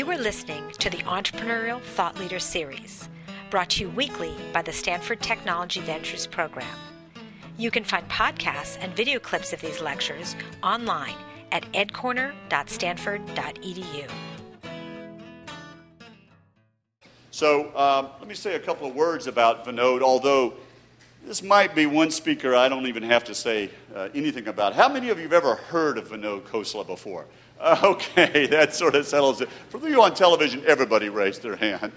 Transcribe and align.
You 0.00 0.10
are 0.10 0.16
listening 0.16 0.64
to 0.78 0.88
the 0.88 1.02
Entrepreneurial 1.02 1.82
Thought 1.82 2.18
Leader 2.18 2.38
Series, 2.38 3.10
brought 3.50 3.68
to 3.68 3.82
you 3.82 3.90
weekly 3.90 4.34
by 4.50 4.62
the 4.62 4.72
Stanford 4.72 5.20
Technology 5.20 5.82
Ventures 5.82 6.26
Program. 6.26 6.74
You 7.58 7.70
can 7.70 7.84
find 7.84 8.08
podcasts 8.08 8.78
and 8.80 8.96
video 8.96 9.18
clips 9.18 9.52
of 9.52 9.60
these 9.60 9.82
lectures 9.82 10.36
online 10.62 11.16
at 11.52 11.70
edcorner.stanford.edu. 11.72 14.10
So 17.30 17.76
um, 17.76 18.08
let 18.20 18.26
me 18.26 18.34
say 18.34 18.54
a 18.54 18.58
couple 18.58 18.88
of 18.88 18.94
words 18.94 19.26
about 19.26 19.66
Vinod, 19.66 20.00
although 20.00 20.54
this 21.26 21.42
might 21.42 21.74
be 21.74 21.84
one 21.84 22.10
speaker 22.10 22.54
I 22.54 22.70
don't 22.70 22.86
even 22.86 23.02
have 23.02 23.24
to 23.24 23.34
say 23.34 23.68
uh, 23.94 24.08
anything 24.14 24.48
about. 24.48 24.72
How 24.72 24.88
many 24.88 25.10
of 25.10 25.18
you 25.18 25.24
have 25.24 25.34
ever 25.34 25.56
heard 25.56 25.98
of 25.98 26.08
Vinod 26.08 26.44
Khosla 26.44 26.86
before? 26.86 27.26
Okay, 27.82 28.46
that 28.46 28.74
sort 28.74 28.94
of 28.94 29.06
settles 29.06 29.42
it. 29.42 29.50
For 29.68 29.86
you 29.86 30.02
on 30.02 30.14
television, 30.14 30.62
everybody 30.66 31.10
raised 31.10 31.42
their 31.42 31.56
hand. 31.56 31.92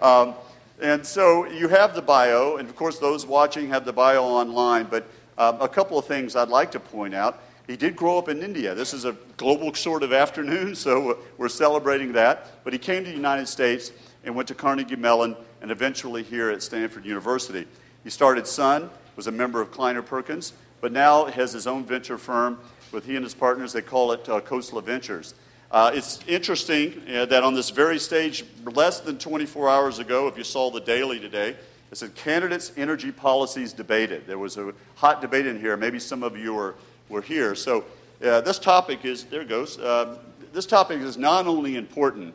Um, 0.00 0.34
and 0.80 1.04
so 1.04 1.46
you 1.46 1.68
have 1.68 1.94
the 1.94 2.00
bio, 2.00 2.56
and 2.56 2.68
of 2.68 2.74
course, 2.76 2.98
those 2.98 3.26
watching 3.26 3.68
have 3.68 3.84
the 3.84 3.92
bio 3.92 4.24
online. 4.24 4.86
But 4.90 5.06
um, 5.36 5.60
a 5.60 5.68
couple 5.68 5.98
of 5.98 6.06
things 6.06 6.34
I'd 6.34 6.48
like 6.48 6.70
to 6.72 6.80
point 6.80 7.14
out. 7.14 7.42
He 7.66 7.76
did 7.76 7.94
grow 7.94 8.18
up 8.18 8.28
in 8.28 8.42
India. 8.42 8.74
This 8.74 8.94
is 8.94 9.04
a 9.04 9.14
global 9.36 9.72
sort 9.74 10.02
of 10.02 10.12
afternoon, 10.12 10.74
so 10.74 11.18
we're 11.36 11.48
celebrating 11.48 12.12
that. 12.12 12.64
But 12.64 12.72
he 12.72 12.78
came 12.78 13.04
to 13.04 13.10
the 13.10 13.16
United 13.16 13.48
States 13.48 13.92
and 14.24 14.34
went 14.34 14.48
to 14.48 14.54
Carnegie 14.54 14.96
Mellon 14.96 15.36
and 15.60 15.70
eventually 15.70 16.22
here 16.22 16.50
at 16.50 16.62
Stanford 16.62 17.04
University. 17.04 17.66
He 18.02 18.10
started 18.10 18.46
Sun, 18.46 18.90
was 19.14 19.26
a 19.26 19.32
member 19.32 19.60
of 19.60 19.70
Kleiner 19.70 20.02
Perkins, 20.02 20.54
but 20.80 20.90
now 20.90 21.26
has 21.26 21.52
his 21.52 21.66
own 21.66 21.84
venture 21.84 22.18
firm 22.18 22.58
with 22.92 23.06
he 23.06 23.16
and 23.16 23.24
his 23.24 23.34
partners. 23.34 23.72
They 23.72 23.82
call 23.82 24.12
it 24.12 24.28
uh, 24.28 24.40
Khosla 24.40 24.82
Ventures. 24.82 25.34
Uh, 25.70 25.90
it's 25.94 26.20
interesting 26.26 27.02
uh, 27.14 27.24
that 27.26 27.42
on 27.42 27.54
this 27.54 27.70
very 27.70 27.98
stage, 27.98 28.44
less 28.64 29.00
than 29.00 29.18
24 29.18 29.70
hours 29.70 29.98
ago, 29.98 30.28
if 30.28 30.36
you 30.36 30.44
saw 30.44 30.70
the 30.70 30.80
Daily 30.80 31.18
today, 31.18 31.56
it 31.90 31.96
said 31.96 32.14
candidates' 32.14 32.72
energy 32.76 33.10
policies 33.10 33.72
debated. 33.72 34.26
There 34.26 34.38
was 34.38 34.56
a 34.56 34.72
hot 34.96 35.20
debate 35.20 35.46
in 35.46 35.58
here. 35.58 35.76
Maybe 35.76 35.98
some 35.98 36.22
of 36.22 36.36
you 36.36 36.54
were, 36.54 36.74
were 37.08 37.22
here. 37.22 37.54
So 37.54 37.84
uh, 38.22 38.42
this 38.42 38.58
topic 38.58 39.04
is, 39.04 39.24
there 39.24 39.44
goes, 39.44 39.80
um, 39.80 40.18
this 40.52 40.66
topic 40.66 41.00
is 41.00 41.16
not 41.16 41.46
only 41.46 41.76
important 41.76 42.34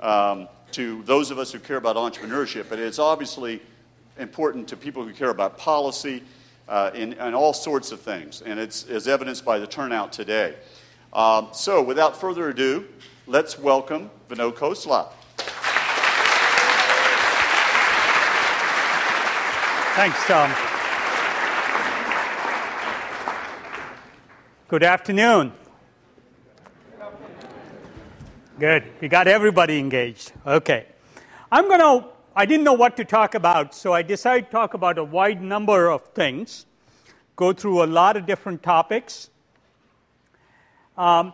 um, 0.00 0.48
to 0.72 1.02
those 1.04 1.30
of 1.30 1.38
us 1.38 1.52
who 1.52 1.58
care 1.58 1.76
about 1.76 1.96
entrepreneurship, 1.96 2.66
but 2.68 2.78
it's 2.78 2.98
obviously 2.98 3.60
important 4.18 4.68
to 4.68 4.76
people 4.76 5.04
who 5.04 5.12
care 5.12 5.30
about 5.30 5.58
policy 5.58 6.22
uh, 6.68 6.90
in, 6.94 7.12
in, 7.14 7.34
all 7.34 7.52
sorts 7.52 7.92
of 7.92 8.00
things, 8.00 8.42
and 8.42 8.58
it's 8.58 8.84
as 8.88 9.06
evidenced 9.06 9.44
by 9.44 9.58
the 9.58 9.66
turnout 9.66 10.12
today. 10.12 10.56
Um, 11.12 11.48
so, 11.52 11.82
without 11.82 12.20
further 12.20 12.48
ado, 12.48 12.86
let's 13.26 13.58
welcome 13.58 14.10
Vinod 14.28 14.54
Khosla. 14.54 15.08
Thanks, 19.96 20.26
Tom. 20.26 20.52
Good 24.68 24.82
afternoon. 24.82 25.52
Good. 28.58 28.84
We 29.00 29.08
got 29.08 29.28
everybody 29.28 29.78
engaged. 29.78 30.32
Okay. 30.46 30.86
I'm 31.52 31.68
going 31.68 31.80
to 31.80 32.08
I 32.38 32.44
didn't 32.44 32.64
know 32.64 32.74
what 32.74 32.98
to 32.98 33.04
talk 33.06 33.34
about, 33.34 33.74
so 33.74 33.94
I 33.94 34.02
decided 34.02 34.44
to 34.44 34.50
talk 34.50 34.74
about 34.74 34.98
a 34.98 35.04
wide 35.04 35.40
number 35.40 35.88
of 35.88 36.04
things, 36.08 36.66
go 37.34 37.54
through 37.54 37.82
a 37.82 37.86
lot 37.88 38.18
of 38.18 38.26
different 38.26 38.62
topics, 38.62 39.30
um, 40.98 41.32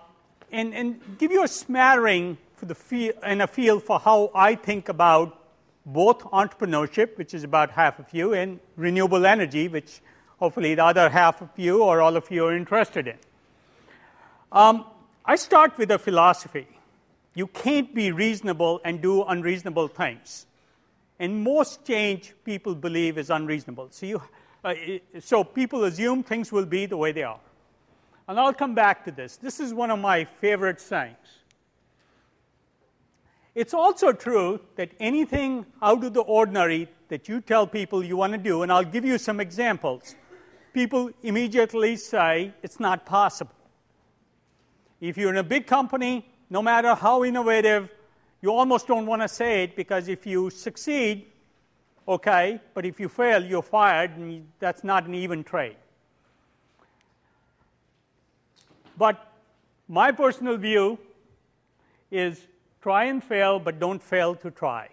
and, 0.52 0.72
and 0.72 1.18
give 1.18 1.32
you 1.32 1.42
a 1.42 1.48
smattering 1.48 2.38
for 2.54 2.66
the 2.66 2.76
feel, 2.76 3.14
and 3.24 3.42
a 3.42 3.48
feel 3.48 3.80
for 3.80 3.98
how 3.98 4.30
I 4.32 4.54
think 4.54 4.88
about 4.88 5.40
both 5.84 6.20
entrepreneurship, 6.20 7.18
which 7.18 7.34
is 7.34 7.42
about 7.42 7.72
half 7.72 7.98
of 7.98 8.06
you, 8.12 8.34
and 8.34 8.60
renewable 8.76 9.26
energy, 9.26 9.66
which 9.66 10.00
hopefully 10.38 10.76
the 10.76 10.84
other 10.84 11.08
half 11.08 11.42
of 11.42 11.48
you 11.56 11.82
or 11.82 12.00
all 12.00 12.16
of 12.16 12.30
you 12.30 12.44
are 12.44 12.56
interested 12.56 13.08
in. 13.08 13.16
Um, 14.52 14.84
I 15.24 15.34
start 15.34 15.76
with 15.78 15.90
a 15.90 15.98
philosophy. 15.98 16.68
You 17.34 17.48
can't 17.48 17.92
be 17.92 18.12
reasonable 18.12 18.80
and 18.84 19.02
do 19.02 19.24
unreasonable 19.24 19.88
things. 19.88 20.46
And 21.18 21.42
most 21.42 21.84
change 21.84 22.34
people 22.44 22.74
believe 22.74 23.18
is 23.18 23.30
unreasonable. 23.30 23.88
So, 23.90 24.06
you, 24.06 24.22
uh, 24.64 24.74
so 25.20 25.44
people 25.44 25.84
assume 25.84 26.22
things 26.22 26.50
will 26.50 26.66
be 26.66 26.86
the 26.86 26.96
way 26.96 27.12
they 27.12 27.22
are. 27.22 27.40
And 28.28 28.38
I'll 28.38 28.54
come 28.54 28.74
back 28.74 29.04
to 29.04 29.10
this. 29.10 29.36
This 29.36 29.60
is 29.60 29.74
one 29.74 29.90
of 29.90 29.98
my 29.98 30.24
favorite 30.24 30.80
sayings. 30.80 31.16
It's 33.54 33.74
also 33.74 34.12
true 34.12 34.60
that 34.76 34.90
anything 34.98 35.66
out 35.82 36.02
of 36.04 36.14
the 36.14 36.22
ordinary 36.22 36.88
that 37.08 37.28
you 37.28 37.40
tell 37.42 37.66
people 37.66 38.02
you 38.02 38.16
want 38.16 38.32
to 38.32 38.38
do, 38.38 38.62
and 38.62 38.72
I'll 38.72 38.84
give 38.84 39.04
you 39.04 39.18
some 39.18 39.40
examples, 39.40 40.16
people 40.72 41.10
immediately 41.22 41.96
say 41.96 42.54
it's 42.62 42.80
not 42.80 43.04
possible. 43.04 43.52
If 45.00 45.18
you're 45.18 45.30
in 45.30 45.36
a 45.36 45.42
big 45.42 45.66
company, 45.66 46.26
no 46.48 46.62
matter 46.62 46.94
how 46.94 47.24
innovative, 47.24 47.90
you 48.42 48.52
almost 48.52 48.88
don't 48.88 49.06
want 49.06 49.22
to 49.22 49.28
say 49.28 49.62
it 49.62 49.76
because 49.76 50.08
if 50.08 50.26
you 50.26 50.50
succeed, 50.50 51.26
okay, 52.08 52.60
but 52.74 52.84
if 52.84 52.98
you 52.98 53.08
fail, 53.08 53.42
you're 53.42 53.62
fired, 53.62 54.16
and 54.16 54.48
that's 54.58 54.82
not 54.82 55.06
an 55.06 55.14
even 55.14 55.44
trade. 55.44 55.76
But 58.98 59.32
my 59.88 60.10
personal 60.10 60.56
view 60.56 60.98
is 62.10 62.40
try 62.82 63.04
and 63.04 63.22
fail, 63.22 63.60
but 63.60 63.78
don't 63.78 64.02
fail 64.02 64.34
to 64.34 64.50
try. 64.50 64.88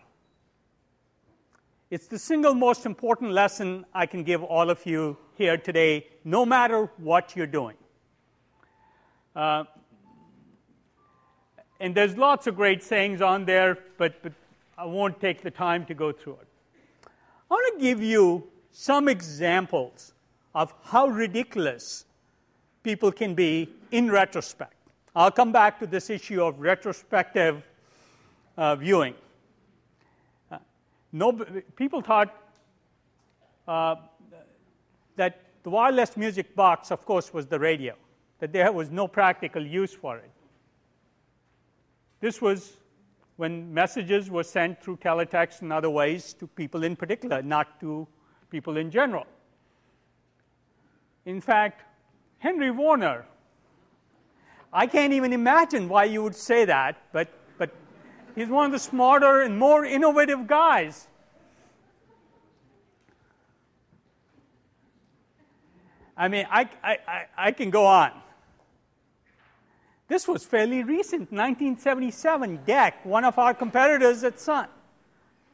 It's 1.89 2.05
the 2.05 2.19
single 2.19 2.53
most 2.53 2.85
important 2.85 3.31
lesson 3.31 3.83
I 3.95 4.05
can 4.05 4.23
give 4.23 4.43
all 4.43 4.69
of 4.69 4.85
you 4.85 5.17
here 5.35 5.57
today, 5.57 6.05
no 6.23 6.45
matter 6.45 6.91
what 6.97 7.35
you're 7.35 7.47
doing. 7.47 7.75
Uh, 9.35 9.63
and 11.79 11.95
there's 11.95 12.17
lots 12.17 12.47
of 12.47 12.55
great 12.55 12.83
sayings 12.83 13.21
on 13.21 13.45
there, 13.45 13.77
but, 13.97 14.21
but 14.21 14.33
I 14.77 14.85
won't 14.85 15.19
take 15.19 15.41
the 15.41 15.51
time 15.51 15.85
to 15.85 15.93
go 15.93 16.11
through 16.11 16.37
it. 16.41 16.47
I 17.49 17.53
want 17.53 17.79
to 17.79 17.83
give 17.83 18.01
you 18.01 18.47
some 18.71 19.07
examples 19.07 20.13
of 20.53 20.73
how 20.83 21.07
ridiculous 21.07 22.05
people 22.83 23.11
can 23.11 23.33
be 23.33 23.69
in 23.91 24.11
retrospect. 24.11 24.73
I'll 25.15 25.31
come 25.31 25.51
back 25.51 25.79
to 25.79 25.87
this 25.87 26.09
issue 26.09 26.43
of 26.43 26.59
retrospective 26.59 27.63
uh, 28.57 28.75
viewing. 28.75 29.15
Uh, 30.51 30.57
no, 31.11 31.33
people 31.75 32.01
thought 32.01 32.35
uh, 33.67 33.95
that 35.15 35.41
the 35.63 35.69
wireless 35.69 36.15
music 36.15 36.55
box, 36.55 36.91
of 36.91 37.05
course, 37.05 37.33
was 37.33 37.47
the 37.47 37.59
radio, 37.59 37.95
that 38.39 38.53
there 38.53 38.71
was 38.71 38.91
no 38.91 39.07
practical 39.07 39.65
use 39.65 39.93
for 39.93 40.17
it. 40.17 40.31
This 42.19 42.41
was 42.41 42.73
when 43.37 43.73
messages 43.73 44.29
were 44.29 44.43
sent 44.43 44.81
through 44.83 44.97
teletext 44.97 45.61
and 45.61 45.71
other 45.71 45.89
ways 45.89 46.33
to 46.33 46.47
people 46.47 46.83
in 46.83 46.95
particular, 46.95 47.41
not 47.41 47.79
to 47.79 48.05
people 48.49 48.75
in 48.77 48.91
general. 48.91 49.25
In 51.25 51.39
fact, 51.39 51.85
Henry 52.39 52.71
Warner, 52.71 53.25
I 54.73 54.87
can't 54.87 55.13
even 55.13 55.31
imagine 55.31 55.87
why 55.87 56.05
you 56.05 56.21
would 56.23 56.35
say 56.35 56.65
that, 56.65 57.01
but, 57.11 57.29
but 57.57 57.71
he's 58.35 58.49
one 58.49 58.65
of 58.65 58.71
the 58.71 58.79
smarter 58.79 59.41
and 59.41 59.57
more 59.57 59.85
innovative 59.85 60.47
guys. 60.47 61.07
I 66.17 66.27
mean, 66.27 66.45
I, 66.51 66.69
I, 66.83 66.97
I, 67.07 67.25
I 67.37 67.51
can 67.53 67.69
go 67.69 67.85
on. 67.85 68.11
This 70.09 70.27
was 70.27 70.43
fairly 70.43 70.83
recent, 70.83 71.31
1977. 71.31 72.61
DEC, 72.65 72.93
one 73.05 73.23
of 73.23 73.37
our 73.37 73.53
competitors 73.53 74.23
at 74.23 74.39
Sun. 74.39 74.67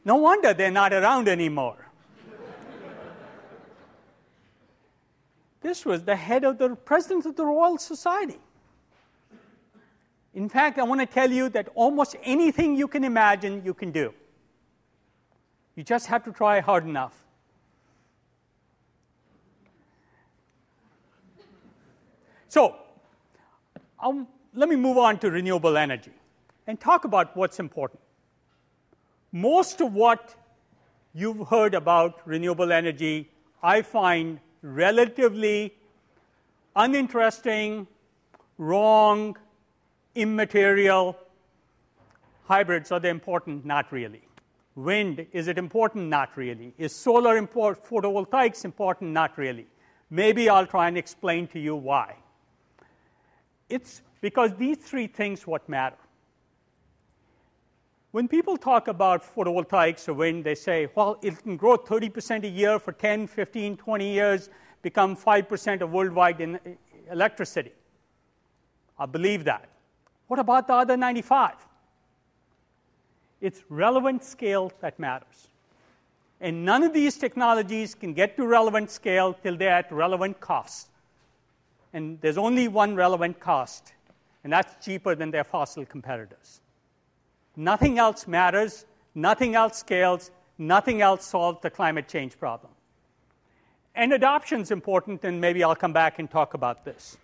No 0.02 0.16
wonder 0.16 0.54
they're 0.54 0.70
not 0.70 0.94
around 0.94 1.28
anymore. 1.28 1.76
this 5.60 5.84
was 5.84 6.04
the 6.04 6.16
head 6.16 6.42
of 6.42 6.56
the 6.56 6.74
president 6.74 7.26
of 7.26 7.36
the 7.36 7.44
Royal 7.44 7.76
Society. 7.76 8.38
In 10.32 10.48
fact, 10.48 10.78
I 10.78 10.84
want 10.84 11.02
to 11.02 11.06
tell 11.06 11.30
you 11.30 11.50
that 11.50 11.68
almost 11.74 12.16
anything 12.22 12.76
you 12.76 12.88
can 12.88 13.04
imagine, 13.04 13.62
you 13.62 13.74
can 13.74 13.92
do. 13.92 14.14
You 15.74 15.82
just 15.82 16.06
have 16.06 16.24
to 16.24 16.32
try 16.32 16.60
hard 16.60 16.86
enough. 16.86 17.24
So, 22.48 22.76
um, 23.98 24.28
let 24.56 24.70
me 24.70 24.76
move 24.76 24.96
on 24.96 25.18
to 25.18 25.30
renewable 25.30 25.76
energy 25.76 26.12
and 26.66 26.80
talk 26.80 27.04
about 27.04 27.36
what's 27.36 27.60
important. 27.60 28.00
Most 29.30 29.82
of 29.82 29.92
what 29.92 30.34
you've 31.12 31.46
heard 31.48 31.74
about 31.74 32.26
renewable 32.26 32.72
energy, 32.72 33.30
I 33.62 33.82
find 33.82 34.40
relatively 34.62 35.74
uninteresting, 36.74 37.86
wrong, 38.56 39.36
immaterial. 40.14 41.18
Hybrids, 42.44 42.90
are 42.90 43.00
they 43.00 43.10
important? 43.10 43.66
Not 43.66 43.92
really. 43.92 44.22
Wind, 44.74 45.26
is 45.32 45.48
it 45.48 45.58
important? 45.58 46.08
Not 46.08 46.34
really. 46.36 46.72
Is 46.78 46.94
solar 46.94 47.36
import, 47.36 47.84
photovoltaics 47.84 48.64
important? 48.64 49.10
Not 49.10 49.36
really. 49.36 49.66
Maybe 50.08 50.48
I'll 50.48 50.66
try 50.66 50.88
and 50.88 50.96
explain 50.96 51.46
to 51.48 51.58
you 51.58 51.76
why. 51.76 52.14
It's 53.68 54.00
because 54.26 54.52
these 54.56 54.78
three 54.78 55.06
things 55.06 55.46
what 55.46 55.68
matter. 55.68 55.94
When 58.10 58.26
people 58.26 58.56
talk 58.56 58.88
about 58.88 59.22
photovoltaics 59.22 60.08
or 60.08 60.14
wind, 60.14 60.42
they 60.42 60.56
say, 60.56 60.88
well, 60.96 61.20
it 61.22 61.40
can 61.44 61.56
grow 61.56 61.76
30% 61.76 62.42
a 62.42 62.48
year 62.48 62.80
for 62.80 62.90
10, 62.90 63.28
15, 63.28 63.76
20 63.76 64.12
years, 64.12 64.50
become 64.82 65.16
5% 65.16 65.80
of 65.80 65.92
worldwide 65.92 66.40
in 66.40 66.56
eh, 66.56 66.72
electricity. 67.12 67.70
I 68.98 69.06
believe 69.06 69.44
that. 69.44 69.68
What 70.26 70.40
about 70.40 70.66
the 70.66 70.74
other 70.74 70.96
95? 70.96 71.54
It's 73.40 73.62
relevant 73.68 74.24
scale 74.24 74.72
that 74.80 74.98
matters. 74.98 75.46
And 76.40 76.64
none 76.64 76.82
of 76.82 76.92
these 76.92 77.16
technologies 77.16 77.94
can 77.94 78.12
get 78.12 78.36
to 78.38 78.44
relevant 78.44 78.90
scale 78.90 79.34
till 79.34 79.56
they're 79.56 79.70
at 79.70 79.92
relevant 79.92 80.40
cost. 80.40 80.88
And 81.92 82.20
there's 82.20 82.38
only 82.38 82.66
one 82.66 82.96
relevant 82.96 83.38
cost, 83.38 83.92
and 84.46 84.52
that's 84.52 84.84
cheaper 84.84 85.16
than 85.16 85.32
their 85.32 85.42
fossil 85.42 85.84
competitors. 85.84 86.60
Nothing 87.56 87.98
else 87.98 88.28
matters, 88.28 88.86
nothing 89.12 89.56
else 89.56 89.76
scales, 89.76 90.30
nothing 90.56 91.02
else 91.02 91.26
solves 91.26 91.58
the 91.62 91.68
climate 91.68 92.06
change 92.06 92.38
problem. 92.38 92.70
And 93.96 94.12
adoption 94.12 94.60
is 94.60 94.70
important, 94.70 95.24
and 95.24 95.40
maybe 95.40 95.64
I'll 95.64 95.74
come 95.74 95.92
back 95.92 96.20
and 96.20 96.30
talk 96.30 96.54
about 96.54 96.84
this. 96.84 97.16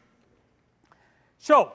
So, 1.38 1.70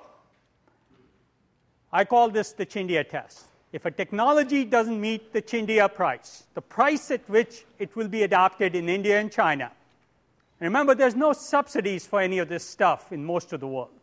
I 1.94 2.04
call 2.04 2.30
this 2.30 2.52
the 2.52 2.66
Chindia 2.66 3.08
test. 3.08 3.46
If 3.72 3.86
a 3.86 3.92
technology 3.92 4.66
doesn't 4.66 5.00
meet 5.00 5.32
the 5.32 5.42
Chindia 5.42 5.88
price, 5.94 6.44
the 6.56 6.62
price 6.62 7.10
at 7.10 7.22
which 7.30 7.64
it 7.80 7.96
will 7.96 8.10
be 8.10 8.24
adopted 8.24 8.76
in 8.76 8.90
India 8.90 9.18
and 9.18 9.32
China, 9.32 9.72
remember, 10.60 10.94
there's 10.94 11.16
no 11.16 11.32
subsidies 11.32 12.06
for 12.06 12.20
any 12.20 12.40
of 12.40 12.50
this 12.50 12.66
stuff 12.66 13.14
in 13.14 13.24
most 13.24 13.54
of 13.54 13.62
the 13.62 13.68
world. 13.68 13.97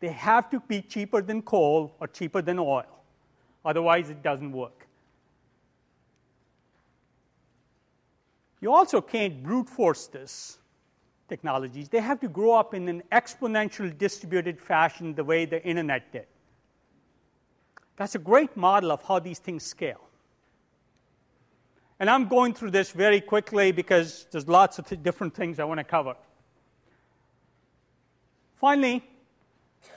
They 0.00 0.08
have 0.08 0.48
to 0.50 0.60
be 0.60 0.82
cheaper 0.82 1.22
than 1.22 1.42
coal 1.42 1.94
or 2.00 2.06
cheaper 2.06 2.42
than 2.42 2.58
oil. 2.58 2.86
Otherwise, 3.64 4.10
it 4.10 4.22
doesn't 4.22 4.52
work. 4.52 4.86
You 8.60 8.72
also 8.72 9.00
can't 9.00 9.42
brute 9.42 9.68
force 9.68 10.06
this 10.06 10.58
technologies. 11.28 11.88
They 11.88 12.00
have 12.00 12.20
to 12.20 12.28
grow 12.28 12.54
up 12.54 12.74
in 12.74 12.88
an 12.88 13.02
exponential 13.12 13.96
distributed 13.96 14.60
fashion 14.60 15.14
the 15.14 15.24
way 15.24 15.44
the 15.44 15.62
internet 15.64 16.10
did. 16.12 16.26
That's 17.96 18.14
a 18.14 18.18
great 18.18 18.56
model 18.56 18.92
of 18.92 19.02
how 19.02 19.18
these 19.18 19.38
things 19.38 19.64
scale. 19.64 20.00
And 22.00 22.08
I'm 22.08 22.28
going 22.28 22.54
through 22.54 22.70
this 22.70 22.92
very 22.92 23.20
quickly 23.20 23.72
because 23.72 24.26
there's 24.30 24.46
lots 24.48 24.78
of 24.78 24.86
th- 24.86 25.02
different 25.02 25.34
things 25.34 25.58
I 25.58 25.64
want 25.64 25.78
to 25.78 25.84
cover. 25.84 26.14
Finally, 28.60 29.04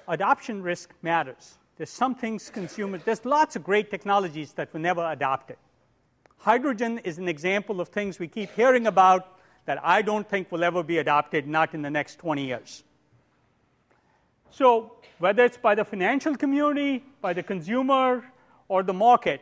adoption 0.08 0.62
risk 0.62 0.94
matters. 1.02 1.58
There's 1.78 1.90
some 1.90 2.16
things 2.16 2.50
consumers, 2.50 3.02
there's 3.04 3.26
lots 3.26 3.56
of 3.56 3.64
great 3.64 3.90
technologies 3.90 4.54
that 4.54 4.74
were 4.74 4.80
never 4.80 5.06
adopted. 5.12 5.58
Hydrogen 6.38 7.00
is 7.00 7.18
an 7.18 7.28
example 7.28 7.80
of 7.82 7.90
things 7.90 8.20
we 8.20 8.28
keep 8.28 8.52
hearing 8.52 8.88
about 8.88 9.40
that 9.66 9.80
I 9.84 10.02
don't 10.02 10.28
think 10.28 10.52
will 10.52 10.64
ever 10.64 10.84
be 10.84 10.98
adopted, 10.98 11.48
not 11.48 11.74
in 11.74 11.82
the 11.82 11.90
next 11.90 12.18
20 12.18 12.46
years. 12.46 12.84
So, 14.50 14.94
whether 15.20 15.46
it's 15.46 15.58
by 15.58 15.76
the 15.76 15.86
financial 15.86 16.36
community, 16.36 17.04
by 17.22 17.34
the 17.34 17.44
consumer, 17.44 18.24
or 18.68 18.84
the 18.84 18.94
market, 18.94 19.42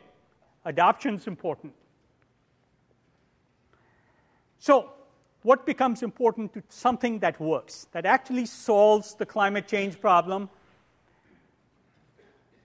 adoption 0.66 1.16
is 1.16 1.26
important. 1.26 1.74
So, 4.60 4.92
what 5.44 5.66
becomes 5.66 6.04
important 6.04 6.54
to 6.54 6.64
something 6.70 7.20
that 7.20 7.40
works, 7.40 7.88
that 7.92 8.06
actually 8.06 8.46
solves 8.46 9.16
the 9.16 9.26
climate 9.26 9.68
change 9.68 10.00
problem? 10.00 10.50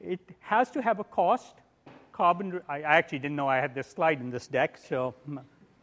It 0.00 0.21
has 0.41 0.71
to 0.73 0.82
have 0.82 0.99
a 0.99 1.05
cost. 1.05 1.55
Carbon, 2.12 2.61
I 2.69 2.81
actually 2.81 3.21
didn't 3.21 3.37
know 3.37 3.49
I 3.49 3.56
had 3.56 3.75
this 3.75 3.88
slide 3.88 4.21
in 4.21 4.31
this 4.31 4.47
deck, 4.47 4.79
so 4.79 5.15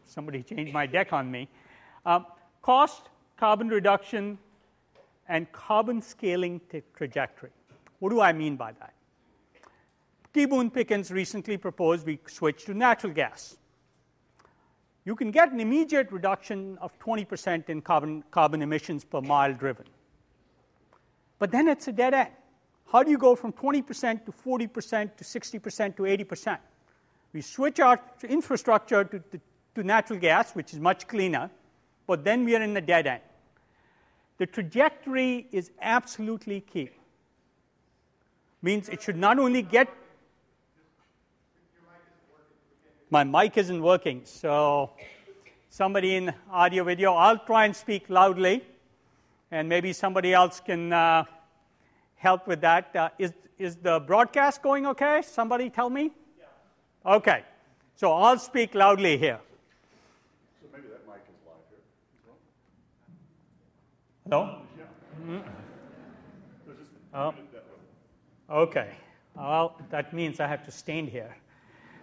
somebody 0.06 0.44
changed 0.44 0.74
my 0.74 0.86
deck 0.86 1.14
on 1.14 1.32
me. 1.32 1.48
Um, 2.06 2.26
cost, 2.62 3.10
carbon 3.38 3.70
reduction, 3.70 4.38
and 5.28 5.52
carbon 5.52 6.02
scaling 6.02 6.62
trajectory. 6.96 7.52
What 8.00 8.10
do 8.10 8.22
I 8.22 8.34
mean 8.34 8.56
by 8.56 8.74
that? 8.74 8.94
T. 10.34 10.46
Boone 10.46 10.72
Pickens 10.72 11.12
recently 11.12 11.58
proposed 11.58 12.06
we 12.06 12.20
switch 12.26 12.66
to 12.66 12.74
natural 12.74 13.14
gas. 13.14 13.58
You 15.04 15.16
can 15.16 15.32
get 15.32 15.52
an 15.52 15.60
immediate 15.60 16.12
reduction 16.12 16.78
of 16.80 16.98
20% 17.00 17.70
in 17.70 17.82
carbon, 17.82 18.24
carbon 18.30 18.62
emissions 18.62 19.04
per 19.04 19.22
mile 19.22 19.54
driven. 19.54 19.86
But 21.40 21.52
then 21.52 21.68
it's 21.68 21.88
a 21.88 21.92
dead 21.92 22.14
end. 22.14 22.30
How 22.92 23.04
do 23.04 23.10
you 23.10 23.18
go 23.18 23.36
from 23.36 23.54
20% 23.54 24.26
to 24.26 24.32
40% 24.32 25.16
to 25.16 25.24
60% 25.24 25.96
to 25.96 26.04
80%? 26.04 26.58
We 27.34 27.42
switch 27.42 27.80
our 27.80 28.00
infrastructure 28.28 29.04
to, 29.06 29.20
to, 29.20 29.42
to 29.76 29.84
natural 29.84 30.20
gas, 30.20 30.52
which 30.54 30.74
is 30.74 30.80
much 30.80 31.08
cleaner, 31.08 31.50
but 32.06 32.24
then 32.24 32.44
we 32.44 32.56
are 32.56 32.62
in 32.62 32.74
the 32.74 32.82
dead 32.82 33.08
end. 33.08 33.22
The 34.38 34.46
trajectory 34.46 35.48
is 35.52 35.72
absolutely 35.82 36.62
key. 36.62 36.90
Means 38.62 38.90
it 38.90 39.02
should 39.02 39.18
not 39.18 39.40
only 39.40 39.62
get. 39.62 39.88
My 43.14 43.26
mic 43.26 43.58
isn't 43.58 43.82
working, 43.82 44.22
so 44.24 44.92
somebody 45.70 46.16
in 46.16 46.34
audio 46.50 46.86
video, 46.86 47.14
I'll 47.14 47.40
try 47.40 47.66
and 47.66 47.76
speak 47.76 48.10
loudly, 48.10 48.64
and 49.52 49.68
maybe 49.68 49.92
somebody 49.92 50.34
else 50.34 50.62
can 50.62 50.94
uh, 50.94 51.26
help 52.16 52.48
with 52.48 52.62
that. 52.62 52.96
Uh, 52.96 53.10
is 53.20 53.34
is 53.60 53.76
the 53.76 54.00
broadcast 54.00 54.64
going 54.64 54.86
okay? 54.88 55.22
Somebody 55.24 55.70
tell 55.70 55.90
me? 55.90 56.14
Yeah. 56.40 57.16
Okay. 57.16 57.44
So 57.96 58.14
I'll 58.14 58.40
speak 58.40 58.74
loudly 58.76 59.18
here. 59.18 59.42
So 60.62 60.70
maybe 60.72 60.88
that 60.88 61.06
mic 61.06 61.22
is 61.28 61.36
live 61.46 61.68
here. 61.70 61.84
No? 64.26 64.62
Mm. 65.22 65.44
Oh. 67.14 67.34
Okay. 68.50 68.96
Well, 69.36 69.76
that 69.90 70.14
means 70.14 70.40
I 70.40 70.48
have 70.48 70.64
to 70.64 70.72
stand 70.72 71.10
here. 71.10 71.36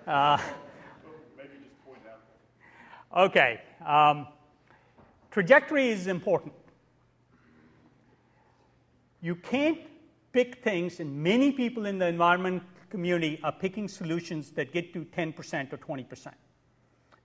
Uh, 0.06 0.36
okay. 3.16 3.60
Um, 3.84 4.26
trajectory 5.30 5.90
is 5.90 6.06
important. 6.06 6.52
You 9.20 9.34
can't 9.34 9.78
pick 10.32 10.62
things, 10.62 11.00
and 11.00 11.22
many 11.22 11.52
people 11.52 11.86
in 11.86 11.98
the 11.98 12.06
environment 12.06 12.62
community 12.90 13.40
are 13.42 13.52
picking 13.52 13.88
solutions 13.88 14.50
that 14.52 14.72
get 14.72 14.92
to 14.92 15.04
10% 15.04 15.72
or 15.72 15.78
20%. 15.78 16.32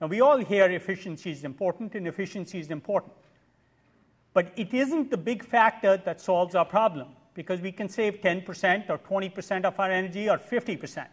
Now, 0.01 0.07
we 0.07 0.21
all 0.21 0.37
hear 0.37 0.65
efficiency 0.65 1.31
is 1.31 1.43
important, 1.43 1.95
and 1.95 2.07
efficiency 2.07 2.59
is 2.59 2.71
important. 2.71 3.13
But 4.33 4.51
it 4.55 4.73
isn't 4.73 5.11
the 5.11 5.17
big 5.17 5.45
factor 5.45 5.97
that 5.97 6.19
solves 6.19 6.55
our 6.55 6.65
problem 6.65 7.09
because 7.35 7.61
we 7.61 7.71
can 7.71 7.87
save 7.87 8.15
10% 8.21 8.89
or 8.89 8.97
20% 8.97 9.65
of 9.65 9.79
our 9.79 9.91
energy 9.91 10.29
or 10.29 10.37
50%. 10.37 11.07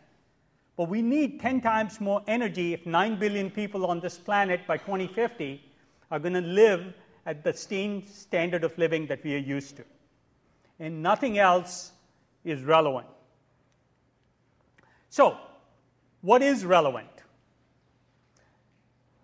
But 0.81 0.89
we 0.89 1.03
need 1.03 1.41
10 1.41 1.61
times 1.61 2.01
more 2.01 2.23
energy 2.27 2.73
if 2.73 2.87
9 2.87 3.19
billion 3.19 3.51
people 3.51 3.85
on 3.85 4.01
this 4.01 4.17
planet 4.17 4.67
by 4.67 4.79
2050 4.79 5.63
are 6.11 6.19
going 6.19 6.33
to 6.33 6.41
live 6.41 6.95
at 7.27 7.45
the 7.45 7.53
same 7.53 8.07
standard 8.07 8.65
of 8.65 8.79
living 8.79 9.07
that 9.09 9.23
we 9.23 9.35
are 9.35 9.45
used 9.57 9.77
to. 9.77 9.85
And 10.79 11.03
nothing 11.03 11.37
else 11.37 11.93
is 12.45 12.63
relevant. 12.63 13.07
So, 15.11 15.37
what 16.23 16.41
is 16.41 16.65
relevant? 16.65 17.11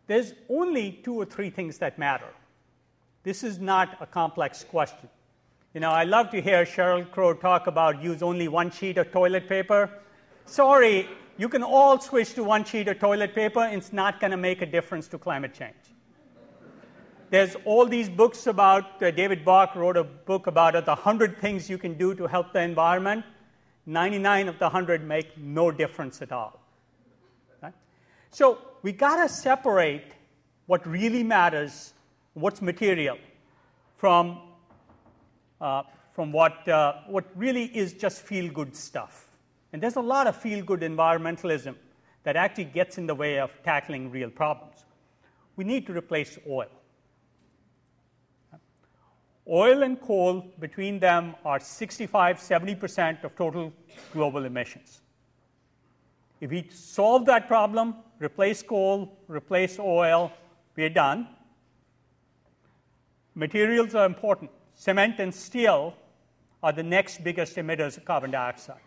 There's 0.09 0.35
only 0.51 1.01
two 1.03 1.15
or 1.15 1.25
three 1.25 1.49
things 1.49 1.79
that 1.79 1.99
matter. 1.99 2.35
This 3.23 3.43
is 3.43 3.59
not 3.59 3.97
a 4.03 4.07
complex 4.07 4.63
question. 4.63 5.09
You 5.73 5.81
know, 5.81 5.91
I 5.91 6.05
love 6.05 6.31
to 6.33 6.43
hear 6.43 6.67
Sheryl 6.67 7.11
Crow 7.11 7.33
talk 7.33 7.67
about 7.67 8.03
use 8.03 8.23
only 8.23 8.47
one 8.47 8.71
sheet 8.71 8.99
of 8.99 9.11
toilet 9.11 9.49
paper. 9.49 9.89
Sorry, 10.45 11.09
you 11.39 11.49
can 11.49 11.63
all 11.63 12.01
switch 12.01 12.35
to 12.35 12.45
one 12.45 12.65
sheet 12.65 12.89
of 12.89 12.99
toilet 12.99 13.35
paper, 13.35 13.69
it's 13.71 13.93
not 13.93 14.21
going 14.21 14.31
to 14.31 14.37
make 14.37 14.63
a 14.63 14.67
difference 14.67 15.09
to 15.09 15.19
climate 15.19 15.55
change. 15.55 15.75
There's 17.29 17.57
all 17.65 17.87
these 17.87 18.09
books 18.09 18.47
about, 18.47 19.03
uh, 19.03 19.11
David 19.11 19.45
Bach 19.45 19.75
wrote 19.75 19.97
a 19.97 20.05
book 20.05 20.47
about 20.47 20.77
uh, 20.77 20.81
the 20.81 20.95
100 20.95 21.39
things 21.39 21.69
you 21.69 21.77
can 21.77 21.95
do 21.95 22.15
to 22.15 22.27
help 22.27 22.53
the 22.53 22.61
environment. 22.61 23.25
99 23.87 24.49
of 24.49 24.59
the 24.59 24.67
100 24.67 25.05
make 25.05 25.37
no 25.37 25.71
difference 25.71 26.23
at 26.23 26.31
all. 26.31 26.61
Right? 27.61 27.75
So 28.31 28.59
we 28.83 28.93
got 28.93 29.23
to 29.23 29.29
separate 29.29 30.13
what 30.67 30.87
really 30.87 31.23
matters 31.23 31.95
what's 32.35 32.63
material 32.63 33.17
from, 33.97 34.39
uh, 35.61 35.83
from 36.13 36.33
what, 36.33 36.69
uh, 36.69 36.95
what 37.09 37.25
really 37.35 37.65
is 37.65 37.95
just 37.95 38.21
feel 38.23 38.53
good 38.53 38.77
stuff. 38.77 39.26
And 39.77 39.83
there's 39.83 39.97
a 39.97 40.01
lot 40.01 40.27
of 40.27 40.35
feel 40.35 40.65
good 40.65 40.81
environmentalism 40.81 41.75
that 42.23 42.35
actually 42.35 42.65
gets 42.65 42.97
in 42.97 43.07
the 43.07 43.15
way 43.15 43.39
of 43.39 43.51
tackling 43.63 44.11
real 44.11 44.31
problems. 44.31 44.87
We 45.57 45.65
need 45.65 45.87
to 45.89 45.93
replace 45.93 46.39
oil. 46.49 46.71
Oil 49.47 49.83
and 49.83 50.01
coal, 50.01 50.47
between 50.61 50.99
them, 50.99 51.35
are 51.45 51.61
65 51.61 52.39
70% 52.39 53.23
of 53.23 53.37
total 53.37 53.71
global 54.15 54.47
emissions. 54.47 55.03
If 56.41 56.53
we 56.53 56.71
solve 56.71 57.27
that 57.27 57.47
problem, 57.47 57.97
replace 58.19 58.63
coal, 58.63 59.19
replace 59.29 59.79
oil, 59.79 60.33
we're 60.75 60.89
done. 60.89 61.29
Materials 63.35 63.95
are 63.95 64.07
important. 64.07 64.51
Cement 64.73 65.21
and 65.21 65.35
steel 65.35 65.93
are 66.63 66.73
the 66.73 66.83
next 66.83 67.23
biggest 67.23 67.57
emitters 67.57 67.99
of 67.99 68.07
carbon 68.07 68.31
dioxide. 68.31 68.81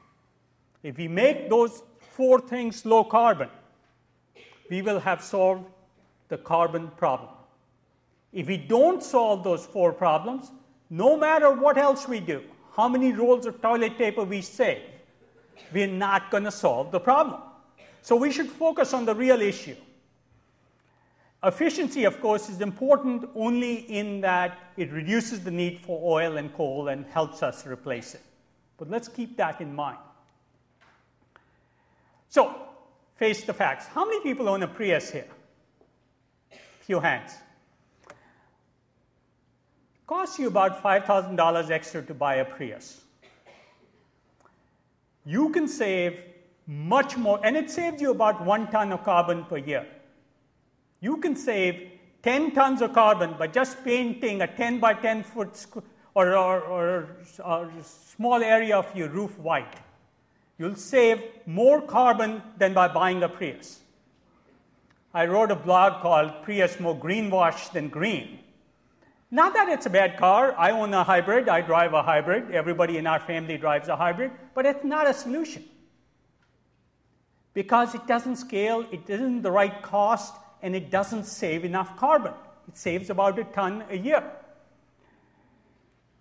If 0.84 0.98
we 0.98 1.08
make 1.08 1.50
those 1.50 1.84
four 2.00 2.40
things 2.40 2.86
low 2.86 3.04
carbon, 3.04 3.50
we 4.70 4.82
will 4.82 5.00
have 5.00 5.22
solved 5.22 5.66
the 6.30 6.38
carbon 6.38 6.90
problem. 6.96 7.30
If 8.32 8.48
we 8.48 8.58
don't 8.58 9.02
solve 9.04 9.44
those 9.44 9.66
four 9.66 9.92
problems, 9.92 10.52
no 10.90 11.18
matter 11.18 11.52
what 11.52 11.78
else 11.78 12.08
we 12.08 12.20
do, 12.20 12.44
how 12.76 12.88
many 12.88 13.12
rolls 13.12 13.46
of 13.46 13.62
toilet 13.62 13.98
paper 13.98 14.24
we 14.24 14.42
save, 14.42 14.82
we're 15.74 15.88
not 15.88 16.32
going 16.32 16.44
to 16.44 16.52
solve 16.52 16.92
the 16.92 17.00
problem. 17.00 17.42
So 18.02 18.16
we 18.16 18.32
should 18.32 18.48
focus 18.50 18.94
on 18.94 19.06
the 19.06 19.14
real 19.14 19.42
issue. 19.42 19.76
Efficiency, 21.44 22.04
of 22.04 22.20
course, 22.22 22.50
is 22.50 22.60
important 22.62 23.30
only 23.34 23.76
in 23.92 24.22
that 24.22 24.58
it 24.78 24.92
reduces 24.92 25.42
the 25.42 25.52
need 25.52 25.80
for 25.80 26.00
oil 26.04 26.38
and 26.38 26.54
coal 26.54 26.90
and 26.90 27.06
helps 27.08 27.42
us 27.44 27.66
replace 27.66 28.14
it. 28.14 28.22
But 28.78 28.90
let's 28.90 29.08
keep 29.08 29.38
that 29.38 29.62
in 29.62 29.74
mind. 29.74 29.98
So, 32.30 32.56
face 33.16 33.44
the 33.44 33.54
facts. 33.54 33.88
How 33.88 34.06
many 34.06 34.22
people 34.22 34.48
own 34.48 34.62
a 34.64 34.68
Prius 34.68 35.12
here? 35.12 35.28
Few 36.82 37.00
hands. 37.00 37.32
Costs 40.06 40.40
you 40.40 40.48
about 40.48 40.82
$5,000 40.82 41.70
extra 41.70 42.04
to 42.04 42.14
buy 42.14 42.36
a 42.36 42.46
Prius. 42.46 43.02
You 45.26 45.50
can 45.50 45.68
save 45.68 46.20
much 46.66 47.18
more, 47.18 47.40
and 47.44 47.58
it 47.58 47.70
saves 47.70 48.02
you 48.02 48.12
about 48.12 48.46
one 48.46 48.70
ton 48.72 48.92
of 48.92 49.04
carbon 49.04 49.44
per 49.46 49.58
year. 49.58 49.86
You 51.02 51.18
can 51.18 51.36
save 51.36 51.92
10 52.24 52.54
tons 52.54 52.82
of 52.82 52.94
carbon 52.94 53.36
by 53.40 53.48
just 53.48 53.84
painting 53.84 54.42
a 54.42 54.48
10 54.48 54.80
by 54.80 54.94
10 54.94 55.24
foot 55.24 55.66
or, 56.14 56.36
or, 56.36 56.62
or, 56.62 57.18
or 57.44 57.72
small 57.84 58.44
area 58.44 58.78
of 58.78 58.96
your 58.96 59.10
roof 59.10 59.38
white. 59.40 59.76
You'll 60.60 60.76
save 60.76 61.24
more 61.46 61.82
carbon 61.82 62.44
than 62.58 62.74
by 62.74 62.90
buying 62.90 63.24
a 63.24 63.30
Prius. 63.30 63.80
I 65.14 65.26
wrote 65.26 65.52
a 65.52 65.56
blog 65.56 66.02
called 66.02 66.44
Prius 66.44 66.80
More 66.82 66.96
Greenwash 66.96 67.72
Than 67.72 67.88
Green. 67.88 68.40
Not 69.32 69.54
that 69.54 69.70
it's 69.70 69.86
a 69.86 69.90
bad 69.90 70.18
car. 70.18 70.54
I 70.58 70.72
own 70.72 70.94
a 70.94 71.04
hybrid. 71.04 71.48
I 71.48 71.62
drive 71.62 71.94
a 71.94 72.04
hybrid. 72.04 72.52
Everybody 72.52 72.98
in 72.98 73.08
our 73.08 73.22
family 73.22 73.58
drives 73.58 73.88
a 73.88 73.96
hybrid. 73.96 74.32
But 74.54 74.66
it's 74.66 74.84
not 74.84 75.08
a 75.08 75.14
solution. 75.14 75.64
Because 77.54 77.96
it 77.96 78.06
doesn't 78.06 78.36
scale, 78.36 78.86
it 78.92 79.10
isn't 79.10 79.44
the 79.44 79.52
right 79.52 79.82
cost, 79.82 80.34
and 80.62 80.76
it 80.76 80.92
doesn't 80.92 81.24
save 81.24 81.64
enough 81.64 81.96
carbon. 81.96 82.34
It 82.68 82.78
saves 82.78 83.10
about 83.10 83.40
a 83.40 83.46
ton 83.46 83.86
a 83.90 83.98
year. 83.98 84.24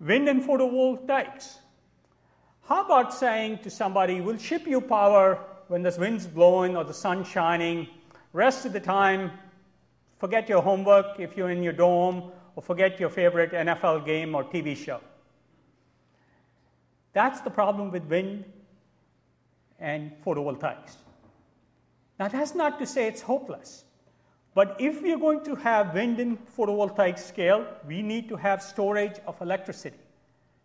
Wind 0.01 0.29
and 0.29 0.43
photovoltaics. 0.45 1.57
How 2.69 2.85
about 2.85 3.15
saying 3.15 3.61
to 3.61 3.71
somebody, 3.71 4.21
we'll 4.21 4.37
ship 4.37 4.67
you 4.67 4.83
power 4.83 5.39
when 5.69 5.83
the 5.83 5.97
wind's 5.99 6.27
blowing 6.27 6.77
or 6.77 6.85
the 6.85 6.93
sun's 6.93 7.27
shining. 7.27 7.89
Rest 8.35 8.67
of 8.67 8.75
the 8.75 8.81
time, 8.81 9.31
forget 10.19 10.51
your 10.51 10.61
homework 10.61 11.19
if 11.19 11.35
you're 11.35 11.49
in 11.49 11.63
your 11.63 11.73
dorm, 11.73 12.25
or 12.57 12.63
forget 12.63 13.01
your 13.01 13.09
favorite 13.09 13.53
NFL 13.53 14.05
game 14.05 14.35
or 14.35 14.45
TV 14.45 14.77
show. 14.77 15.01
That's 17.15 17.41
the 17.41 17.49
problem 17.49 17.91
with 17.91 18.05
wind 18.05 18.45
and 19.79 20.13
photovoltaics. 20.23 20.97
Now, 22.21 22.29
that's 22.29 22.55
not 22.55 22.79
to 22.81 22.87
say 22.87 23.07
it's 23.07 23.23
hopeless. 23.23 23.85
But 24.53 24.77
if 24.79 25.01
we're 25.01 25.17
going 25.17 25.43
to 25.45 25.55
have 25.55 25.95
wind 25.95 26.21
and 26.21 26.37
photovoltaic 26.55 27.19
scale, 27.19 27.67
we 27.87 28.03
need 28.03 28.29
to 28.29 28.37
have 28.37 28.63
storage 28.63 29.19
of 29.27 29.41
electricity. 29.41 29.97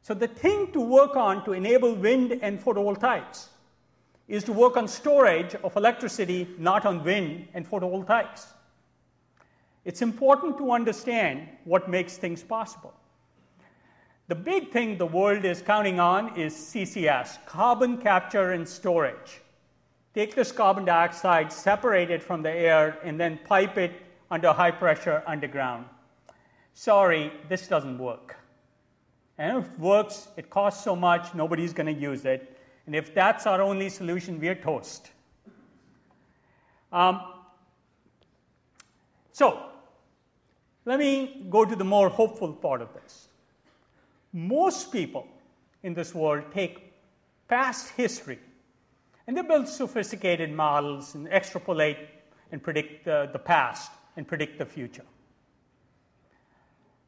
So 0.03 0.13
the 0.13 0.27
thing 0.27 0.69
to 0.74 0.81
work 0.81 1.15
on 1.15 1.45
to 1.45 1.53
enable 1.53 1.95
wind 1.95 2.38
and 2.41 2.62
photovoltaics 2.62 3.48
is 4.27 4.43
to 4.43 4.51
work 4.51 4.75
on 4.75 4.86
storage 4.86 5.55
of 5.55 5.77
electricity, 5.77 6.50
not 6.57 6.86
on 6.86 7.05
wind 7.05 7.48
and 7.53 7.65
photovoltaics. 7.65 8.48
It's 9.86 10.01
important 10.01 10.57
to 10.57 10.72
understand 10.72 11.48
what 11.63 11.89
makes 11.89 12.17
things 12.17 12.43
possible. 12.43 12.93
The 14.27 14.36
big 14.36 14.72
thing 14.72 14.98
the 14.98 15.05
world 15.05 15.45
is 15.45 15.62
counting 15.62 16.01
on 16.01 16.38
is 16.38 16.53
CCS, 16.53 17.45
carbon 17.45 17.98
capture 17.98 18.51
and 18.51 18.67
storage. 18.67 19.41
Take 20.13 20.36
this 20.36 20.51
carbon 20.51 20.83
dioxide, 20.83 21.51
separate 21.51 22.12
it 22.12 22.22
from 22.22 22.41
the 22.41 22.51
air, 22.51 22.98
and 23.05 23.17
then 23.17 23.39
pipe 23.45 23.77
it 23.77 23.93
under 24.29 24.51
high 24.51 24.72
pressure 24.72 25.24
underground. 25.25 25.86
Sorry, 26.74 27.31
this 27.48 27.69
doesn't 27.69 27.98
work. 27.98 28.42
And 29.43 29.57
if 29.57 29.73
it 29.73 29.77
works, 29.77 30.29
it 30.38 30.50
costs 30.50 30.85
so 30.85 30.95
much, 30.95 31.33
nobody's 31.33 31.73
going 31.73 31.93
to 31.93 32.01
use 32.01 32.23
it. 32.23 32.57
And 32.85 32.95
if 32.95 33.13
that's 33.13 33.45
our 33.45 33.62
only 33.62 33.89
solution, 33.89 34.39
we're 34.39 34.55
toast. 34.55 35.09
Um, 36.93 37.21
so, 39.33 39.65
let 40.85 40.97
me 40.97 41.45
go 41.50 41.65
to 41.65 41.75
the 41.75 41.83
more 41.83 42.07
hopeful 42.07 42.53
part 42.53 42.81
of 42.81 42.93
this. 42.93 43.27
Most 44.31 44.93
people 44.93 45.27
in 45.83 45.93
this 45.93 46.15
world 46.15 46.45
take 46.53 46.93
past 47.50 47.89
history 47.97 48.39
and 49.27 49.35
they 49.35 49.41
build 49.41 49.67
sophisticated 49.67 50.53
models 50.53 51.15
and 51.15 51.27
extrapolate 51.27 51.97
and 52.53 52.63
predict 52.63 53.03
the, 53.03 53.29
the 53.33 53.39
past 53.39 53.91
and 54.15 54.25
predict 54.25 54.57
the 54.57 54.65
future. 54.65 55.03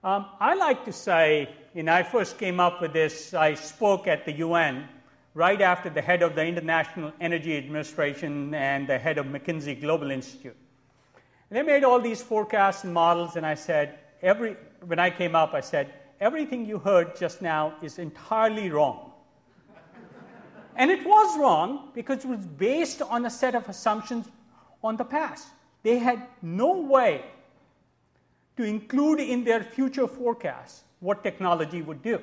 Um, 0.05 0.27
I 0.39 0.53
like 0.53 0.85
to 0.85 0.93
say, 0.93 1.49
when 1.73 1.89
I 1.89 2.03
first 2.03 2.37
came 2.37 2.59
up 2.59 2.79
with 2.79 2.93
this, 2.93 3.33
I 3.33 3.55
spoke 3.55 4.05
at 4.05 4.23
the 4.23 4.33
UN 4.33 4.87
right 5.33 5.59
after 5.59 5.89
the 5.89 5.99
head 5.99 6.21
of 6.21 6.35
the 6.35 6.45
International 6.45 7.11
Energy 7.19 7.57
Administration 7.57 8.53
and 8.53 8.87
the 8.87 8.99
head 8.99 9.17
of 9.17 9.25
McKinsey 9.25 9.81
Global 9.81 10.11
Institute. 10.11 10.55
And 11.49 11.57
they 11.57 11.63
made 11.63 11.83
all 11.83 11.99
these 11.99 12.21
forecasts 12.21 12.83
and 12.83 12.93
models, 12.93 13.35
and 13.35 13.47
I 13.47 13.55
said, 13.55 13.97
every, 14.21 14.57
when 14.85 14.99
I 14.99 15.09
came 15.09 15.35
up, 15.35 15.55
I 15.55 15.61
said, 15.61 15.91
everything 16.19 16.67
you 16.67 16.77
heard 16.77 17.15
just 17.15 17.41
now 17.41 17.73
is 17.81 17.97
entirely 17.97 18.69
wrong. 18.69 19.11
and 20.75 20.91
it 20.91 21.03
was 21.03 21.39
wrong 21.39 21.89
because 21.95 22.23
it 22.23 22.27
was 22.27 22.45
based 22.45 23.01
on 23.01 23.25
a 23.25 23.31
set 23.31 23.55
of 23.55 23.67
assumptions 23.67 24.29
on 24.83 24.97
the 24.97 25.05
past. 25.05 25.47
They 25.81 25.97
had 25.97 26.27
no 26.43 26.79
way 26.79 27.23
to 28.57 28.63
include 28.63 29.19
in 29.19 29.43
their 29.43 29.63
future 29.63 30.07
forecasts 30.07 30.83
what 30.99 31.23
technology 31.23 31.81
would 31.81 32.01
do. 32.01 32.19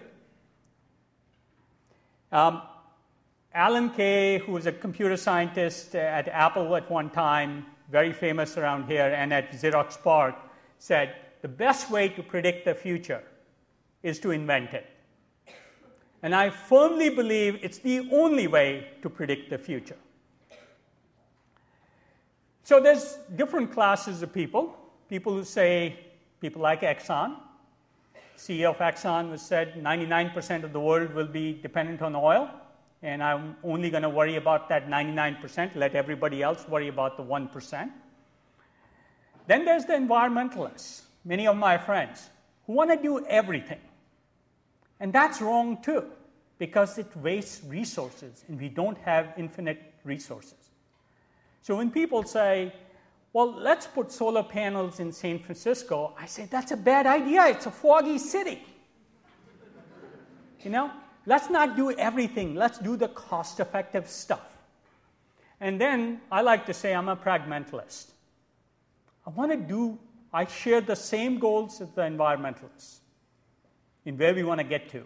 Um, 2.31 2.63
Alan 3.55 3.91
Kay, 3.91 4.39
who 4.39 4.53
was 4.53 4.67
a 4.67 4.73
computer 4.73 5.17
scientist 5.17 5.95
at 5.95 6.29
Apple 6.29 6.75
at 6.75 6.91
one 6.91 7.11
time, 7.11 7.67
very 7.91 8.13
famous 8.13 8.57
around 8.57 8.87
here, 8.87 9.13
and 9.15 9.33
at 9.33 9.53
Xerox 9.53 10.03
PARC, 10.03 10.35
said 10.79 11.15
the 11.43 11.49
best 11.49 11.91
way 11.91 12.09
to 12.09 12.23
predict 12.23 12.65
the 12.65 12.75
future 12.75 13.23
is 14.03 14.19
to 14.21 14.31
invent 14.31 14.73
it. 14.73 14.87
And 16.23 16.35
I 16.35 16.51
firmly 16.51 17.11
believe 17.11 17.59
it's 17.63 17.79
the 17.79 18.09
only 18.13 18.47
way 18.47 18.89
to 19.03 19.11
predict 19.11 19.51
the 19.51 19.59
future. 19.59 19.99
So 22.63 22.81
there's 22.81 23.19
different 23.37 23.73
classes 23.73 24.23
of 24.23 24.33
people. 24.33 24.77
People 25.09 25.35
who 25.35 25.45
say 25.45 25.99
people 26.43 26.61
like 26.61 26.81
Exxon. 26.81 27.37
CEO 28.37 28.71
of 28.71 28.79
Exxon 28.79 29.31
has 29.31 29.41
said 29.41 29.75
99% 29.75 30.65
of 30.65 30.73
the 30.73 30.81
world 30.81 31.15
will 31.15 31.29
be 31.29 31.53
dependent 31.53 32.03
on 32.03 32.17
oil, 32.17 32.51
and 33.01 33.23
I'm 33.23 33.57
only 33.63 33.91
going 33.91 34.03
to 34.03 34.09
worry 34.09 34.35
about 34.35 34.69
that 34.69 34.89
99%, 34.89 35.77
let 35.77 35.95
everybody 35.95 36.43
else 36.43 36.67
worry 36.69 36.89
about 36.89 37.17
the 37.17 37.23
1%. 37.23 37.91
Then 39.47 39.65
there's 39.65 39.85
the 39.85 39.93
environmentalists, 39.93 41.03
many 41.25 41.47
of 41.47 41.57
my 41.57 41.79
friends, 41.79 42.29
who 42.67 42.73
want 42.73 42.91
to 42.91 42.97
do 42.97 43.25
everything. 43.27 43.81
And 44.99 45.13
that's 45.13 45.41
wrong 45.41 45.81
too, 45.81 46.07
because 46.59 46.99
it 46.99 47.17
wastes 47.19 47.63
resources, 47.65 48.45
and 48.49 48.61
we 48.61 48.69
don't 48.69 48.99
have 48.99 49.33
infinite 49.37 49.95
resources. 50.03 50.71
So 51.61 51.77
when 51.77 51.93
people 51.93 52.25
say, 52.25 52.73
well, 53.33 53.51
let's 53.51 53.87
put 53.87 54.13
solar 54.13 54.43
panels 54.43 55.01
in 55.01 55.11
San 55.11 55.39
Francisco. 55.39 56.15
I 56.19 56.27
say, 56.27 56.47
that's 56.51 56.73
a 56.73 56.77
bad 56.77 57.07
idea. 57.07 57.47
It's 57.47 57.67
a 57.67 57.71
foggy 57.71 58.19
city. 58.19 58.63
you 60.61 60.71
know, 60.71 60.91
let's 61.25 61.49
not 61.49 61.77
do 61.77 61.93
everything. 61.93 62.55
Let's 62.55 62.79
do 62.79 62.97
the 62.97 63.09
cost 63.09 63.59
effective 63.59 64.07
stuff. 64.07 64.59
And 65.61 65.81
then 65.81 66.21
I 66.31 66.43
like 66.43 66.67
to 66.67 66.75
say 66.75 66.95
I'm 66.95 67.09
a 67.09 67.17
pragmaticalist. 67.17 68.11
I 69.27 69.31
want 69.31 69.53
to 69.53 69.57
do, 69.57 69.99
I 70.33 70.45
share 70.45 70.81
the 70.81 70.97
same 70.97 71.39
goals 71.39 71.81
as 71.81 71.91
the 71.93 72.03
environmentalists 72.03 72.99
in 74.05 74.19
where 74.19 74.35
we 74.35 74.43
want 74.43 74.59
to 74.59 74.65
get 74.65 74.91
to. 74.91 75.05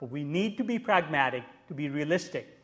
But 0.00 0.10
we 0.10 0.24
need 0.24 0.58
to 0.58 0.64
be 0.64 0.78
pragmatic, 0.78 1.44
to 1.68 1.74
be 1.74 1.88
realistic. 1.88 2.55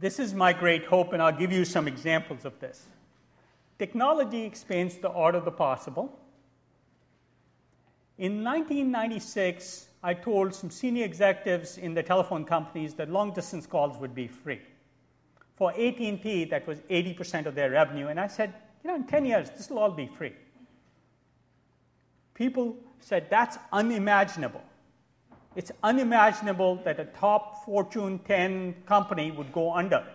This 0.00 0.20
is 0.20 0.32
my 0.32 0.52
great 0.52 0.84
hope, 0.84 1.12
and 1.12 1.20
I'll 1.20 1.32
give 1.36 1.50
you 1.50 1.64
some 1.64 1.88
examples 1.88 2.44
of 2.44 2.58
this. 2.60 2.86
Technology 3.78 4.44
expands 4.44 4.96
the 4.98 5.10
art 5.10 5.34
of 5.34 5.44
the 5.44 5.50
possible. 5.50 6.18
In 8.16 8.44
1996, 8.44 9.88
I 10.02 10.14
told 10.14 10.54
some 10.54 10.70
senior 10.70 11.04
executives 11.04 11.78
in 11.78 11.94
the 11.94 12.02
telephone 12.02 12.44
companies 12.44 12.94
that 12.94 13.10
long 13.10 13.32
distance 13.32 13.66
calls 13.66 13.98
would 13.98 14.14
be 14.14 14.28
free. 14.28 14.60
For 15.56 15.72
AT&T, 15.72 16.44
that 16.44 16.66
was 16.66 16.78
80% 16.90 17.46
of 17.46 17.56
their 17.56 17.70
revenue, 17.70 18.06
and 18.06 18.20
I 18.20 18.28
said, 18.28 18.54
you 18.84 18.90
know, 18.90 18.96
in 18.96 19.04
10 19.04 19.24
years, 19.24 19.50
this 19.50 19.68
will 19.68 19.78
all 19.78 19.90
be 19.90 20.06
free. 20.06 20.34
People 22.34 22.76
said 23.00 23.28
that's 23.28 23.58
unimaginable. 23.72 24.62
It's 25.58 25.72
unimaginable 25.82 26.76
that 26.84 27.00
a 27.00 27.06
top 27.06 27.64
Fortune 27.64 28.20
10 28.20 28.84
company 28.86 29.32
would 29.32 29.52
go 29.52 29.74
under. 29.74 30.06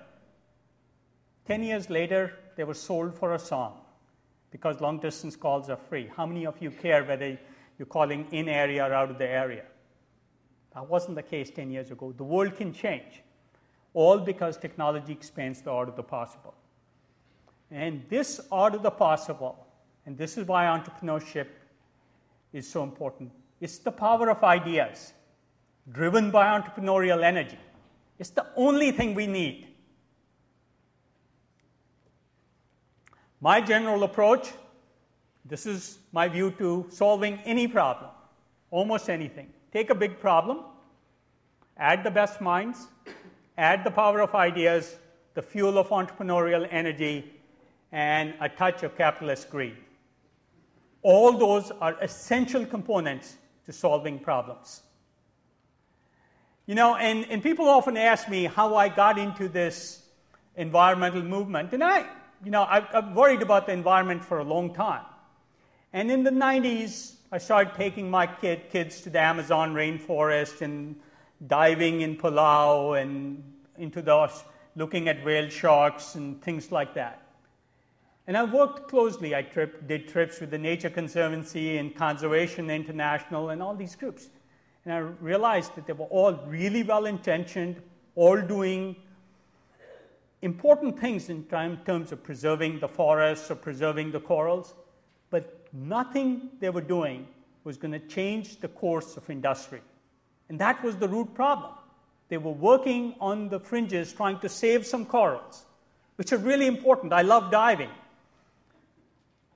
10 1.47 1.63
years 1.63 1.89
later, 1.89 2.31
they 2.55 2.63
were 2.63 2.73
sold 2.73 3.13
for 3.13 3.33
a 3.33 3.39
song 3.39 3.81
because 4.51 4.79
long 4.79 5.00
distance 5.00 5.35
calls 5.35 5.69
are 5.69 5.75
free. 5.75 6.09
How 6.15 6.25
many 6.25 6.45
of 6.45 6.62
you 6.62 6.71
care 6.71 7.03
whether 7.03 7.38
you're 7.77 7.85
calling 7.85 8.25
in 8.31 8.47
area 8.47 8.85
or 8.85 8.93
out 8.93 9.12
of 9.12 9.17
the 9.17 9.27
area? 9.27 9.65
That 10.75 10.88
wasn't 10.88 11.15
the 11.15 11.23
case 11.23 11.50
10 11.50 11.71
years 11.71 11.91
ago. 11.91 12.13
The 12.15 12.23
world 12.23 12.55
can 12.55 12.71
change, 12.71 13.21
all 13.93 14.19
because 14.19 14.55
technology 14.55 15.12
expands 15.12 15.62
the 15.62 15.71
art 15.71 15.89
of 15.89 15.97
the 15.97 16.03
possible. 16.03 16.53
And 17.69 18.05
this 18.07 18.39
art 18.50 18.75
of 18.75 18.81
the 18.81 18.91
possible, 18.91 19.67
and 20.05 20.17
this 20.17 20.38
is 20.38 20.47
why 20.47 20.67
entrepreneurship 20.67 21.47
is 22.53 22.65
so 22.65 22.81
important, 22.81 23.29
it's 23.59 23.79
the 23.79 23.91
power 23.91 24.29
of 24.29 24.41
ideas 24.41 25.12
driven 25.91 26.31
by 26.31 26.59
entrepreneurial 26.59 27.23
energy. 27.23 27.59
It's 28.19 28.29
the 28.29 28.45
only 28.55 28.91
thing 28.91 29.15
we 29.15 29.27
need. 29.27 29.67
My 33.41 33.59
general 33.59 34.03
approach 34.03 34.53
this 35.45 35.65
is 35.65 35.99
my 36.11 36.27
view 36.27 36.51
to 36.51 36.85
solving 36.89 37.37
any 37.43 37.67
problem, 37.67 38.09
almost 38.71 39.09
anything. 39.09 39.51
Take 39.73 39.89
a 39.89 39.95
big 39.95 40.19
problem, 40.19 40.59
add 41.77 42.03
the 42.03 42.11
best 42.11 42.39
minds, 42.39 42.87
add 43.57 43.83
the 43.83 43.91
power 43.91 44.21
of 44.21 44.35
ideas, 44.35 44.95
the 45.33 45.41
fuel 45.41 45.77
of 45.77 45.89
entrepreneurial 45.89 46.67
energy, 46.71 47.33
and 47.91 48.33
a 48.39 48.47
touch 48.47 48.83
of 48.83 48.97
capitalist 48.97 49.49
greed. 49.49 49.75
All 51.01 51.37
those 51.37 51.71
are 51.71 51.97
essential 52.01 52.65
components 52.65 53.35
to 53.65 53.73
solving 53.73 54.19
problems. 54.19 54.82
You 56.65 56.75
know, 56.75 56.96
and, 56.96 57.25
and 57.29 57.43
people 57.43 57.67
often 57.67 57.98
ask 57.98 58.29
me 58.29 58.46
how 58.46 58.75
I 58.75 58.88
got 58.88 59.17
into 59.17 59.50
this 59.50 60.01
environmental 60.55 61.22
movement, 61.22 61.74
and 61.74 61.84
I, 61.84 62.05
you 62.43 62.51
know, 62.51 62.63
I've, 62.63 62.88
I've 62.93 63.13
worried 63.13 63.41
about 63.41 63.65
the 63.65 63.74
environment 63.74 64.24
for 64.24 64.39
a 64.39 64.43
long 64.43 64.74
time. 64.74 65.03
And 65.91 66.10
in 66.10 66.24
the 66.24 66.32
90s, 66.32 67.15
I 67.32 67.38
started 67.38 67.74
taking 67.75 68.10
my 68.10 68.27
kid, 68.27 68.70
kids 68.72 69.01
to 69.01 69.10
the 69.10 69.20
Amazon 69.20 69.74
rainforest 69.74 70.62
and 70.62 70.96
diving 71.48 72.01
in 72.01 72.15
Palau 72.15 73.01
and 73.01 73.43
into 73.77 74.01
the 74.01 74.32
looking 74.75 75.08
at 75.10 75.24
whale 75.25 75.50
sharks 75.50 76.15
and 76.15 76.41
things 76.41 76.71
like 76.71 76.93
that. 76.93 77.21
And 78.26 78.38
I 78.38 78.43
worked 78.43 78.88
closely. 78.88 79.36
I 79.36 79.41
trip, 79.41 79.88
did 79.88 80.08
trips 80.08 80.39
with 80.39 80.49
the 80.52 80.58
Nature 80.58 80.89
Conservancy 80.89 81.78
and 81.78 81.93
Conservation 81.93 82.69
International 82.69 83.49
and 83.49 83.62
all 83.62 83.76
these 83.76 83.95
groups. 83.95 84.30
And 84.86 84.93
I 84.93 84.98
realized 84.98 85.76
that 85.76 85.88
they 85.88 85.93
were 85.93 86.06
all 86.06 86.34
really 86.48 86.84
well 86.84 87.06
intentioned, 87.06 87.82
all 88.15 88.41
doing 88.41 88.96
important 90.41 91.00
things 91.00 91.30
in 91.30 91.43
terms 91.46 92.12
of 92.12 92.24
preserving 92.24 92.80
the 92.80 92.88
forests 92.88 93.50
or 93.50 93.56
preserving 93.56 94.12
the 94.12 94.19
corals 94.19 94.74
but 95.34 95.65
nothing 95.74 96.52
they 96.60 96.69
were 96.69 96.80
doing 96.80 97.26
was 97.63 97.76
going 97.76 97.91
to 97.91 98.08
change 98.08 98.60
the 98.60 98.67
course 98.67 99.17
of 99.17 99.28
industry. 99.32 99.82
And 100.48 100.60
that 100.60 100.84
was 100.84 100.96
the 100.98 101.08
root 101.08 101.34
problem. 101.34 101.72
They 102.30 102.38
were 102.38 102.52
working 102.52 103.15
on 103.19 103.50
the 103.50 103.60
fringes 103.60 104.13
trying 104.13 104.38
to 104.41 104.48
save 104.48 104.86
some 104.86 105.08
corals, 105.08 105.63
which 106.17 106.32
are 106.32 106.38
really 106.38 106.67
important. 106.67 107.13
I 107.13 107.24
love 107.24 107.50
diving. 107.50 107.89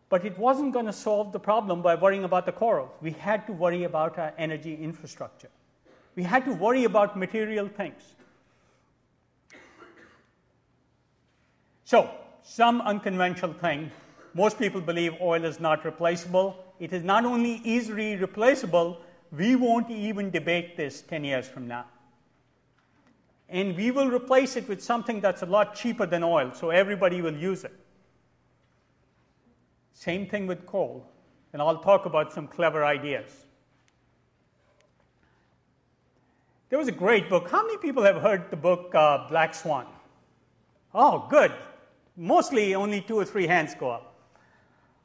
But 0.10 0.26
it 0.26 0.38
wasn't 0.38 0.74
going 0.74 0.86
to 0.86 0.94
solve 0.94 1.34
the 1.34 1.40
problem 1.40 1.82
by 1.82 1.96
worrying 1.96 2.24
about 2.24 2.46
the 2.46 2.52
corals. 2.52 2.92
We 3.02 3.12
had 3.12 3.46
to 3.48 3.54
worry 3.54 3.84
about 3.84 4.18
our 4.18 4.34
energy 4.38 4.76
infrastructure. 4.76 5.50
We 6.16 6.24
had 6.24 6.46
to 6.46 6.54
worry 6.54 6.86
about 6.86 7.18
material 7.18 7.68
things. 7.68 8.02
So, 11.84 12.10
some 12.44 12.82
unconventional 12.82 13.54
thing 13.54 13.92
most 14.38 14.60
people 14.60 14.82
believe 14.82 15.16
oil 15.20 15.44
is 15.46 15.60
not 15.60 15.84
replaceable. 15.84 16.64
It 16.80 16.94
is 16.94 17.04
not 17.04 17.26
only 17.26 17.60
easily 17.64 18.16
replaceable, 18.16 19.02
we 19.32 19.56
won't 19.56 19.90
even 19.90 20.30
debate 20.30 20.78
this 20.78 21.02
10 21.02 21.24
years 21.24 21.48
from 21.48 21.68
now. 21.68 21.86
And 23.50 23.76
we 23.76 23.90
will 23.90 24.12
replace 24.12 24.56
it 24.56 24.68
with 24.68 24.84
something 24.84 25.22
that's 25.22 25.42
a 25.42 25.48
lot 25.48 25.74
cheaper 25.74 26.06
than 26.06 26.24
oil, 26.24 26.52
so 26.54 26.70
everybody 26.70 27.20
will 27.20 27.36
use 27.36 27.64
it. 27.64 27.74
Same 29.98 30.28
thing 30.28 30.46
with 30.46 30.68
coal. 30.68 31.04
And 31.54 31.62
I'll 31.62 31.80
talk 31.80 32.06
about 32.06 32.32
some 32.32 32.48
clever 32.48 32.86
ideas. 32.86 33.32
There 36.70 36.78
was 36.78 36.88
a 36.88 36.92
great 36.92 37.30
book. 37.30 37.50
How 37.50 37.66
many 37.66 37.78
people 37.80 38.04
have 38.04 38.22
heard 38.22 38.52
the 38.52 38.58
book 38.58 38.94
uh, 38.94 39.28
Black 39.28 39.56
Swan? 39.56 39.88
Oh, 40.94 41.26
good. 41.32 41.52
Mostly 42.16 42.76
only 42.76 43.02
two 43.02 43.16
or 43.16 43.26
three 43.26 43.48
hands 43.48 43.74
go 43.74 43.90
up. 43.90 44.14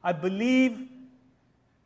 I 0.03 0.11
believe 0.11 0.89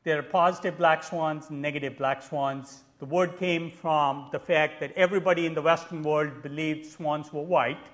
there 0.03 0.19
are 0.19 0.23
positive 0.23 0.77
black 0.77 1.01
swans 1.01 1.49
negative 1.49 1.97
black 1.97 2.21
swans. 2.21 2.83
The 2.99 3.05
word 3.05 3.37
came 3.37 3.71
from 3.71 4.27
the 4.33 4.39
fact 4.39 4.81
that 4.81 4.91
everybody 4.97 5.45
in 5.45 5.53
the 5.53 5.61
Western 5.61 6.03
world 6.03 6.41
believed 6.41 6.85
swans 6.85 7.31
were 7.31 7.43
white 7.43 7.85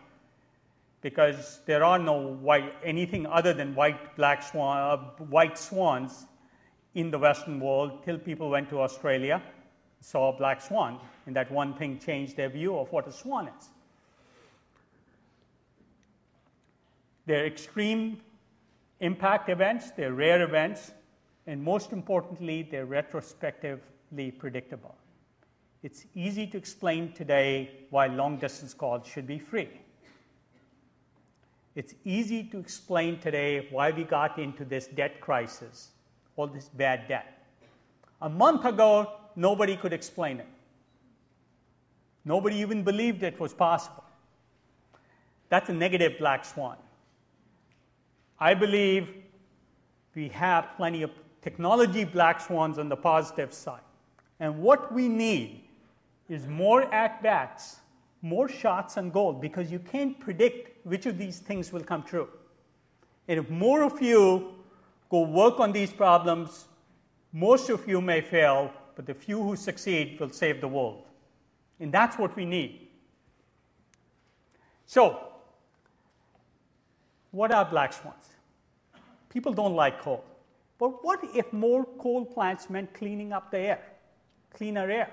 because 1.04 1.60
there 1.66 1.84
are 1.84 2.00
no 2.00 2.13
white, 2.13 2.74
anything 2.84 3.28
other 3.28 3.54
than 3.54 3.76
white, 3.76 4.16
black 4.16 4.42
swan, 4.42 4.78
uh, 4.78 4.98
white 5.26 5.58
swans 5.58 6.26
in 6.96 7.12
the 7.12 7.20
Western 7.20 7.60
world 7.60 8.04
till 8.06 8.18
people 8.18 8.50
went 8.50 8.70
to 8.70 8.80
Australia, 8.80 9.44
saw 10.00 10.34
a 10.34 10.38
black 10.38 10.62
swan, 10.62 10.98
and 11.26 11.36
that 11.36 11.52
one 11.52 11.74
thing 11.74 12.00
changed 12.00 12.38
their 12.38 12.50
view 12.50 12.78
of 12.78 12.89
what 12.92 13.06
a 13.06 13.12
swan 13.12 13.50
is. 13.50 13.70
They're 17.26 17.46
extreme 17.46 18.22
impact 19.02 19.50
events, 19.50 19.92
they're 19.92 20.13
rare 20.13 20.42
events, 20.42 20.94
and 21.48 21.62
most 21.62 21.92
importantly, 21.92 22.63
they're 22.72 22.86
retrospectively 22.86 24.32
predictable. 24.32 24.96
It's 25.84 26.06
easy 26.16 26.48
to 26.48 26.58
explain 26.58 27.12
today 27.12 27.72
why 27.89 28.08
long 28.08 28.38
distance 28.38 28.74
calls 28.74 29.06
should 29.06 29.28
be 29.28 29.39
free. 29.39 29.68
It's 31.76 31.96
easy 32.06 32.44
to 32.46 32.60
explain 32.60 33.20
today 33.20 33.68
why 33.72 33.92
we 33.92 34.04
got 34.04 34.38
into 34.38 34.64
this 34.64 34.88
debt 34.88 35.20
crisis, 35.20 35.90
all 36.36 36.48
this 36.48 36.70
bad 36.70 37.08
debt. 37.08 37.46
A 38.22 38.30
month 38.30 38.66
ago, 38.66 39.12
nobody 39.36 39.76
could 39.76 39.94
explain 39.94 40.40
it. 40.40 40.48
Nobody 42.26 42.58
even 42.58 42.84
believed 42.84 43.24
it 43.24 43.40
was 43.40 43.54
possible. 43.54 44.04
That's 45.50 45.70
a 45.70 45.74
negative 45.74 46.18
black 46.20 46.46
swan. 46.46 46.78
I 48.40 48.54
believe 48.54 49.10
we 50.16 50.30
have 50.30 50.70
plenty 50.78 51.02
of 51.02 51.12
technology 51.42 52.04
black 52.04 52.40
swans 52.40 52.78
on 52.78 52.88
the 52.88 52.96
positive 52.96 53.54
side. 53.54 53.82
And 54.40 54.60
what 54.60 54.94
we 54.94 55.08
need 55.08 55.64
is 56.30 56.48
more 56.48 56.84
at 56.94 57.22
bats, 57.22 57.78
more 58.24 58.48
shots 58.48 58.98
on 58.98 59.12
goal, 59.12 59.34
because 59.34 59.70
you 59.70 59.80
can't 59.80 60.18
predict 60.20 60.84
which 60.86 61.06
of 61.06 61.18
these 61.18 61.40
things 61.40 61.72
will 61.74 61.84
come 61.84 62.02
true. 62.02 62.30
And 63.28 63.40
if 63.40 63.50
more 63.50 63.84
of 63.84 64.02
you 64.02 64.56
go 65.10 65.22
work 65.22 65.60
on 65.60 65.74
these 65.74 65.92
problems, 65.92 66.66
most 67.34 67.70
of 67.70 67.88
you 67.88 68.00
may 68.00 68.22
fail, 68.22 68.72
but 68.96 69.06
the 69.06 69.14
few 69.14 69.44
who 69.44 69.56
succeed 69.58 70.20
will 70.20 70.30
save 70.30 70.62
the 70.62 70.68
world. 70.68 71.04
And 71.80 71.92
that's 71.92 72.18
what 72.18 72.36
we 72.36 72.46
need. 72.46 72.88
So, 74.86 75.20
what 77.32 77.52
are 77.52 77.66
black 77.66 77.92
swans? 77.92 78.30
People 79.30 79.52
don't 79.52 79.76
like 79.76 80.00
coal. 80.00 80.24
But 80.78 81.04
what 81.04 81.20
if 81.34 81.52
more 81.52 81.86
coal 81.98 82.24
plants 82.24 82.70
meant 82.70 82.94
cleaning 82.94 83.34
up 83.34 83.52
the 83.52 83.60
air, 83.60 83.82
cleaner 84.54 84.90
air? 84.90 85.10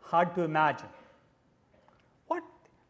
Hard 0.00 0.34
to 0.34 0.42
imagine. 0.42 0.93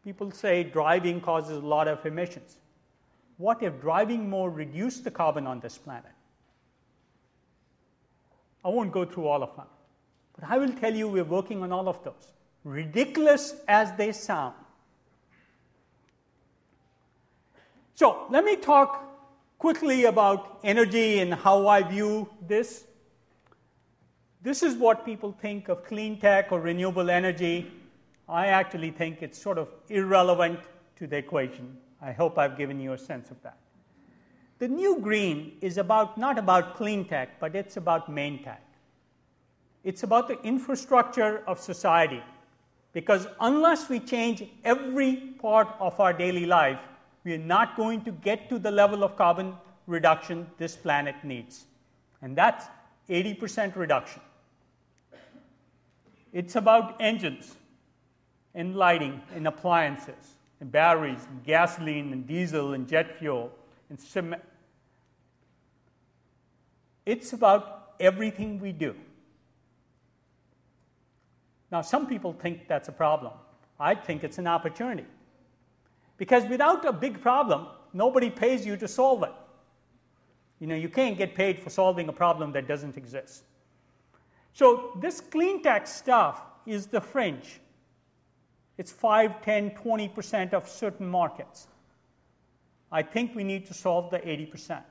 People 0.05 0.29
say 0.29 0.63
driving 0.63 1.19
causes 1.19 1.57
a 1.57 1.65
lot 1.65 1.87
of 1.87 2.05
emissions. 2.05 2.57
What 3.37 3.63
if 3.63 3.81
driving 3.81 4.29
more 4.29 4.51
reduced 4.51 5.03
the 5.03 5.09
carbon 5.09 5.47
on 5.47 5.59
this 5.59 5.79
planet? 5.79 6.11
I 8.63 8.69
won't 8.69 8.91
go 8.91 9.03
through 9.03 9.25
all 9.25 9.41
of 9.41 9.55
them, 9.55 9.65
but 10.39 10.49
I 10.49 10.59
will 10.59 10.71
tell 10.73 10.93
you 10.93 11.07
we're 11.07 11.23
working 11.23 11.63
on 11.63 11.71
all 11.71 11.89
of 11.89 12.03
those. 12.03 12.33
Ridiculous 12.63 13.55
as 13.67 13.91
they 13.93 14.11
sound. 14.11 14.53
So, 17.95 18.27
let 18.29 18.43
me 18.43 18.57
talk 18.57 19.01
quickly 19.57 20.05
about 20.05 20.59
energy 20.63 21.19
and 21.19 21.33
how 21.33 21.67
I 21.67 21.81
view 21.81 22.29
this. 22.47 22.85
This 24.43 24.61
is 24.61 24.75
what 24.75 25.03
people 25.03 25.31
think 25.31 25.67
of 25.67 25.83
clean 25.83 26.19
tech 26.19 26.51
or 26.51 26.59
renewable 26.59 27.09
energy. 27.09 27.71
I 28.27 28.47
actually 28.47 28.91
think 28.91 29.21
it's 29.21 29.41
sort 29.41 29.57
of 29.57 29.69
irrelevant 29.89 30.59
to 30.97 31.07
the 31.07 31.17
equation. 31.17 31.77
I 32.01 32.11
hope 32.11 32.37
I've 32.37 32.57
given 32.57 32.79
you 32.79 32.93
a 32.93 32.97
sense 32.97 33.31
of 33.31 33.41
that. 33.43 33.57
The 34.57 34.67
new 34.67 34.99
green 34.99 35.57
is 35.61 35.77
about 35.77 36.17
not 36.17 36.37
about 36.37 36.75
clean 36.75 37.05
tech, 37.05 37.39
but 37.39 37.55
it's 37.55 37.77
about 37.77 38.09
main 38.09 38.41
tech. 38.41 38.63
It's 39.83 40.03
about 40.03 40.27
the 40.27 40.41
infrastructure 40.41 41.43
of 41.45 41.59
society. 41.59 42.23
Because 42.93 43.27
unless 43.41 43.89
we 43.89 43.99
change 43.99 44.43
every 44.63 45.17
part 45.39 45.67
of 45.79 45.99
our 45.99 46.13
daily 46.13 46.45
life, 46.45 46.79
we 47.23 47.33
are 47.33 47.37
not 47.37 47.75
going 47.75 48.01
to 48.05 48.11
get 48.11 48.49
to 48.49 48.57
the 48.57 48.71
level 48.71 49.03
of 49.03 49.17
carbon 49.17 49.53
reduction 49.85 50.47
this 50.57 50.75
planet 50.75 51.15
needs. 51.23 51.65
And 52.21 52.35
that's 52.35 52.65
80% 53.09 53.75
reduction. 53.75 54.21
It's 56.31 56.55
about 56.55 56.95
engines 56.99 57.55
and 58.55 58.75
lighting 58.75 59.21
and 59.35 59.47
appliances 59.47 60.37
and 60.59 60.71
batteries 60.71 61.27
and 61.29 61.43
gasoline 61.43 62.11
and 62.13 62.25
diesel 62.25 62.73
and 62.73 62.87
jet 62.87 63.19
fuel 63.19 63.51
and 63.89 63.99
cement. 63.99 64.41
It's 67.05 67.33
about 67.33 67.93
everything 67.99 68.59
we 68.59 68.71
do. 68.71 68.95
Now, 71.71 71.81
some 71.81 72.07
people 72.07 72.33
think 72.33 72.67
that's 72.67 72.87
a 72.87 72.91
problem. 72.91 73.33
I 73.79 73.95
think 73.95 74.23
it's 74.23 74.37
an 74.37 74.47
opportunity. 74.47 75.05
Because 76.17 76.45
without 76.45 76.85
a 76.85 76.93
big 76.93 77.21
problem, 77.21 77.67
nobody 77.93 78.29
pays 78.29 78.65
you 78.65 78.77
to 78.77 78.87
solve 78.87 79.23
it. 79.23 79.33
You 80.59 80.67
know, 80.67 80.75
you 80.75 80.87
can't 80.87 81.17
get 81.17 81.35
paid 81.35 81.59
for 81.59 81.69
solving 81.69 82.07
a 82.07 82.13
problem 82.13 82.53
that 82.53 82.67
doesn't 82.67 82.95
exist. 82.95 83.43
So, 84.53 84.97
this 85.01 85.19
clean 85.19 85.61
tech 85.61 85.85
stuff 85.85 86.41
is 86.65 86.87
the 86.87 87.01
fringe. 87.01 87.59
It's 88.77 88.91
5, 88.91 89.41
10, 89.41 89.71
20% 89.71 90.53
of 90.53 90.67
certain 90.67 91.07
markets. 91.07 91.67
I 92.91 93.01
think 93.01 93.35
we 93.35 93.43
need 93.43 93.65
to 93.67 93.73
solve 93.73 94.11
the 94.11 94.19
80%. 94.19 94.81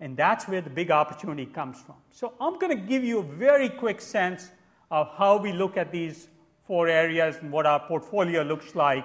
And 0.00 0.16
that's 0.16 0.46
where 0.46 0.60
the 0.60 0.70
big 0.70 0.90
opportunity 0.90 1.46
comes 1.46 1.80
from. 1.80 1.96
So, 2.10 2.34
I'm 2.40 2.58
going 2.58 2.76
to 2.76 2.82
give 2.82 3.04
you 3.04 3.18
a 3.18 3.22
very 3.22 3.68
quick 3.68 4.00
sense 4.00 4.50
of 4.90 5.10
how 5.16 5.36
we 5.36 5.52
look 5.52 5.76
at 5.76 5.90
these 5.92 6.28
four 6.66 6.88
areas 6.88 7.36
and 7.40 7.50
what 7.50 7.66
our 7.66 7.80
portfolio 7.80 8.42
looks 8.42 8.74
like, 8.74 9.04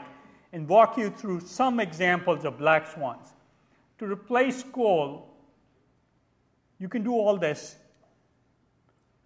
and 0.51 0.67
walk 0.67 0.97
you 0.97 1.09
through 1.09 1.39
some 1.39 1.79
examples 1.79 2.45
of 2.45 2.57
black 2.57 2.85
swans. 2.87 3.33
To 3.99 4.05
replace 4.05 4.63
coal, 4.63 5.33
you 6.77 6.89
can 6.89 7.03
do 7.03 7.13
all 7.13 7.37
this. 7.37 7.77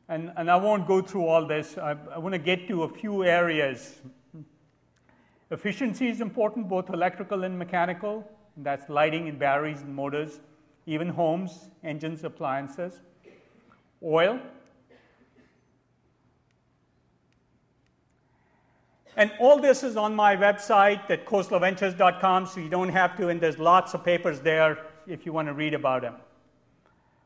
And, 0.10 0.32
and 0.38 0.50
I 0.50 0.56
won't 0.56 0.88
go 0.88 1.02
through 1.02 1.26
all 1.28 1.46
this. 1.46 1.78
I, 1.78 1.96
I 2.13 2.17
want 2.17 2.34
to 2.34 2.39
get 2.39 2.67
to 2.70 2.84
a 2.84 2.89
few 2.89 3.24
areas. 3.24 3.96
Efficiency 5.52 6.08
is 6.08 6.22
important, 6.22 6.70
both 6.70 6.89
electrical 6.89 7.43
and 7.43 7.58
mechanical. 7.58 8.26
And 8.56 8.65
that's 8.65 8.89
lighting 8.89 9.28
and 9.28 9.38
batteries 9.38 9.82
and 9.82 9.93
motors, 9.93 10.39
even 10.86 11.10
homes, 11.10 11.70
engines, 11.84 12.24
appliances. 12.24 13.02
Oil, 14.04 14.39
And 19.17 19.32
all 19.39 19.60
this 19.60 19.82
is 19.82 19.98
on 19.98 20.15
my 20.15 20.36
website 20.36 21.10
at 21.10 21.26
khoslaventures.com, 21.26 22.46
so 22.46 22.60
you 22.60 22.70
don't 22.70 22.89
have 22.89 23.17
to, 23.17 23.30
and 23.30 23.41
there's 23.41 23.58
lots 23.58 23.96
of 23.96 24.06
papers 24.06 24.39
there 24.41 24.78
if 25.08 25.26
you 25.26 25.34
want 25.34 25.48
to 25.48 25.56
read 25.56 25.74
about 25.74 26.04
them. 26.04 26.13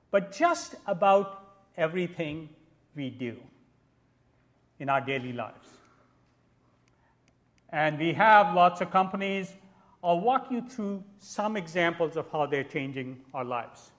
But 0.10 0.32
just 0.32 0.76
about 0.88 1.50
everything 1.76 2.48
we 2.95 3.10
do 3.10 3.38
in 4.80 4.89
our 4.89 5.01
daily 5.01 5.34
lives. 5.34 5.67
And 7.69 7.97
we 7.97 8.13
have 8.13 8.54
lots 8.56 8.82
of 8.82 8.91
companies. 8.91 9.54
I'll 10.04 10.19
walk 10.19 10.51
you 10.51 10.62
through 10.62 11.04
some 11.19 11.56
examples 11.56 12.17
of 12.17 12.30
how 12.32 12.45
they're 12.45 12.63
changing 12.63 13.21
our 13.34 13.45
lives. 13.45 13.91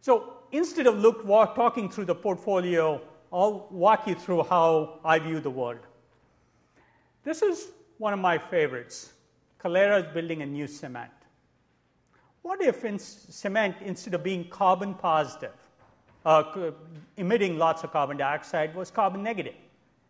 So 0.00 0.34
instead 0.52 0.86
of 0.86 0.98
look, 0.98 1.24
walk, 1.24 1.54
talking 1.54 1.88
through 1.88 2.04
the 2.06 2.14
portfolio 2.14 3.00
I'll 3.34 3.66
walk 3.72 4.06
you 4.06 4.14
through 4.14 4.44
how 4.44 5.00
I 5.04 5.18
view 5.18 5.40
the 5.40 5.50
world. 5.50 5.80
This 7.24 7.42
is 7.42 7.72
one 7.98 8.12
of 8.12 8.20
my 8.20 8.38
favorites. 8.38 9.12
Calera 9.58 10.06
is 10.06 10.14
building 10.14 10.42
a 10.42 10.46
new 10.46 10.68
cement. 10.68 11.10
What 12.42 12.62
if 12.62 12.84
in 12.84 12.96
cement, 12.96 13.74
instead 13.84 14.14
of 14.14 14.22
being 14.22 14.48
carbon 14.48 14.94
positive, 14.94 15.50
uh, 16.24 16.70
emitting 17.16 17.58
lots 17.58 17.84
of 17.84 17.92
carbon 17.92 18.16
dioxide, 18.16 18.74
was 18.74 18.90
carbon 18.90 19.22
negative, 19.22 19.54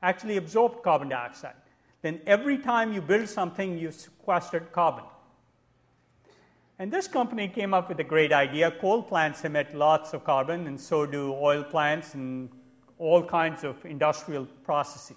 actually 0.02 0.36
absorbed 0.36 0.82
carbon 0.82 1.08
dioxide? 1.08 1.54
Then 2.02 2.20
every 2.26 2.58
time 2.58 2.92
you 2.92 3.00
build 3.00 3.28
something, 3.28 3.78
you 3.78 3.90
sequestered 3.90 4.72
carbon. 4.72 5.04
And 6.78 6.92
this 6.92 7.06
company 7.06 7.48
came 7.48 7.72
up 7.72 7.88
with 7.88 8.00
a 8.00 8.04
great 8.04 8.32
idea. 8.32 8.70
Coal 8.70 9.02
plants 9.02 9.44
emit 9.44 9.74
lots 9.74 10.12
of 10.12 10.24
carbon, 10.24 10.66
and 10.66 10.78
so 10.78 11.06
do 11.06 11.32
oil 11.32 11.62
plants 11.62 12.14
and 12.14 12.50
all 12.98 13.22
kinds 13.22 13.64
of 13.64 13.84
industrial 13.84 14.46
processes, 14.64 15.16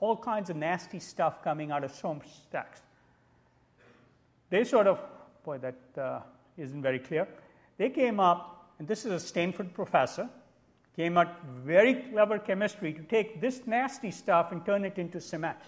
all 0.00 0.16
kinds 0.16 0.50
of 0.50 0.56
nasty 0.56 0.98
stuff 0.98 1.42
coming 1.42 1.70
out 1.70 1.82
of 1.82 1.92
smokestacks. 1.92 2.82
They 4.50 4.64
sort 4.64 4.86
of, 4.86 4.98
boy, 5.44 5.58
that 5.58 5.76
uh, 5.96 6.20
not 6.56 6.82
very 6.82 6.98
clear. 6.98 7.26
They 7.78 7.88
came 7.88 8.20
up, 8.20 8.59
and 8.80 8.88
this 8.88 9.04
is 9.04 9.12
a 9.12 9.20
Stanford 9.20 9.74
professor, 9.74 10.26
came 10.96 11.18
up 11.18 11.44
very 11.62 11.94
clever 12.10 12.38
chemistry 12.38 12.94
to 12.94 13.02
take 13.02 13.38
this 13.38 13.66
nasty 13.66 14.10
stuff 14.10 14.52
and 14.52 14.64
turn 14.64 14.86
it 14.86 14.96
into 14.96 15.20
cement. 15.20 15.58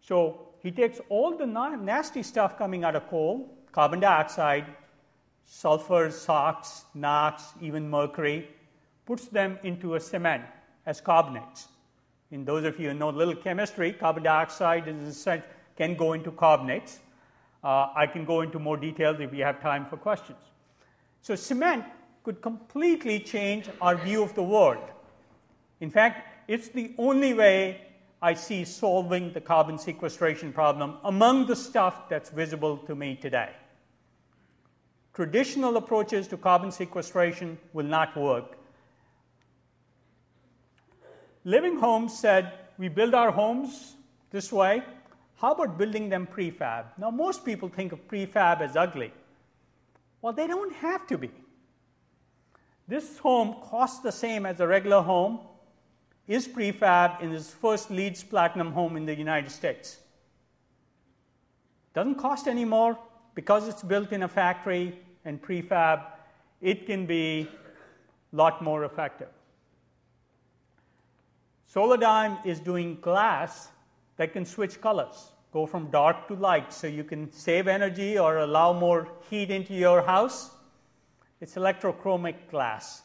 So 0.00 0.50
he 0.60 0.70
takes 0.70 1.00
all 1.08 1.36
the 1.36 1.46
nasty 1.46 2.22
stuff 2.22 2.56
coming 2.56 2.84
out 2.84 2.94
of 2.94 3.08
coal, 3.08 3.52
carbon 3.72 3.98
dioxide, 3.98 4.66
sulfur, 5.46 6.12
SOx, 6.12 6.84
NOx, 6.94 7.42
even 7.60 7.90
mercury, 7.90 8.48
puts 9.04 9.26
them 9.26 9.58
into 9.64 9.96
a 9.96 10.00
cement 10.00 10.44
as 10.86 11.00
carbonates. 11.00 11.66
In 12.30 12.44
those 12.44 12.64
of 12.64 12.78
you 12.78 12.90
who 12.90 12.94
know 12.94 13.10
little 13.10 13.34
chemistry, 13.34 13.92
carbon 13.92 14.22
dioxide 14.22 14.84
can 15.76 15.96
go 15.96 16.12
into 16.12 16.30
carbonates. 16.30 17.00
Uh, 17.64 17.88
I 17.96 18.06
can 18.06 18.24
go 18.24 18.42
into 18.42 18.60
more 18.60 18.76
details 18.76 19.18
if 19.18 19.32
we 19.32 19.40
have 19.40 19.60
time 19.60 19.86
for 19.86 19.96
questions. 19.96 20.51
So, 21.22 21.36
cement 21.36 21.84
could 22.24 22.42
completely 22.42 23.20
change 23.20 23.68
our 23.80 23.96
view 23.96 24.22
of 24.22 24.34
the 24.34 24.42
world. 24.42 24.82
In 25.80 25.90
fact, 25.90 26.28
it's 26.48 26.68
the 26.68 26.92
only 26.98 27.32
way 27.32 27.80
I 28.20 28.34
see 28.34 28.64
solving 28.64 29.32
the 29.32 29.40
carbon 29.40 29.78
sequestration 29.78 30.52
problem 30.52 30.96
among 31.04 31.46
the 31.46 31.56
stuff 31.56 32.08
that's 32.08 32.30
visible 32.30 32.76
to 32.78 32.94
me 32.94 33.16
today. 33.16 33.50
Traditional 35.14 35.76
approaches 35.76 36.26
to 36.28 36.36
carbon 36.36 36.70
sequestration 36.70 37.58
will 37.72 37.86
not 37.86 38.16
work. 38.16 38.56
Living 41.44 41.78
Homes 41.78 42.18
said, 42.18 42.52
We 42.78 42.88
build 42.88 43.14
our 43.14 43.30
homes 43.30 43.94
this 44.30 44.52
way. 44.52 44.82
How 45.36 45.52
about 45.52 45.76
building 45.76 46.08
them 46.08 46.26
prefab? 46.26 46.86
Now, 46.96 47.10
most 47.10 47.44
people 47.44 47.68
think 47.68 47.92
of 47.92 48.06
prefab 48.08 48.60
as 48.60 48.76
ugly. 48.76 49.12
Well, 50.22 50.32
they 50.32 50.46
don't 50.46 50.72
have 50.76 51.06
to 51.08 51.18
be. 51.18 51.30
This 52.88 53.18
home 53.18 53.56
costs 53.62 54.00
the 54.00 54.12
same 54.12 54.46
as 54.46 54.60
a 54.60 54.66
regular 54.66 55.02
home, 55.02 55.40
is 56.28 56.46
prefab, 56.46 57.20
and 57.20 57.34
is 57.34 57.50
first 57.50 57.90
LEED 57.90 58.22
Platinum 58.30 58.72
home 58.72 58.96
in 58.96 59.04
the 59.04 59.14
United 59.14 59.50
States. 59.50 59.98
Doesn't 61.94 62.14
cost 62.14 62.46
any 62.46 62.64
more 62.64 62.96
because 63.34 63.68
it's 63.68 63.82
built 63.82 64.12
in 64.12 64.22
a 64.22 64.28
factory 64.28 64.98
and 65.24 65.42
prefab, 65.42 66.02
it 66.60 66.86
can 66.86 67.06
be 67.06 67.48
a 68.32 68.36
lot 68.36 68.62
more 68.62 68.84
effective. 68.84 69.28
Soladigm 71.72 72.44
is 72.46 72.60
doing 72.60 72.98
glass 73.00 73.70
that 74.16 74.32
can 74.32 74.44
switch 74.44 74.80
colors, 74.80 75.32
go 75.52 75.66
from 75.66 75.90
dark 75.90 76.28
to 76.28 76.34
light, 76.34 76.72
so 76.72 76.86
you 76.86 77.04
can 77.04 77.30
save 77.30 77.68
energy 77.68 78.18
or 78.18 78.38
allow 78.38 78.72
more 78.72 79.08
heat 79.28 79.50
into 79.50 79.74
your 79.74 80.02
house. 80.02 80.50
It's 81.40 81.54
electrochromic 81.56 82.48
glass. 82.50 83.02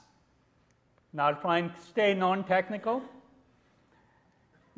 Now, 1.11 1.27
I'll 1.27 1.35
try 1.35 1.57
and 1.59 1.71
stay 1.89 2.13
non 2.13 2.43
technical. 2.43 3.01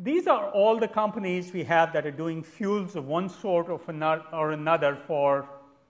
these 0.01 0.27
are 0.27 0.49
all 0.51 0.79
the 0.79 0.87
companies 0.87 1.51
we 1.51 1.63
have 1.63 1.91
that 1.93 2.05
are 2.05 2.17
doing 2.19 2.41
fuels 2.41 2.95
of 2.95 3.05
one 3.05 3.27
sort 3.27 3.67
or 3.69 4.51
another 4.51 4.97
for 5.07 5.45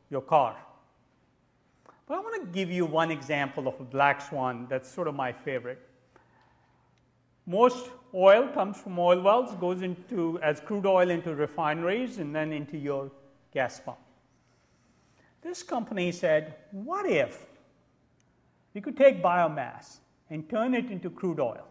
your 0.10 0.22
car. 0.22 0.56
But 2.08 2.16
I 2.16 2.20
want 2.22 2.42
to 2.42 2.48
give 2.52 2.72
you 2.72 2.88
one 2.88 3.12
example 3.12 3.68
of 3.68 3.80
a 3.80 3.84
black 3.84 4.20
swan 4.20 4.66
that's 4.68 4.90
sort 4.92 5.08
of 5.08 5.14
my 5.14 5.32
favorite. 5.32 5.80
Most 7.46 7.92
oil 8.14 8.48
comes 8.48 8.78
from 8.78 8.98
oil 9.00 9.22
wells, 9.22 9.56
goes 9.56 9.82
into 9.82 10.40
as 10.42 10.60
crude 10.60 10.86
oil 10.86 11.10
into 11.10 11.36
refineries 11.36 12.18
and 12.18 12.36
then 12.36 12.52
into 12.52 12.78
your 12.78 13.12
gas 13.54 13.80
pump. 13.80 13.98
This 15.42 15.64
company 15.64 16.12
said, 16.12 16.56
What 16.72 17.06
if 17.06 17.46
we 18.74 18.82
could 18.82 18.98
take 18.98 19.24
biomass 19.24 19.98
and 20.30 20.48
turn 20.50 20.74
it 20.74 20.92
into 20.92 21.10
crude 21.10 21.40
oil? 21.40 21.66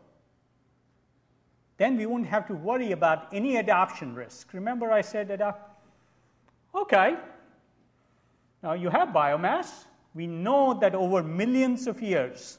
Then 1.76 1.96
we 1.96 2.06
wouldn't 2.06 2.28
have 2.28 2.46
to 2.48 2.54
worry 2.54 2.92
about 2.92 3.28
any 3.32 3.56
adoption 3.56 4.14
risk. 4.14 4.52
Remember, 4.52 4.90
I 4.90 5.00
said 5.00 5.40
uh, 5.40 5.52
okay, 6.74 7.16
now 8.62 8.72
you 8.72 8.90
have 8.90 9.10
biomass, 9.10 9.84
we 10.14 10.26
know 10.26 10.74
that 10.80 10.94
over 10.94 11.22
millions 11.22 11.86
of 11.86 12.02
years, 12.02 12.58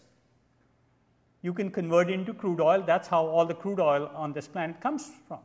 you 1.41 1.54
can 1.54 1.71
convert 1.71 2.10
into 2.10 2.34
crude 2.34 2.60
oil. 2.60 2.84
That's 2.86 3.08
how 3.08 3.25
all 3.25 3.45
the 3.45 3.54
crude 3.54 3.80
oil 3.80 4.12
on 4.15 4.34
this 4.34 4.47
planet 4.47 4.82
comes 4.82 5.12
from. 5.28 5.39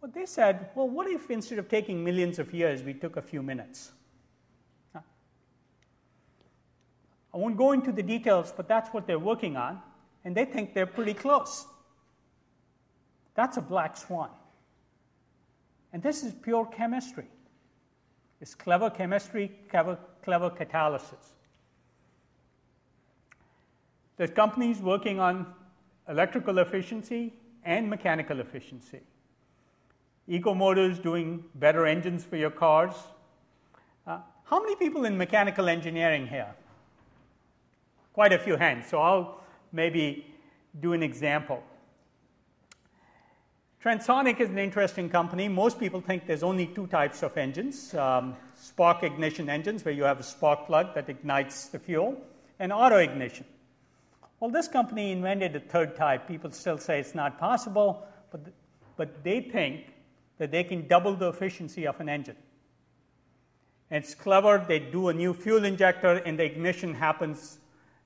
But 0.00 0.14
they 0.14 0.26
said, 0.26 0.70
well, 0.74 0.88
what 0.88 1.08
if 1.08 1.30
instead 1.30 1.58
of 1.58 1.68
taking 1.68 2.04
millions 2.04 2.38
of 2.38 2.52
years, 2.54 2.82
we 2.82 2.94
took 2.94 3.16
a 3.16 3.22
few 3.22 3.42
minutes? 3.42 3.92
I 7.34 7.36
won't 7.36 7.56
go 7.56 7.72
into 7.72 7.92
the 7.92 8.02
details, 8.02 8.52
but 8.56 8.68
that's 8.68 8.88
what 8.90 9.06
they're 9.06 9.18
working 9.18 9.56
on, 9.56 9.80
and 10.24 10.34
they 10.34 10.44
think 10.44 10.72
they're 10.72 10.86
pretty 10.86 11.14
close. 11.14 11.66
That's 13.34 13.58
a 13.58 13.60
black 13.60 13.96
swan. 13.96 14.30
And 15.92 16.02
this 16.02 16.22
is 16.22 16.32
pure 16.32 16.66
chemistry. 16.66 17.26
It's 18.40 18.54
clever 18.54 18.88
chemistry, 18.88 19.52
clever, 19.68 19.98
clever 20.22 20.50
catalysis. 20.50 21.34
There's 24.18 24.30
companies 24.30 24.80
working 24.80 25.20
on 25.20 25.46
electrical 26.08 26.58
efficiency 26.58 27.32
and 27.64 27.88
mechanical 27.88 28.40
efficiency. 28.40 29.00
Eco 30.26 30.54
Motors 30.54 30.98
doing 30.98 31.44
better 31.54 31.86
engines 31.86 32.24
for 32.24 32.36
your 32.36 32.50
cars. 32.50 32.92
Uh, 34.06 34.18
how 34.44 34.60
many 34.60 34.74
people 34.74 35.04
in 35.04 35.16
mechanical 35.16 35.68
engineering 35.68 36.26
here? 36.26 36.52
Quite 38.12 38.32
a 38.32 38.38
few 38.38 38.56
hands. 38.56 38.88
So 38.88 39.00
I'll 39.00 39.40
maybe 39.72 40.26
do 40.80 40.92
an 40.94 41.04
example. 41.04 41.62
Transonic 43.82 44.40
is 44.40 44.50
an 44.50 44.58
interesting 44.58 45.08
company. 45.08 45.46
Most 45.46 45.78
people 45.78 46.00
think 46.00 46.26
there's 46.26 46.42
only 46.42 46.66
two 46.66 46.88
types 46.88 47.22
of 47.22 47.36
engines 47.36 47.94
um, 47.94 48.36
spark 48.56 49.04
ignition 49.04 49.48
engines, 49.48 49.84
where 49.84 49.94
you 49.94 50.02
have 50.02 50.18
a 50.18 50.24
spark 50.24 50.66
plug 50.66 50.94
that 50.96 51.08
ignites 51.08 51.68
the 51.68 51.78
fuel, 51.78 52.20
and 52.58 52.72
auto 52.72 52.96
ignition. 52.96 53.46
Well, 54.40 54.50
this 54.50 54.68
company 54.68 55.10
invented 55.10 55.56
a 55.56 55.60
third 55.60 55.96
type. 55.96 56.28
People 56.28 56.52
still 56.52 56.78
say 56.78 57.00
it's 57.00 57.14
not 57.14 57.38
possible, 57.38 58.06
but, 58.30 58.40
but 58.96 59.24
they 59.24 59.40
think 59.40 59.92
that 60.38 60.52
they 60.52 60.62
can 60.62 60.86
double 60.86 61.14
the 61.14 61.28
efficiency 61.28 61.86
of 61.86 61.98
an 62.00 62.08
engine. 62.08 62.36
It's 63.90 64.14
clever. 64.14 64.64
They 64.66 64.78
do 64.78 65.08
a 65.08 65.14
new 65.14 65.34
fuel 65.34 65.64
injector, 65.64 66.16
and 66.24 66.38
the 66.38 66.44
ignition 66.44 66.94
happens, 66.94 67.58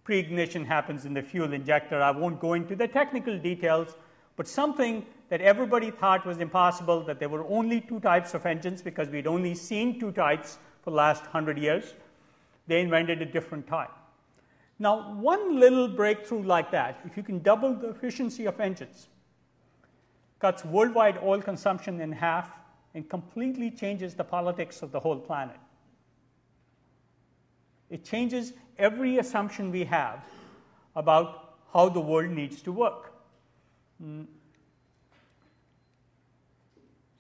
pre 0.05 0.19
ignition 0.19 0.65
happens 0.65 1.05
in 1.05 1.13
the 1.13 1.23
fuel 1.23 1.53
injector. 1.53 2.01
I 2.01 2.13
won't 2.13 2.41
go 2.41 2.55
into 2.55 2.77
the 2.77 2.89
technical 2.89 3.39
details, 3.39 3.95
but 4.37 4.49
something 4.49 5.05
that 5.29 5.41
everybody 5.41 5.91
thought 5.91 6.25
was 6.25 6.39
impossible, 6.39 7.03
that 7.05 7.19
there 7.19 7.29
were 7.29 7.45
only 7.49 7.81
two 7.81 8.01
types 8.01 8.33
of 8.33 8.47
engines 8.47 8.81
because 8.81 9.09
we'd 9.09 9.27
only 9.27 9.55
seen 9.55 9.99
two 10.01 10.13
types 10.13 10.59
for 10.83 10.91
the 10.91 10.97
last 10.97 11.23
100 11.23 11.59
years. 11.59 11.95
They 12.69 12.81
invented 12.81 13.21
a 13.21 13.27
different 13.27 13.67
type. 13.67 13.91
Now, 14.79 15.15
one 15.15 15.61
little 15.61 15.89
breakthrough 15.89 16.43
like 16.43 16.71
that, 16.73 17.01
if 17.05 17.17
you 17.17 17.23
can 17.23 17.41
double 17.41 17.75
the 17.75 17.91
efficiency 17.91 18.47
of 18.47 18.59
engines, 18.61 19.09
cuts 20.39 20.65
worldwide 20.65 21.19
oil 21.23 21.41
consumption 21.41 22.01
in 22.01 22.11
half 22.11 22.51
and 22.95 23.09
completely 23.09 23.71
changes 23.71 24.15
the 24.15 24.25
politics 24.25 24.83
of 24.83 24.93
the 24.93 25.01
whole 25.01 25.19
planet. 25.19 25.57
It 27.91 28.05
changes 28.05 28.55
every 28.79 29.19
assumption 29.19 29.71
we 29.71 29.85
have 29.85 30.25
about 30.97 31.57
how 31.73 31.89
the 31.89 32.01
world 32.01 32.31
needs 32.31 32.63
to 32.63 32.73
work. 32.73 33.13
Mm. 34.03 34.27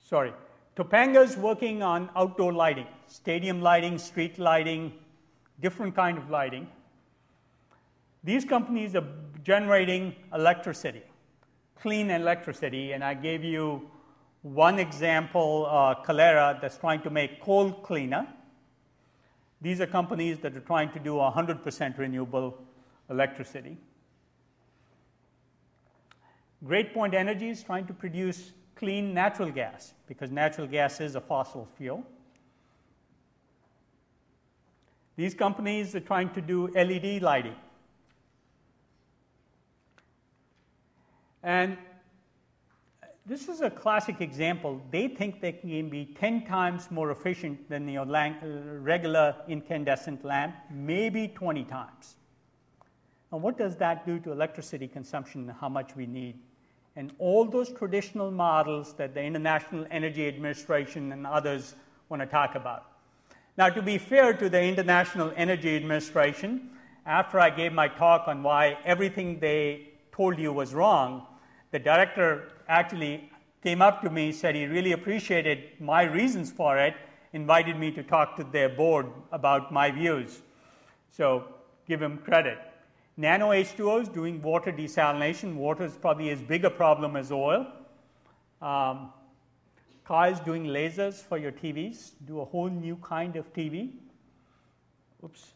Sorry. 0.00 0.32
Topanga 0.76 1.22
is 1.22 1.36
working 1.36 1.82
on 1.82 2.08
outdoor 2.16 2.52
lighting, 2.52 2.86
stadium 3.06 3.60
lighting, 3.60 3.98
street 3.98 4.38
lighting, 4.38 4.92
different 5.60 5.94
kind 5.94 6.16
of 6.16 6.30
lighting. 6.30 6.66
These 8.24 8.44
companies 8.44 8.94
are 8.94 9.06
generating 9.42 10.14
electricity, 10.32 11.02
clean 11.80 12.10
electricity, 12.10 12.92
and 12.92 13.02
I 13.02 13.14
gave 13.14 13.42
you 13.42 13.90
one 14.42 14.78
example, 14.78 15.66
uh, 15.68 15.94
Calera, 16.04 16.58
that's 16.60 16.78
trying 16.78 17.02
to 17.02 17.10
make 17.10 17.40
coal 17.40 17.72
cleaner. 17.72 18.26
These 19.60 19.80
are 19.80 19.86
companies 19.86 20.38
that 20.40 20.56
are 20.56 20.60
trying 20.60 20.90
to 20.90 20.98
do 20.98 21.14
100% 21.14 21.98
renewable 21.98 22.58
electricity. 23.10 23.76
Great 26.64 26.94
Point 26.94 27.14
Energy 27.14 27.48
is 27.48 27.62
trying 27.62 27.86
to 27.86 27.92
produce 27.92 28.52
clean 28.76 29.12
natural 29.12 29.50
gas 29.50 29.94
because 30.06 30.30
natural 30.30 30.66
gas 30.66 31.00
is 31.00 31.16
a 31.16 31.20
fossil 31.20 31.68
fuel. 31.76 32.04
These 35.16 35.34
companies 35.34 35.94
are 35.94 36.00
trying 36.00 36.30
to 36.30 36.40
do 36.40 36.68
LED 36.68 37.22
lighting. 37.22 37.56
And 41.42 41.76
this 43.26 43.48
is 43.48 43.60
a 43.60 43.70
classic 43.70 44.20
example. 44.20 44.80
They 44.90 45.08
think 45.08 45.40
they 45.40 45.52
can 45.52 45.88
be 45.88 46.06
10 46.18 46.44
times 46.46 46.90
more 46.90 47.10
efficient 47.10 47.68
than 47.68 47.86
the 47.86 47.98
regular 48.80 49.36
incandescent 49.48 50.24
lamp, 50.24 50.54
maybe 50.70 51.28
20 51.28 51.64
times. 51.64 52.16
Now, 53.30 53.38
what 53.38 53.56
does 53.56 53.76
that 53.76 54.06
do 54.06 54.18
to 54.20 54.32
electricity 54.32 54.88
consumption 54.88 55.48
and 55.48 55.58
how 55.58 55.68
much 55.68 55.96
we 55.96 56.06
need? 56.06 56.38
and 56.96 57.12
all 57.18 57.44
those 57.44 57.70
traditional 57.70 58.30
models 58.30 58.92
that 58.94 59.14
the 59.14 59.22
International 59.22 59.86
Energy 59.90 60.28
Administration 60.28 61.12
and 61.12 61.26
others 61.26 61.74
want 62.08 62.20
to 62.20 62.26
talk 62.26 62.54
about. 62.54 62.86
Now, 63.56 63.68
to 63.70 63.82
be 63.82 63.98
fair 63.98 64.34
to 64.34 64.48
the 64.48 64.62
International 64.62 65.32
Energy 65.36 65.76
Administration, 65.76 66.70
after 67.06 67.40
I 67.40 67.50
gave 67.50 67.72
my 67.72 67.88
talk 67.88 68.28
on 68.28 68.42
why 68.42 68.78
everything 68.84 69.38
they 69.40 69.88
told 70.12 70.38
you 70.38 70.52
was 70.52 70.74
wrong, 70.74 71.26
the 71.72 71.78
director 71.78 72.52
actually 72.68 73.30
came 73.62 73.82
up 73.82 74.02
to 74.02 74.10
me, 74.10 74.30
said 74.30 74.54
he 74.54 74.66
really 74.66 74.92
appreciated 74.92 75.80
my 75.80 76.04
reasons 76.04 76.52
for 76.52 76.78
it, 76.78 76.94
invited 77.32 77.78
me 77.78 77.90
to 77.90 78.02
talk 78.02 78.36
to 78.36 78.44
their 78.44 78.68
board 78.68 79.06
about 79.32 79.72
my 79.72 79.90
views. 79.90 80.42
So, 81.10 81.44
give 81.88 82.00
him 82.00 82.18
credit. 82.18 82.58
Nano 83.16 83.50
H2O 83.50 84.02
is 84.02 84.08
doing 84.08 84.40
water 84.42 84.72
desalination. 84.72 85.54
Water 85.56 85.84
is 85.84 85.96
probably 85.96 86.30
as 86.30 86.40
big 86.40 86.64
a 86.64 86.70
problem 86.70 87.16
as 87.16 87.30
oil. 87.30 87.66
Um, 88.60 89.12
Kaai 90.06 90.32
is 90.32 90.40
doing 90.40 90.66
lasers 90.66 91.14
for 91.14 91.38
your 91.38 91.52
TVs, 91.52 92.12
do 92.26 92.40
a 92.40 92.44
whole 92.44 92.68
new 92.68 92.96
kind 92.96 93.36
of 93.36 93.52
TV. 93.52 93.92
Oops. 95.24 95.52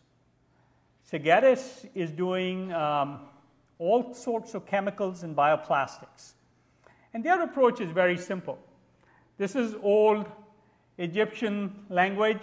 Segetis 1.10 1.88
is 1.94 2.10
doing 2.10 2.72
um, 2.72 3.20
all 3.78 4.14
sorts 4.14 4.54
of 4.54 4.66
chemicals 4.66 5.22
and 5.22 5.36
bioplastics. 5.36 6.32
And 7.12 7.24
their 7.24 7.42
approach 7.42 7.80
is 7.80 7.90
very 7.90 8.16
simple. 8.16 8.58
This 9.38 9.54
is 9.54 9.74
old 9.82 10.26
Egyptian 10.98 11.84
language, 11.90 12.42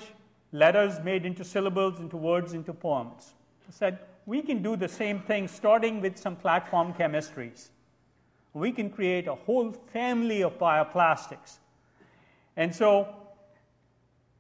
letters 0.52 1.00
made 1.04 1.26
into 1.26 1.44
syllables, 1.44 2.00
into 2.00 2.18
words, 2.18 2.54
into 2.54 2.74
poems. 2.74 3.34
I 3.68 3.72
said, 3.72 4.00
we 4.26 4.42
can 4.42 4.62
do 4.62 4.76
the 4.76 4.88
same 4.88 5.20
thing 5.20 5.48
starting 5.48 6.02
with 6.02 6.18
some 6.18 6.36
platform 6.36 6.94
chemistries. 6.94 7.70
We 8.54 8.72
can 8.72 8.90
create 8.90 9.28
a 9.28 9.36
whole 9.36 9.72
family 9.92 10.44
of 10.44 10.58
bioplastics. 10.60 11.58
And 12.56 12.74
so 12.74 13.16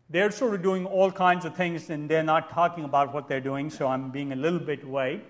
they're 0.09 0.31
sort 0.31 0.53
of 0.53 0.61
doing 0.61 0.85
all 0.85 1.11
kinds 1.11 1.45
of 1.45 1.55
things 1.55 1.89
and 1.89 2.07
they're 2.07 2.23
not 2.23 2.51
talking 2.51 2.83
about 2.83 3.13
what 3.13 3.27
they're 3.27 3.41
doing, 3.41 3.69
so 3.71 3.87
I'm 3.87 4.11
being 4.11 4.31
a 4.31 4.35
little 4.35 4.59
bit 4.59 4.83
vague. 4.83 5.21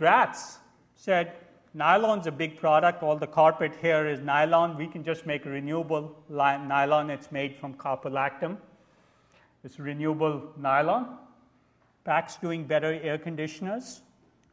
Gratz 0.00 0.56
said, 0.96 1.34
Nylon's 1.74 2.26
a 2.26 2.32
big 2.32 2.58
product. 2.58 3.02
All 3.02 3.16
the 3.16 3.26
carpet 3.26 3.72
here 3.82 4.08
is 4.08 4.18
nylon. 4.20 4.78
We 4.78 4.86
can 4.86 5.04
just 5.04 5.26
make 5.26 5.44
renewable 5.44 6.16
nylon. 6.30 7.10
It's 7.10 7.30
made 7.30 7.54
from 7.54 7.74
caprolactam. 7.74 8.56
It's 9.62 9.78
renewable 9.78 10.54
nylon. 10.56 11.18
PAC's 12.04 12.36
doing 12.36 12.64
better 12.64 12.98
air 13.02 13.18
conditioners, 13.18 14.00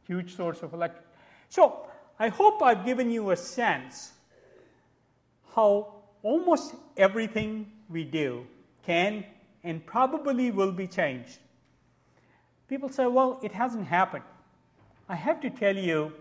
huge 0.05 0.35
source 0.35 0.63
of 0.63 0.73
electric. 0.73 1.05
So 1.47 1.87
I 2.19 2.27
hope 2.27 2.61
I've 2.61 2.83
given 2.83 3.09
you 3.09 3.31
a 3.31 3.37
sense 3.37 4.11
how 5.55 5.93
almost 6.23 6.75
everything 6.97 7.71
we 7.89 8.03
do 8.03 8.45
can 8.85 9.23
and 9.63 9.85
probably 9.85 10.51
will 10.51 10.73
be 10.73 10.87
changed. 10.87 11.37
People 12.67 12.89
say, 12.89 13.05
well, 13.05 13.39
it 13.41 13.53
hasn't 13.53 13.87
happened. 13.87 14.25
I 15.09 15.15
have 15.15 15.39
to 15.41 15.49
tell 15.49 15.75
you 15.75 16.13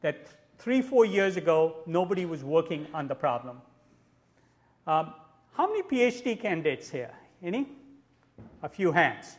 that 0.00 0.28
three, 0.58 0.82
four 0.82 1.04
years 1.04 1.36
ago, 1.36 1.76
nobody 1.86 2.24
was 2.24 2.42
working 2.42 2.88
on 2.92 3.06
the 3.06 3.14
problem. 3.14 3.60
Um, 4.86 5.14
how 5.52 5.68
many 5.68 5.82
PhD 5.82 6.40
candidates 6.40 6.90
here? 6.90 7.12
Any? 7.42 7.68
A 8.62 8.68
few 8.68 8.92
hands. 8.92 9.36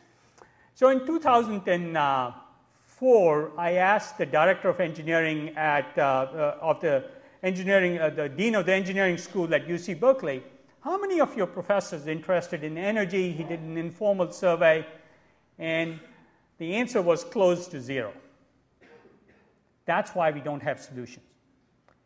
So 0.73 0.89
in 0.89 1.05
2004, 1.05 3.51
I 3.57 3.73
asked 3.73 4.17
the 4.17 4.25
director 4.25 4.69
of 4.69 4.79
engineering 4.79 5.49
at, 5.57 5.91
uh, 5.97 6.01
uh, 6.01 6.57
of 6.61 6.79
the 6.79 7.03
engineering, 7.43 7.99
uh, 7.99 8.09
the 8.09 8.29
dean 8.29 8.55
of 8.55 8.65
the 8.65 8.73
engineering 8.73 9.17
school 9.17 9.53
at 9.53 9.67
UC 9.67 9.99
Berkeley, 9.99 10.41
how 10.79 10.97
many 10.97 11.19
of 11.19 11.35
your 11.35 11.47
professors 11.47 12.07
are 12.07 12.11
interested 12.11 12.63
in 12.63 12.77
energy? 12.77 13.31
He 13.31 13.43
did 13.43 13.59
an 13.59 13.77
informal 13.77 14.31
survey, 14.31 14.85
and 15.59 15.99
the 16.59 16.75
answer 16.75 17.01
was 17.01 17.23
close 17.23 17.67
to 17.67 17.81
zero. 17.81 18.13
That's 19.85 20.11
why 20.11 20.31
we 20.31 20.41
don't 20.41 20.63
have 20.63 20.79
solutions. 20.79 21.25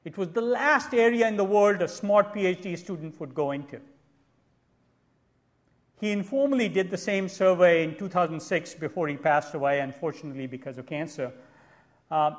It 0.04 0.18
was 0.18 0.30
the 0.30 0.42
last 0.42 0.94
area 0.94 1.28
in 1.28 1.38
the 1.38 1.44
world 1.44 1.82
a 1.82 1.88
smart 1.88 2.34
PhD 2.34 2.78
student 2.78 3.20
would 3.20 3.34
go 3.36 3.52
into. 3.52 3.80
He 6.00 6.12
informally 6.12 6.70
did 6.70 6.89
the 6.89 6.98
same 6.98 7.28
survey 7.28 7.84
in 7.84 7.96
2006 7.98 8.76
before 8.76 9.10
he 9.10 9.18
passed 9.18 9.54
away, 9.54 9.82
unfortunately, 9.82 10.48
because 10.48 10.78
of 10.78 10.86
cancer. 10.86 11.32
Uh, 12.10 12.36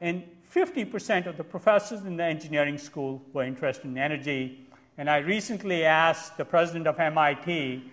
and 0.00 0.24
50% 0.52 1.26
of 1.26 1.36
the 1.36 1.44
professors 1.44 2.04
in 2.04 2.16
the 2.16 2.24
engineering 2.24 2.76
school 2.76 3.22
were 3.32 3.44
interested 3.44 3.86
in 3.86 3.96
energy. 3.96 4.66
And 4.98 5.08
I 5.08 5.18
recently 5.18 5.84
asked 5.84 6.36
the 6.36 6.44
president 6.44 6.88
of 6.88 6.98
MIT, 6.98 7.84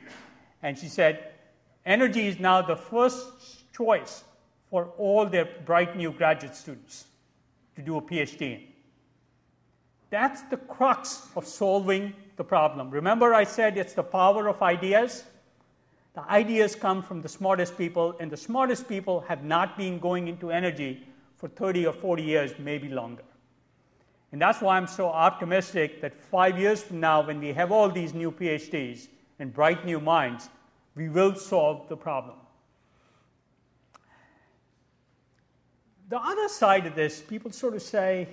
and 0.64 0.78
she 0.78 0.88
said, 0.88 1.34
energy 1.86 2.28
is 2.28 2.40
now 2.40 2.64
the 2.64 2.76
first 2.76 3.72
choice 3.74 4.24
for 4.72 4.86
all 4.98 5.28
their 5.28 5.48
bright 5.66 5.96
new 5.96 6.12
graduate 6.12 6.56
students 6.56 7.06
to 7.76 7.82
do 7.82 7.98
a 7.98 8.02
PhD 8.02 8.42
in. 8.42 8.64
That's 10.10 10.42
the 10.44 10.58
crux 10.58 11.28
of 11.36 11.46
solving 11.46 12.14
the 12.38 12.44
problem. 12.44 12.90
Remember, 12.90 13.34
I 13.34 13.44
said 13.44 13.78
it's 13.78 13.94
the 13.94 14.04
power 14.04 14.48
of 14.48 14.62
ideas? 14.62 15.26
The 16.16 16.24
ideas 16.30 16.76
come 16.76 17.04
from 17.04 17.22
the 17.22 17.30
smartest 17.30 17.78
people, 17.78 18.16
and 18.20 18.32
the 18.32 18.38
smartest 18.38 18.88
people 18.88 19.22
have 19.22 19.44
not 19.44 19.78
been 19.78 20.00
going 20.00 20.28
into 20.28 20.52
energy 20.52 21.06
for 21.38 21.48
30 21.48 21.88
or 21.88 21.94
40 21.94 22.24
years, 22.24 22.52
maybe 22.60 22.90
longer. 22.90 23.24
And 24.32 24.42
that's 24.42 24.62
why 24.62 24.78
I'm 24.78 24.88
so 24.88 25.08
optimistic 25.08 26.02
that 26.02 26.22
five 26.22 26.58
years 26.58 26.82
from 26.82 27.00
now, 27.00 27.22
when 27.22 27.40
we 27.40 27.54
have 27.54 27.72
all 27.72 27.90
these 27.90 28.14
new 28.14 28.32
PhDs 28.32 29.08
and 29.40 29.54
bright 29.54 29.86
new 29.86 30.00
minds, 30.00 30.50
we 30.96 31.10
will 31.10 31.36
solve 31.36 31.88
the 31.90 31.98
problem. 31.98 32.38
The 36.12 36.20
other 36.20 36.50
side 36.50 36.86
of 36.88 36.94
this, 36.94 37.22
people 37.22 37.52
sort 37.52 37.74
of 37.74 37.82
say, 37.82 38.28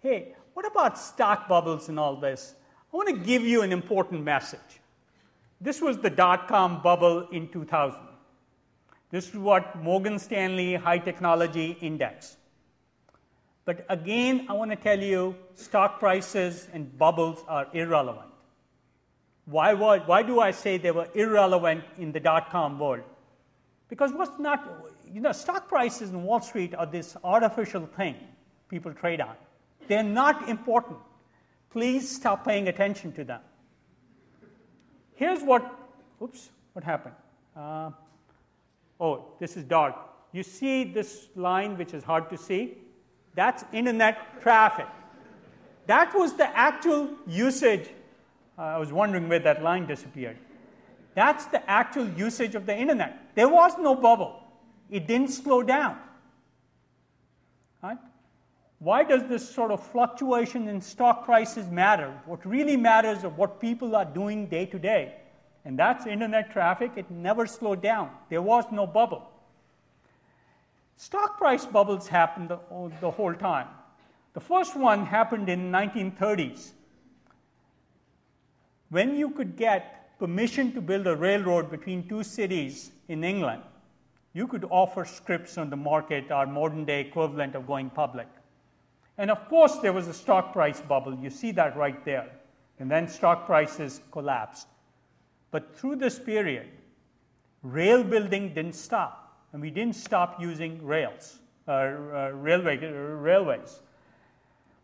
hey, 0.00 0.34
what 0.54 0.66
about 0.66 0.98
stock 0.98 1.46
bubbles 1.46 1.90
and 1.90 2.00
all 2.00 2.16
this? 2.16 2.54
I 2.90 2.96
want 2.96 3.10
to 3.10 3.16
give 3.16 3.42
you 3.42 3.60
an 3.60 3.70
important 3.70 4.24
message. 4.24 4.80
This 5.60 5.82
was 5.82 5.98
the 5.98 6.08
dot 6.08 6.48
com 6.48 6.80
bubble 6.80 7.28
in 7.28 7.48
2000. 7.48 8.00
This 9.10 9.28
is 9.28 9.36
what 9.36 9.76
Morgan 9.76 10.18
Stanley 10.18 10.74
High 10.74 10.96
Technology 10.96 11.76
Index. 11.82 12.38
But 13.66 13.84
again, 13.90 14.46
I 14.48 14.54
want 14.54 14.70
to 14.70 14.76
tell 14.76 14.98
you 14.98 15.36
stock 15.54 15.98
prices 15.98 16.66
and 16.72 16.96
bubbles 16.96 17.44
are 17.46 17.68
irrelevant. 17.74 18.30
Why, 19.44 19.74
why, 19.74 19.98
why 19.98 20.22
do 20.22 20.40
I 20.40 20.50
say 20.50 20.78
they 20.78 20.92
were 20.92 21.08
irrelevant 21.14 21.84
in 21.98 22.12
the 22.12 22.20
dot 22.20 22.48
com 22.48 22.78
world? 22.78 23.04
Because 23.90 24.14
what's 24.14 24.38
not, 24.38 24.66
you 25.12 25.20
know, 25.20 25.32
stock 25.32 25.68
prices 25.68 26.10
in 26.10 26.22
Wall 26.22 26.40
Street 26.40 26.74
are 26.74 26.86
this 26.86 27.16
artificial 27.24 27.86
thing 27.86 28.16
people 28.68 28.92
trade 28.92 29.20
on. 29.20 29.34
They're 29.88 30.02
not 30.02 30.48
important. 30.48 30.98
Please 31.70 32.08
stop 32.08 32.44
paying 32.44 32.68
attention 32.68 33.12
to 33.12 33.24
them. 33.24 33.40
Here's 35.14 35.42
what, 35.42 35.64
oops, 36.22 36.50
what 36.72 36.84
happened? 36.84 37.14
Uh, 37.56 37.90
oh, 39.00 39.24
this 39.38 39.56
is 39.56 39.64
dark. 39.64 39.94
You 40.32 40.42
see 40.42 40.84
this 40.84 41.28
line, 41.36 41.78
which 41.78 41.94
is 41.94 42.02
hard 42.02 42.28
to 42.30 42.36
see? 42.36 42.74
That's 43.34 43.64
internet 43.72 44.42
traffic. 44.42 44.86
That 45.86 46.14
was 46.14 46.34
the 46.34 46.46
actual 46.56 47.10
usage. 47.26 47.88
Uh, 48.58 48.62
I 48.62 48.78
was 48.78 48.92
wondering 48.92 49.28
where 49.28 49.38
that 49.38 49.62
line 49.62 49.86
disappeared. 49.86 50.36
That's 51.14 51.46
the 51.46 51.68
actual 51.70 52.08
usage 52.10 52.54
of 52.54 52.66
the 52.66 52.76
internet. 52.76 53.34
There 53.34 53.48
was 53.48 53.72
no 53.78 53.94
bubble, 53.94 54.42
it 54.90 55.06
didn't 55.06 55.28
slow 55.28 55.62
down. 55.62 55.98
Right? 57.82 57.98
Why 58.78 59.04
does 59.04 59.24
this 59.24 59.48
sort 59.48 59.70
of 59.70 59.84
fluctuation 59.84 60.68
in 60.68 60.80
stock 60.80 61.24
prices 61.24 61.68
matter? 61.68 62.12
What 62.26 62.44
really 62.44 62.76
matters 62.76 63.18
is 63.18 63.24
what 63.24 63.60
people 63.60 63.96
are 63.96 64.04
doing 64.04 64.46
day 64.46 64.66
to 64.66 64.78
day. 64.78 65.14
And 65.64 65.78
that's 65.78 66.06
internet 66.06 66.52
traffic. 66.52 66.92
It 66.96 67.10
never 67.10 67.46
slowed 67.46 67.82
down. 67.82 68.10
There 68.28 68.42
was 68.42 68.64
no 68.70 68.86
bubble. 68.86 69.30
Stock 70.96 71.38
price 71.38 71.66
bubbles 71.66 72.06
happened 72.08 72.50
the, 72.50 72.58
the 73.00 73.10
whole 73.10 73.34
time. 73.34 73.68
The 74.34 74.40
first 74.40 74.76
one 74.76 75.06
happened 75.06 75.48
in 75.48 75.72
1930s 75.72 76.72
when 78.90 79.16
you 79.16 79.30
could 79.30 79.56
get 79.56 80.18
permission 80.18 80.72
to 80.72 80.80
build 80.80 81.06
a 81.06 81.16
railroad 81.16 81.70
between 81.70 82.08
two 82.08 82.22
cities 82.22 82.92
in 83.08 83.24
England, 83.24 83.62
you 84.36 84.46
could 84.46 84.66
offer 84.68 85.06
scripts 85.06 85.56
on 85.56 85.70
the 85.70 85.76
market, 85.76 86.30
our 86.30 86.46
modern 86.46 86.84
day 86.84 87.00
equivalent 87.00 87.54
of 87.54 87.66
going 87.66 87.88
public. 87.88 88.28
And 89.16 89.30
of 89.30 89.48
course, 89.48 89.76
there 89.76 89.94
was 89.94 90.08
a 90.08 90.12
stock 90.12 90.52
price 90.52 90.78
bubble. 90.78 91.14
You 91.14 91.30
see 91.30 91.52
that 91.52 91.74
right 91.74 92.04
there. 92.04 92.30
And 92.78 92.90
then 92.90 93.08
stock 93.08 93.46
prices 93.46 94.02
collapsed. 94.12 94.66
But 95.50 95.74
through 95.74 95.96
this 95.96 96.18
period, 96.18 96.66
rail 97.62 98.04
building 98.04 98.52
didn't 98.52 98.74
stop, 98.74 99.40
and 99.54 99.62
we 99.62 99.70
didn't 99.70 99.96
stop 99.96 100.38
using 100.38 100.84
rails, 100.84 101.38
uh, 101.66 101.70
uh, 101.70 102.30
railway, 102.34 102.76
uh, 102.76 102.90
railways. 102.90 103.80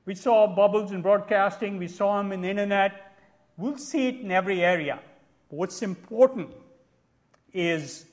We 0.06 0.14
saw 0.14 0.46
bubbles 0.46 0.92
in 0.92 1.02
broadcasting, 1.02 1.76
we 1.76 1.88
saw 1.88 2.16
them 2.16 2.32
in 2.32 2.40
the 2.40 2.48
internet. 2.48 3.18
We'll 3.58 3.76
see 3.76 4.08
it 4.08 4.20
in 4.20 4.30
every 4.30 4.64
area. 4.64 4.98
But 5.50 5.56
what's 5.56 5.82
important 5.82 6.48
is 7.52 8.06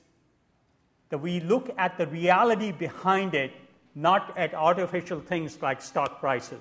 that 1.10 1.18
we 1.18 1.40
look 1.40 1.70
at 1.76 1.98
the 1.98 2.06
reality 2.06 2.72
behind 2.72 3.34
it 3.34 3.52
not 3.94 4.36
at 4.38 4.54
artificial 4.54 5.20
things 5.20 5.60
like 5.60 5.82
stock 5.82 6.20
prices. 6.20 6.60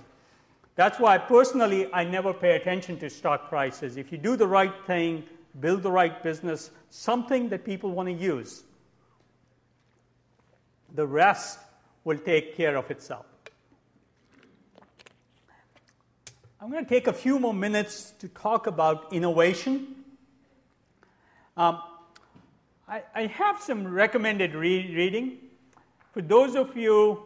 That's 0.75 0.99
why 0.99 1.17
personally 1.17 1.91
I 1.93 2.03
never 2.03 2.33
pay 2.33 2.55
attention 2.55 2.97
to 2.99 3.09
stock 3.09 3.49
prices. 3.49 3.97
If 3.97 4.11
you 4.11 4.17
do 4.17 4.35
the 4.35 4.47
right 4.47 4.73
thing, 4.85 5.23
build 5.59 5.83
the 5.83 5.91
right 5.91 6.23
business, 6.23 6.71
something 6.89 7.49
that 7.49 7.65
people 7.65 7.91
want 7.91 8.07
to 8.07 8.13
use, 8.13 8.63
the 10.95 11.05
rest 11.05 11.59
will 12.03 12.17
take 12.17 12.55
care 12.55 12.75
of 12.75 12.89
itself. 12.89 13.25
I'm 16.61 16.71
going 16.71 16.83
to 16.83 16.89
take 16.89 17.07
a 17.07 17.13
few 17.13 17.39
more 17.39 17.53
minutes 17.53 18.11
to 18.19 18.27
talk 18.27 18.67
about 18.67 19.13
innovation. 19.13 19.95
Um, 21.55 21.81
I, 22.89 23.03
I, 23.13 23.25
have 23.27 23.61
some 23.61 23.87
recommended 23.87 24.55
re- 24.55 24.95
reading. 24.95 25.37
For 26.11 26.23
those 26.23 26.55
of 26.55 26.75
you 26.75 27.23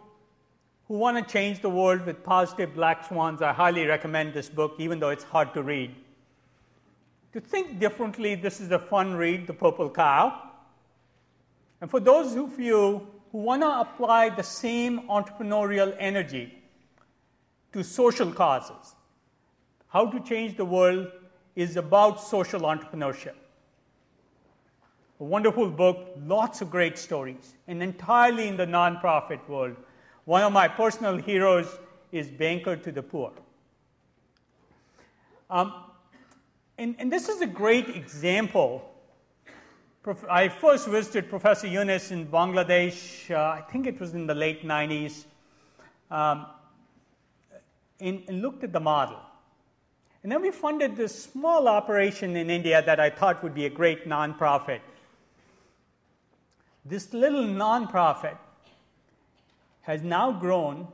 who 0.90 0.96
want 0.96 1.26
to 1.26 1.34
change 1.34 1.62
the 1.62 1.70
world 1.70 2.06
with 2.06 2.22
positive 2.22 2.76
black 2.76 3.08
swans, 3.08 3.42
I 3.42 3.54
highly 3.54 3.86
recommend 3.86 4.34
this 4.34 4.50
book, 4.50 4.76
even 4.78 5.00
though 5.00 5.12
it's 5.12 5.24
hard 5.24 5.54
to 5.54 5.64
read. 5.64 5.96
To 7.32 7.40
think 7.40 7.80
differently, 7.80 8.36
this 8.36 8.60
is 8.60 8.72
a 8.72 8.80
fun 8.80 9.14
read, 9.14 9.48
The 9.48 9.54
Purple 9.54 9.90
Cow. 9.90 10.38
And 11.80 11.90
for 11.90 12.02
those 12.02 12.36
of 12.36 12.60
you 12.60 13.08
who 13.32 13.38
want 13.38 13.62
to 13.62 13.80
apply 13.80 14.32
the 14.32 14.44
same 14.44 15.08
entrepreneurial 15.08 15.96
energy 15.98 16.62
to 17.72 17.86
social 17.86 18.34
causes, 18.34 18.96
How 19.88 20.08
to 20.08 20.20
Change 20.20 20.58
the 20.58 20.66
World 20.66 21.08
is 21.56 21.78
about 21.78 22.22
social 22.22 22.62
entrepreneurship 22.62 23.36
a 25.24 25.26
wonderful 25.26 25.70
book, 25.70 26.18
lots 26.26 26.60
of 26.60 26.70
great 26.70 26.98
stories, 26.98 27.54
and 27.70 27.82
entirely 27.82 28.50
in 28.50 28.58
the 28.58 28.66
nonprofit 28.66 29.40
world. 29.48 29.78
One 30.26 30.44
of 30.44 30.52
my 30.52 30.68
personal 30.68 31.16
heroes 31.16 31.80
is 32.12 32.30
Banker 32.30 32.76
to 32.76 32.92
the 32.92 33.02
Poor. 33.02 33.32
Um, 35.50 35.74
and, 36.78 36.98
and, 37.00 37.10
this 37.10 37.30
is 37.30 37.40
a 37.40 37.48
great 37.48 37.88
example. 37.88 38.84
I 40.30 40.50
first 40.50 40.90
visited 40.90 41.30
Professor 41.30 41.68
Yunus 41.68 42.12
in 42.12 42.28
Bangladesh, 42.28 43.32
uh, 43.32 43.38
I 43.38 43.62
think 43.72 43.88
it 43.88 44.02
was 44.02 44.14
in 44.14 44.28
the 44.28 44.36
late 44.36 44.68
90s. 44.68 45.24
Um, 46.12 46.48
and, 48.02 48.24
and 48.28 48.42
looked 48.42 48.66
at 48.66 48.74
the 48.74 48.82
model. 48.82 49.22
And 50.22 50.30
then 50.30 50.42
we 50.42 50.52
funded 50.52 50.98
this 50.98 51.24
small 51.24 51.70
operation 51.70 52.36
in 52.36 52.50
India 52.50 52.82
that 52.82 53.00
I 53.00 53.10
thought 53.10 53.42
would 53.42 53.54
be 53.54 53.68
a 53.68 53.70
great 53.70 54.06
nonprofit. 54.06 54.82
This 56.86 57.14
little 57.14 57.44
nonprofit 57.44 58.38
has 59.82 60.02
now 60.02 60.32
grown 60.32 60.88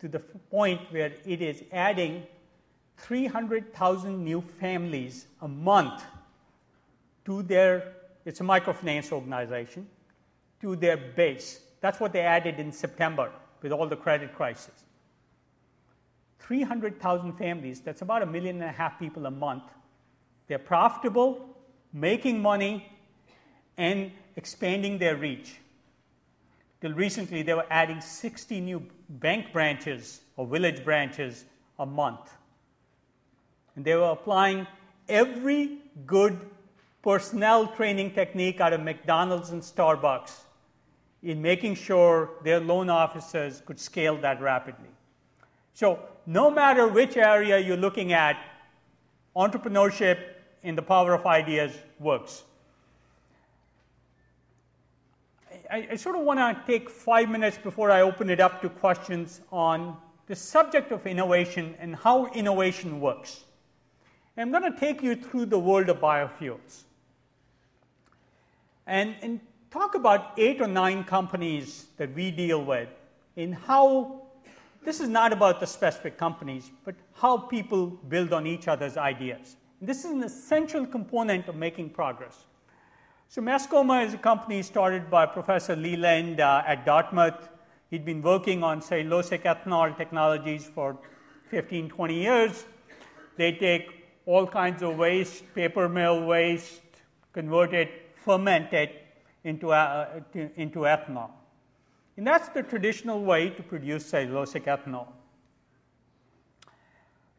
to 0.00 0.08
the 0.08 0.18
point 0.18 0.80
where 0.90 1.12
it 1.24 1.42
is 1.42 1.62
adding 1.72 2.26
300,000 2.98 4.24
new 4.24 4.40
families 4.60 5.26
a 5.40 5.48
month 5.48 6.04
to 7.24 7.42
their, 7.42 7.94
it's 8.24 8.40
a 8.40 8.44
microfinance 8.44 9.10
organization, 9.12 9.86
to 10.60 10.76
their 10.76 10.96
base. 10.96 11.60
That's 11.80 11.98
what 11.98 12.12
they 12.12 12.20
added 12.20 12.60
in 12.60 12.72
September 12.72 13.30
with 13.62 13.72
all 13.72 13.86
the 13.86 13.96
credit 13.96 14.34
crisis. 14.34 14.84
300,000 16.40 17.32
families, 17.34 17.80
that's 17.80 18.02
about 18.02 18.22
a 18.22 18.26
million 18.26 18.56
and 18.60 18.70
a 18.70 18.72
half 18.72 18.98
people 18.98 19.26
a 19.26 19.30
month. 19.30 19.64
They're 20.48 20.58
profitable, 20.58 21.56
making 21.92 22.42
money, 22.42 22.88
and 23.76 24.10
expanding 24.36 24.98
their 24.98 25.16
reach. 25.16 25.56
Till 26.80 26.92
recently, 26.92 27.42
they 27.42 27.54
were 27.54 27.66
adding 27.70 28.00
60 28.00 28.60
new 28.60 28.84
bank 29.08 29.52
branches 29.52 30.22
or 30.36 30.46
village 30.46 30.84
branches 30.84 31.44
a 31.78 31.86
month. 31.86 32.30
And 33.76 33.84
they 33.84 33.94
were 33.94 34.10
applying 34.10 34.66
every 35.08 35.78
good 36.06 36.40
personnel 37.02 37.66
training 37.68 38.12
technique 38.12 38.60
out 38.60 38.72
of 38.72 38.80
McDonald's 38.80 39.50
and 39.50 39.62
Starbucks 39.62 40.40
in 41.22 41.40
making 41.40 41.74
sure 41.74 42.30
their 42.42 42.60
loan 42.60 42.90
officers 42.90 43.62
could 43.64 43.78
scale 43.78 44.16
that 44.18 44.40
rapidly. 44.40 44.88
So, 45.74 46.00
no 46.26 46.50
matter 46.50 46.86
which 46.86 47.16
area 47.16 47.58
you're 47.58 47.76
looking 47.76 48.12
at, 48.12 48.36
entrepreneurship 49.34 50.18
in 50.62 50.76
the 50.76 50.82
power 50.82 51.14
of 51.14 51.26
ideas 51.26 51.72
works. 51.98 52.42
I, 55.72 55.88
I 55.92 55.96
sort 55.96 56.16
of 56.16 56.22
want 56.22 56.38
to 56.38 56.62
take 56.70 56.90
five 56.90 57.30
minutes 57.30 57.56
before 57.56 57.90
I 57.90 58.02
open 58.02 58.28
it 58.28 58.40
up 58.40 58.60
to 58.60 58.68
questions 58.68 59.40
on 59.50 59.96
the 60.26 60.36
subject 60.36 60.92
of 60.92 61.06
innovation 61.06 61.74
and 61.80 61.96
how 61.96 62.26
innovation 62.32 63.00
works. 63.00 63.44
I'm 64.36 64.50
going 64.50 64.70
to 64.70 64.78
take 64.78 65.02
you 65.02 65.16
through 65.16 65.46
the 65.46 65.58
world 65.58 65.88
of 65.88 65.98
biofuels 65.98 66.82
and, 68.86 69.14
and 69.22 69.40
talk 69.70 69.94
about 69.94 70.32
eight 70.36 70.60
or 70.60 70.66
nine 70.66 71.04
companies 71.04 71.86
that 71.96 72.14
we 72.14 72.30
deal 72.30 72.62
with 72.62 72.88
in 73.36 73.52
how 73.52 74.22
this 74.84 75.00
is 75.00 75.08
not 75.08 75.32
about 75.32 75.58
the 75.58 75.66
specific 75.66 76.18
companies, 76.18 76.70
but 76.84 76.94
how 77.14 77.38
people 77.38 77.86
build 77.86 78.34
on 78.34 78.46
each 78.46 78.68
other's 78.68 78.98
ideas. 78.98 79.56
And 79.80 79.88
this 79.88 80.04
is 80.04 80.10
an 80.10 80.22
essential 80.22 80.84
component 80.84 81.48
of 81.48 81.56
making 81.56 81.90
progress. 81.90 82.44
So, 83.34 83.40
Mascoma 83.40 84.04
is 84.04 84.12
a 84.12 84.18
company 84.18 84.60
started 84.60 85.10
by 85.10 85.24
Professor 85.24 85.74
Lee 85.74 85.96
Lynd 85.96 86.38
uh, 86.38 86.62
at 86.66 86.84
Dartmouth. 86.84 87.48
He'd 87.88 88.04
been 88.04 88.20
working 88.20 88.62
on 88.62 88.82
cellulosic 88.82 89.44
ethanol 89.44 89.96
technologies 89.96 90.70
for 90.74 90.98
15, 91.48 91.88
20 91.88 92.14
years. 92.14 92.66
They 93.38 93.52
take 93.52 94.04
all 94.26 94.46
kinds 94.46 94.82
of 94.82 94.98
waste, 94.98 95.44
paper 95.54 95.88
mill 95.88 96.26
waste, 96.26 96.82
convert 97.32 97.72
it, 97.72 98.10
ferment 98.22 98.70
it 98.74 99.02
into, 99.44 99.72
uh, 99.72 100.20
into 100.34 100.80
ethanol. 100.80 101.30
And 102.18 102.26
that's 102.26 102.50
the 102.50 102.62
traditional 102.62 103.24
way 103.24 103.48
to 103.48 103.62
produce 103.62 104.12
cellulosic 104.12 104.64
ethanol. 104.64 105.06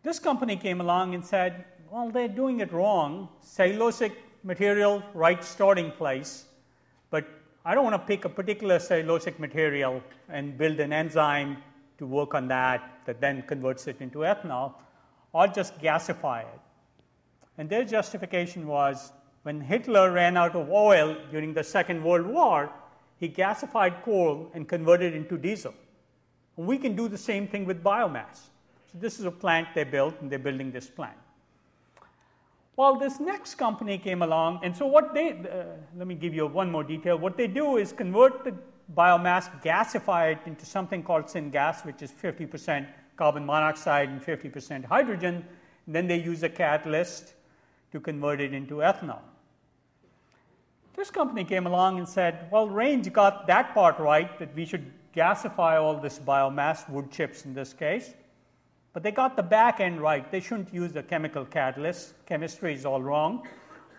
This 0.01 0.17
company 0.17 0.55
came 0.55 0.81
along 0.81 1.13
and 1.13 1.23
said, 1.23 1.65
well, 1.91 2.09
they're 2.09 2.27
doing 2.27 2.61
it 2.61 2.73
wrong. 2.73 3.29
Cellulosic 3.45 4.13
material, 4.43 5.03
right 5.13 5.43
starting 5.43 5.91
place, 5.91 6.45
but 7.09 7.25
I 7.65 7.73
don't 7.73 7.83
want 7.83 7.95
to 8.01 8.07
pick 8.07 8.25
a 8.25 8.29
particular 8.29 8.77
cellulosic 8.77 9.39
material 9.39 10.03
and 10.29 10.57
build 10.57 10.79
an 10.79 10.91
enzyme 10.91 11.57
to 11.97 12.05
work 12.05 12.33
on 12.33 12.47
that 12.49 12.99
that 13.05 13.21
then 13.21 13.43
converts 13.43 13.87
it 13.87 14.01
into 14.01 14.19
ethanol. 14.19 14.73
I'll 15.33 15.51
just 15.51 15.79
gasify 15.79 16.41
it. 16.41 16.59
And 17.57 17.69
their 17.69 17.85
justification 17.85 18.67
was 18.67 19.13
when 19.43 19.61
Hitler 19.61 20.11
ran 20.11 20.37
out 20.37 20.55
of 20.55 20.69
oil 20.69 21.15
during 21.31 21.53
the 21.53 21.63
Second 21.63 22.03
World 22.03 22.25
War, 22.25 22.71
he 23.19 23.29
gasified 23.29 24.03
coal 24.03 24.51
and 24.53 24.67
converted 24.67 25.13
it 25.13 25.17
into 25.17 25.37
diesel. 25.37 25.73
And 26.57 26.67
we 26.67 26.77
can 26.77 26.95
do 26.95 27.07
the 27.07 27.17
same 27.17 27.47
thing 27.47 27.65
with 27.65 27.83
biomass. 27.83 28.49
So 28.91 28.99
this 28.99 29.19
is 29.19 29.25
a 29.25 29.31
plant 29.31 29.69
they 29.73 29.83
built, 29.83 30.15
and 30.21 30.29
they're 30.29 30.39
building 30.39 30.71
this 30.71 30.89
plant. 30.89 31.17
Well, 32.75 32.95
this 32.95 33.19
next 33.19 33.55
company 33.55 33.99
came 33.99 34.23
along, 34.23 34.61
and 34.63 34.75
so 34.75 34.87
what 34.87 35.13
they, 35.13 35.33
uh, 35.33 35.65
let 35.95 36.07
me 36.07 36.15
give 36.15 36.33
you 36.33 36.47
one 36.47 36.71
more 36.71 36.83
detail. 36.83 37.17
What 37.17 37.37
they 37.37 37.45
do 37.45 37.77
is 37.77 37.93
convert 37.93 38.43
the 38.43 38.55
biomass, 38.97 39.49
gasify 39.61 40.31
it 40.31 40.39
into 40.47 40.65
something 40.65 41.03
called 41.03 41.25
syngas, 41.25 41.85
which 41.85 42.01
is 42.01 42.11
50% 42.11 42.87
carbon 43.15 43.45
monoxide 43.45 44.09
and 44.09 44.21
50% 44.21 44.85
hydrogen. 44.85 45.45
And 45.85 45.95
then 45.95 46.07
they 46.07 46.19
use 46.19 46.41
a 46.41 46.49
catalyst 46.49 47.33
to 47.91 47.99
convert 47.99 48.41
it 48.41 48.53
into 48.53 48.75
ethanol. 48.75 49.21
This 50.95 51.11
company 51.11 51.43
came 51.43 51.67
along 51.67 51.99
and 51.99 52.07
said, 52.07 52.47
well, 52.51 52.67
Range 52.67 53.11
got 53.13 53.45
that 53.47 53.73
part 53.73 53.99
right, 53.99 54.37
that 54.39 54.53
we 54.55 54.65
should 54.65 54.91
gasify 55.15 55.79
all 55.79 55.95
this 55.99 56.17
biomass, 56.17 56.89
wood 56.89 57.11
chips 57.11 57.45
in 57.45 57.53
this 57.53 57.71
case, 57.71 58.13
but 58.93 59.03
they 59.03 59.11
got 59.11 59.35
the 59.35 59.43
back 59.43 59.79
end 59.79 59.99
right. 59.99 60.31
They 60.31 60.39
shouldn't 60.39 60.73
use 60.73 60.95
a 60.95 61.03
chemical 61.03 61.45
catalyst. 61.45 62.13
Chemistry 62.25 62.73
is 62.73 62.85
all 62.85 63.01
wrong. 63.01 63.47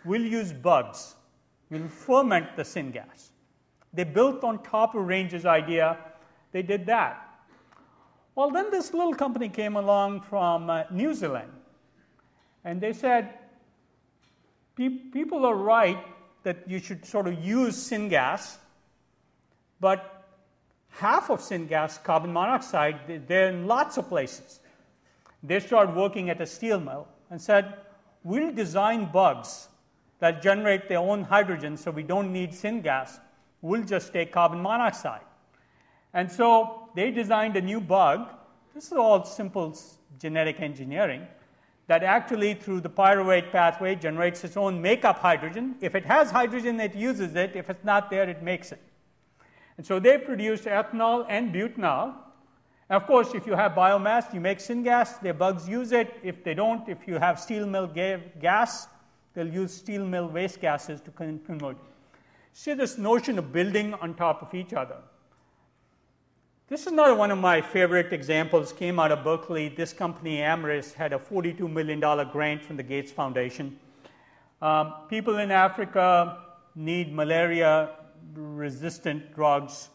We'll 0.05 0.23
use 0.23 0.53
bugs. 0.53 1.17
We'll 1.71 1.89
ferment 1.89 2.57
the 2.57 2.63
syngas. 2.63 3.31
They 3.93 4.05
built 4.05 4.45
on 4.45 4.63
top 4.63 4.95
of 4.95 5.07
Range's 5.07 5.47
idea. 5.47 5.99
They 6.53 6.63
did 6.63 6.87
that. 6.87 7.21
Well, 8.35 8.51
then 8.51 8.71
this 8.71 8.93
little 8.93 9.15
company 9.15 9.49
came 9.49 9.77
along 9.77 10.23
from 10.23 10.69
uh, 10.69 10.85
New 10.91 11.15
Zealand, 11.15 11.51
and 12.65 12.81
they 12.81 12.93
said, 12.93 13.35
people 14.77 15.47
are 15.47 15.55
right 15.55 15.99
that 16.43 16.69
you 16.69 16.81
should 16.81 17.07
sort 17.07 17.29
of 17.29 17.45
use 17.45 17.77
syngas, 17.77 18.57
but 19.81 20.25
half 20.91 21.31
of 21.31 21.41
syngas, 21.41 22.03
carbon 22.03 22.33
monoxide, 22.33 23.23
they're 23.29 23.51
in 23.51 23.67
lots 23.67 23.99
of 23.99 24.09
places. 24.09 24.61
They 25.45 25.61
started 25.61 25.95
working 25.95 26.31
at 26.31 26.41
a 26.41 26.47
steel 26.47 26.81
mill 26.81 27.07
and 27.31 27.41
said, 27.41 27.75
We'll 28.23 28.53
design 28.53 29.11
bugs 29.13 29.69
that 30.19 30.43
generate 30.43 30.89
their 30.89 30.99
own 30.99 31.23
hydrogen 31.23 31.77
so 31.77 31.91
we 31.91 32.03
don't 32.03 32.33
need 32.33 32.53
syngas. 32.53 33.21
We'll 33.61 33.85
just 33.85 34.13
take 34.13 34.33
carbon 34.33 34.63
monoxide. 34.63 35.21
And 36.15 36.33
so 36.33 36.89
they 36.97 37.11
designed 37.11 37.57
a 37.57 37.61
new 37.61 37.81
bug. 37.81 38.29
This 38.75 38.87
is 38.87 38.93
all 38.93 39.25
simple 39.25 39.77
genetic 40.19 40.61
engineering 40.61 41.27
that 41.87 42.03
actually 42.03 42.55
through 42.55 42.81
the 42.81 42.89
pyruvate 42.89 43.53
pathway 43.53 43.95
generates 43.95 44.43
its 44.45 44.57
own 44.57 44.81
makeup 44.81 45.19
hydrogen. 45.19 45.75
If 45.83 45.95
it 45.95 46.07
has 46.07 46.31
hydrogen, 46.31 46.81
it 46.81 46.95
uses 46.95 47.35
it. 47.35 47.55
If 47.55 47.69
it's 47.69 47.85
not 47.85 48.09
there, 48.09 48.29
it 48.29 48.43
makes 48.43 48.73
it. 48.73 48.81
And 49.77 49.85
so 49.85 49.99
they 49.99 50.17
produced 50.17 50.65
ethanol 50.65 51.27
and 51.29 51.55
butanol. 51.55 52.15
Of 52.91 53.07
course, 53.07 53.35
if 53.35 53.47
you 53.47 53.55
have 53.55 53.73
biomass, 53.73 54.33
you 54.35 54.41
make 54.41 54.59
syngas, 54.59 55.21
their 55.21 55.33
bugs 55.33 55.69
use 55.69 55.93
it. 55.93 56.15
If 56.23 56.45
they 56.45 56.53
don't, 56.53 56.87
if 56.89 57.09
you 57.09 57.15
have 57.19 57.41
steel 57.41 57.67
mill 57.67 57.87
ga- 57.87 58.23
gas, 58.41 58.89
they'll 59.33 59.49
use 59.49 59.73
steel 59.73 60.05
mill 60.05 60.29
waste 60.29 60.61
gases 60.61 61.01
to 61.01 61.11
convert. 61.11 61.77
See 62.53 62.75
this 62.75 62.99
notion 62.99 63.39
of 63.39 63.53
building 63.53 63.95
on 63.95 64.15
top 64.15 64.43
of 64.43 64.55
each 64.55 64.75
other. 64.75 64.97
This 66.69 66.83
is 66.83 66.87
another 66.89 67.15
one 67.15 67.31
of 67.31 67.39
my 67.39 67.61
favorite 67.61 68.13
examples, 68.13 68.73
came 68.73 68.99
out 68.99 69.13
of 69.13 69.25
Berkeley. 69.25 69.69
This 69.69 69.93
company, 69.93 70.39
Amyris, 70.39 70.93
had 70.95 71.13
a 71.13 71.19
$42 71.19 71.71
million 71.71 72.01
grant 72.31 72.63
from 72.63 72.77
the 72.77 72.83
Gates 72.83 73.13
Foundation. 73.13 73.79
Um, 74.63 74.95
people 75.09 75.39
in 75.39 75.51
Africa 75.51 76.39
need 76.75 77.13
malaria 77.15 77.91
resistant 78.35 79.35
drugs. 79.35 79.89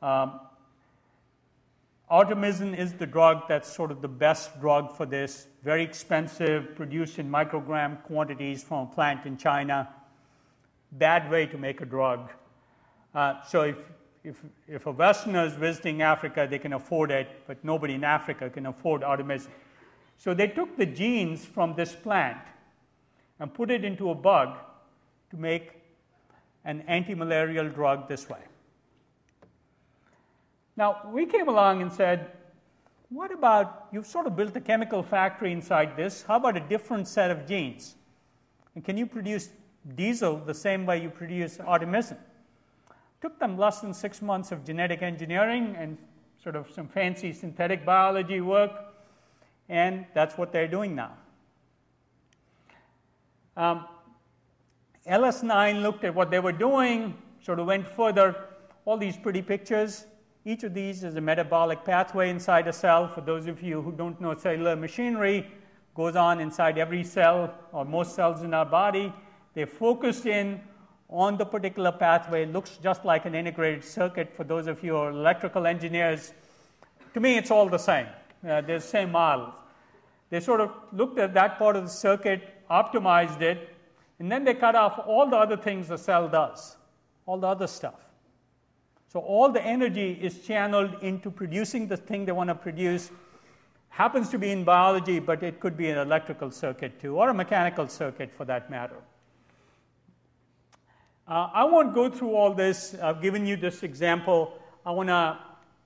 Um, 0.00 0.40
artemisinin 2.10 2.76
is 2.76 2.92
the 2.94 3.06
drug 3.06 3.48
that's 3.48 3.72
sort 3.72 3.90
of 3.90 4.00
the 4.00 4.08
best 4.08 4.60
drug 4.60 4.96
for 4.96 5.06
this. 5.06 5.48
Very 5.62 5.82
expensive, 5.82 6.74
produced 6.74 7.18
in 7.18 7.30
microgram 7.30 8.02
quantities 8.04 8.62
from 8.62 8.88
a 8.88 8.90
plant 8.94 9.26
in 9.26 9.36
China. 9.36 9.88
Bad 10.92 11.30
way 11.30 11.46
to 11.46 11.58
make 11.58 11.80
a 11.80 11.86
drug. 11.86 12.30
Uh, 13.14 13.42
so 13.42 13.62
if 13.62 13.76
if, 14.26 14.42
if 14.66 14.86
a 14.86 14.90
Westerner 14.90 15.46
is 15.46 15.54
visiting 15.54 16.02
Africa, 16.02 16.48
they 16.50 16.58
can 16.58 16.72
afford 16.72 17.12
it, 17.12 17.28
but 17.46 17.64
nobody 17.64 17.94
in 17.94 18.02
Africa 18.02 18.50
can 18.50 18.66
afford 18.66 19.02
artemisinin. 19.02 19.52
So 20.16 20.34
they 20.34 20.48
took 20.48 20.76
the 20.76 20.86
genes 20.86 21.44
from 21.44 21.74
this 21.76 21.94
plant 21.94 22.38
and 23.38 23.54
put 23.54 23.70
it 23.70 23.84
into 23.84 24.10
a 24.10 24.14
bug 24.16 24.56
to 25.30 25.36
make 25.36 25.70
an 26.64 26.82
anti-malarial 26.88 27.68
drug 27.68 28.08
this 28.08 28.28
way. 28.28 28.40
Now, 30.76 31.08
we 31.10 31.26
came 31.26 31.48
along 31.48 31.80
and 31.82 31.92
said, 31.92 32.30
what 33.08 33.32
about 33.32 33.88
you've 33.92 34.06
sort 34.06 34.26
of 34.26 34.36
built 34.36 34.56
a 34.56 34.60
chemical 34.60 35.02
factory 35.02 35.52
inside 35.52 35.96
this? 35.96 36.22
How 36.22 36.36
about 36.36 36.56
a 36.56 36.60
different 36.60 37.06
set 37.08 37.30
of 37.30 37.46
genes? 37.46 37.94
And 38.74 38.84
can 38.84 38.96
you 38.98 39.06
produce 39.06 39.48
diesel 39.94 40.36
the 40.36 40.54
same 40.54 40.84
way 40.84 41.00
you 41.00 41.08
produce 41.08 41.58
artemisinin? 41.58 42.18
Took 43.22 43.38
them 43.38 43.56
less 43.56 43.80
than 43.80 43.94
six 43.94 44.20
months 44.20 44.52
of 44.52 44.64
genetic 44.64 45.02
engineering 45.02 45.74
and 45.78 45.96
sort 46.42 46.56
of 46.56 46.70
some 46.70 46.88
fancy 46.88 47.32
synthetic 47.32 47.84
biology 47.86 48.40
work, 48.40 48.72
and 49.68 50.04
that's 50.14 50.36
what 50.36 50.52
they're 50.52 50.68
doing 50.68 50.94
now. 50.94 51.12
Um, 53.56 53.86
LS9 55.08 55.80
looked 55.80 56.04
at 56.04 56.14
what 56.14 56.30
they 56.30 56.40
were 56.40 56.52
doing, 56.52 57.16
sort 57.42 57.60
of 57.60 57.66
went 57.66 57.88
further. 57.88 58.36
All 58.84 58.98
these 58.98 59.16
pretty 59.16 59.42
pictures. 59.42 60.04
Each 60.48 60.62
of 60.62 60.74
these 60.74 61.02
is 61.02 61.16
a 61.16 61.20
metabolic 61.20 61.84
pathway 61.84 62.30
inside 62.30 62.68
a 62.68 62.72
cell. 62.72 63.08
For 63.08 63.20
those 63.20 63.48
of 63.48 63.60
you 63.60 63.82
who 63.82 63.90
don't 63.90 64.20
know 64.20 64.32
cellular 64.36 64.76
machinery, 64.76 65.44
goes 65.92 66.14
on 66.14 66.38
inside 66.38 66.78
every 66.78 67.02
cell 67.02 67.52
or 67.72 67.84
most 67.84 68.14
cells 68.14 68.42
in 68.42 68.54
our 68.54 68.64
body. 68.64 69.12
They 69.54 69.64
focused 69.64 70.24
in 70.24 70.60
on 71.10 71.36
the 71.36 71.44
particular 71.44 71.90
pathway. 71.90 72.44
It 72.44 72.52
looks 72.52 72.78
just 72.80 73.04
like 73.04 73.24
an 73.26 73.34
integrated 73.34 73.82
circuit 73.82 74.32
for 74.36 74.44
those 74.44 74.68
of 74.68 74.84
you 74.84 74.92
who 74.92 74.98
are 74.98 75.10
electrical 75.10 75.66
engineers. 75.66 76.32
To 77.14 77.18
me, 77.18 77.36
it's 77.38 77.50
all 77.50 77.68
the 77.68 77.78
same. 77.78 78.06
Uh, 78.44 78.60
they're 78.60 78.78
the 78.78 78.80
same 78.80 79.10
models. 79.10 79.54
They 80.30 80.38
sort 80.38 80.60
of 80.60 80.70
looked 80.92 81.18
at 81.18 81.34
that 81.34 81.58
part 81.58 81.74
of 81.74 81.82
the 81.82 81.90
circuit, 81.90 82.64
optimized 82.70 83.42
it, 83.42 83.74
and 84.20 84.30
then 84.30 84.44
they 84.44 84.54
cut 84.54 84.76
off 84.76 85.00
all 85.08 85.28
the 85.28 85.38
other 85.38 85.56
things 85.56 85.88
the 85.88 85.98
cell 85.98 86.28
does, 86.28 86.76
all 87.26 87.36
the 87.36 87.48
other 87.48 87.66
stuff. 87.66 88.05
So 89.08 89.20
all 89.20 89.50
the 89.50 89.62
energy 89.62 90.18
is 90.20 90.40
channeled 90.40 91.02
into 91.02 91.30
producing 91.30 91.86
the 91.86 91.96
thing 91.96 92.24
they 92.24 92.32
want 92.32 92.48
to 92.48 92.54
produce. 92.54 93.10
Happens 93.88 94.28
to 94.30 94.38
be 94.38 94.50
in 94.50 94.64
biology, 94.64 95.20
but 95.20 95.42
it 95.42 95.60
could 95.60 95.76
be 95.76 95.88
an 95.88 95.98
electrical 95.98 96.50
circuit 96.50 97.00
too, 97.00 97.16
or 97.16 97.30
a 97.30 97.34
mechanical 97.34 97.88
circuit 97.88 98.32
for 98.32 98.44
that 98.44 98.70
matter. 98.70 98.96
Uh, 101.28 101.48
I 101.52 101.64
won't 101.64 101.94
go 101.94 102.10
through 102.10 102.34
all 102.34 102.52
this. 102.52 102.94
I've 103.02 103.22
given 103.22 103.46
you 103.46 103.56
this 103.56 103.82
example. 103.82 104.58
I 104.84 104.90
want 104.90 105.08
to 105.08 105.38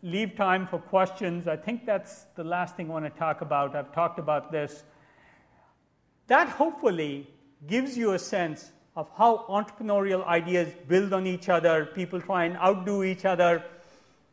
leave 0.02 0.34
time 0.34 0.66
for 0.66 0.78
questions. 0.78 1.46
I 1.46 1.56
think 1.56 1.86
that's 1.86 2.24
the 2.34 2.44
last 2.44 2.76
thing 2.76 2.90
I 2.90 2.92
want 2.94 3.04
to 3.04 3.18
talk 3.18 3.40
about. 3.40 3.76
I've 3.76 3.92
talked 3.92 4.18
about 4.18 4.50
this. 4.50 4.82
That 6.26 6.48
hopefully 6.48 7.26
gives 7.66 7.96
you 7.96 8.12
a 8.12 8.18
sense 8.18 8.70
of 8.96 9.08
how 9.16 9.44
entrepreneurial 9.48 10.26
ideas 10.26 10.72
build 10.88 11.12
on 11.12 11.26
each 11.26 11.48
other. 11.48 11.86
People 11.86 12.20
try 12.20 12.44
and 12.44 12.56
outdo 12.56 13.02
each 13.02 13.24
other, 13.24 13.62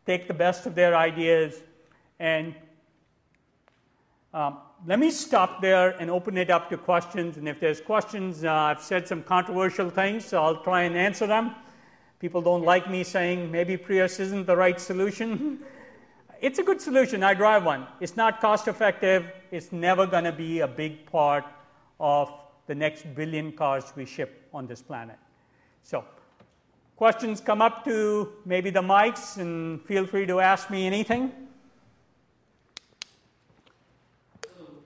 take 0.06 0.28
the 0.28 0.34
best 0.34 0.66
of 0.66 0.76
their 0.76 0.96
ideas. 0.96 1.62
And 2.20 2.56
um, 4.34 4.58
let 4.86 5.00
me 5.00 5.12
stop 5.12 5.62
there 5.62 5.92
and 6.00 6.10
open 6.10 6.38
it 6.38 6.50
up 6.50 6.70
to 6.70 6.78
questions. 6.78 7.38
And 7.38 7.48
if 7.48 7.60
there's 7.60 7.82
questions, 7.82 8.44
uh, 8.44 8.52
I've 8.52 8.82
said 8.82 9.08
some 9.08 9.24
controversial 9.24 9.90
things, 9.90 10.26
so 10.26 10.44
I'll 10.44 10.64
try 10.64 10.84
and 10.84 10.96
answer 10.98 11.28
them. 11.28 11.56
People 12.20 12.42
don't 12.42 12.64
like 12.64 12.90
me 12.90 13.04
saying 13.04 13.52
maybe 13.52 13.78
Prius 13.78 14.20
isn't 14.20 14.48
the 14.48 14.56
right 14.56 14.80
solution. 14.82 15.60
it's 16.42 16.58
a 16.58 16.64
good 16.64 16.82
solution. 16.82 17.24
I 17.24 17.36
drive 17.36 17.64
one. 17.64 17.86
It's 18.00 18.18
not 18.18 18.42
cost 18.42 18.68
effective. 18.68 19.32
It's 19.52 19.72
never 19.72 20.08
going 20.08 20.24
to 20.24 20.32
be 20.32 20.62
a 20.62 20.68
big 20.68 21.06
part 21.06 21.46
of 22.00 22.32
the 22.68 22.76
next 22.76 23.16
billion 23.16 23.52
cars 23.54 23.92
we 23.96 24.06
ship 24.06 24.48
on 24.54 24.68
this 24.68 24.82
planet. 24.82 25.18
So, 25.84 26.04
questions 26.98 27.40
come 27.42 27.62
up 27.62 27.86
to 27.86 28.32
maybe 28.46 28.70
the 28.70 28.82
mics, 28.82 29.38
and 29.38 29.82
feel 29.86 30.06
free 30.06 30.26
to 30.26 30.42
ask 30.42 30.70
me 30.70 30.86
anything. 30.86 31.32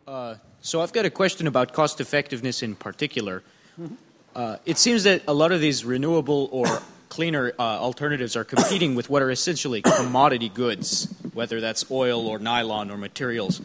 Uh, 0.07 0.36
so, 0.61 0.82
I've 0.82 0.93
got 0.93 1.05
a 1.05 1.09
question 1.09 1.47
about 1.47 1.73
cost 1.73 1.99
effectiveness 1.99 2.61
in 2.61 2.75
particular. 2.75 3.43
Mm-hmm. 3.79 3.95
Uh, 4.36 4.57
it 4.65 4.77
seems 4.77 5.03
that 5.03 5.23
a 5.27 5.34
lot 5.34 5.51
of 5.51 5.59
these 5.59 5.84
renewable 5.84 6.49
or 6.51 6.65
cleaner 7.09 7.51
uh, 7.59 7.61
alternatives 7.61 8.36
are 8.36 8.45
competing 8.45 8.95
with 8.95 9.09
what 9.09 9.21
are 9.21 9.32
essentially 9.32 9.82
commodity 9.82 10.47
goods, 10.47 11.13
whether 11.34 11.59
that's 11.59 11.89
oil 11.91 12.27
or 12.27 12.39
nylon 12.39 12.89
or 12.89 12.97
materials. 12.97 13.59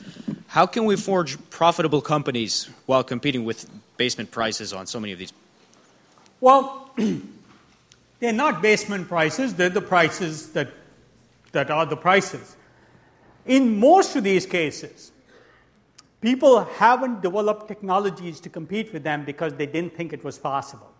How 0.48 0.66
can 0.66 0.84
we 0.84 0.96
forge 0.96 1.38
profitable 1.50 2.00
companies 2.00 2.68
while 2.86 3.04
competing 3.04 3.44
with 3.44 3.68
basement 3.96 4.30
prices 4.30 4.72
on 4.72 4.86
so 4.86 5.00
many 5.00 5.12
of 5.12 5.18
these? 5.18 5.32
Well, 6.40 6.90
they're 8.20 8.32
not 8.32 8.62
basement 8.62 9.08
prices, 9.08 9.54
they're 9.54 9.68
the 9.68 9.80
prices 9.80 10.50
that, 10.50 10.68
that 11.52 11.70
are 11.70 11.86
the 11.86 11.96
prices. 11.96 12.56
In 13.46 13.78
most 13.78 14.16
of 14.16 14.24
these 14.24 14.44
cases, 14.46 15.12
people 16.20 16.64
haven't 16.64 17.22
developed 17.22 17.68
technologies 17.68 18.40
to 18.40 18.48
compete 18.48 18.92
with 18.92 19.04
them 19.04 19.24
because 19.24 19.54
they 19.54 19.66
didn't 19.66 19.94
think 19.94 20.12
it 20.12 20.24
was 20.24 20.38
possible. 20.38 20.90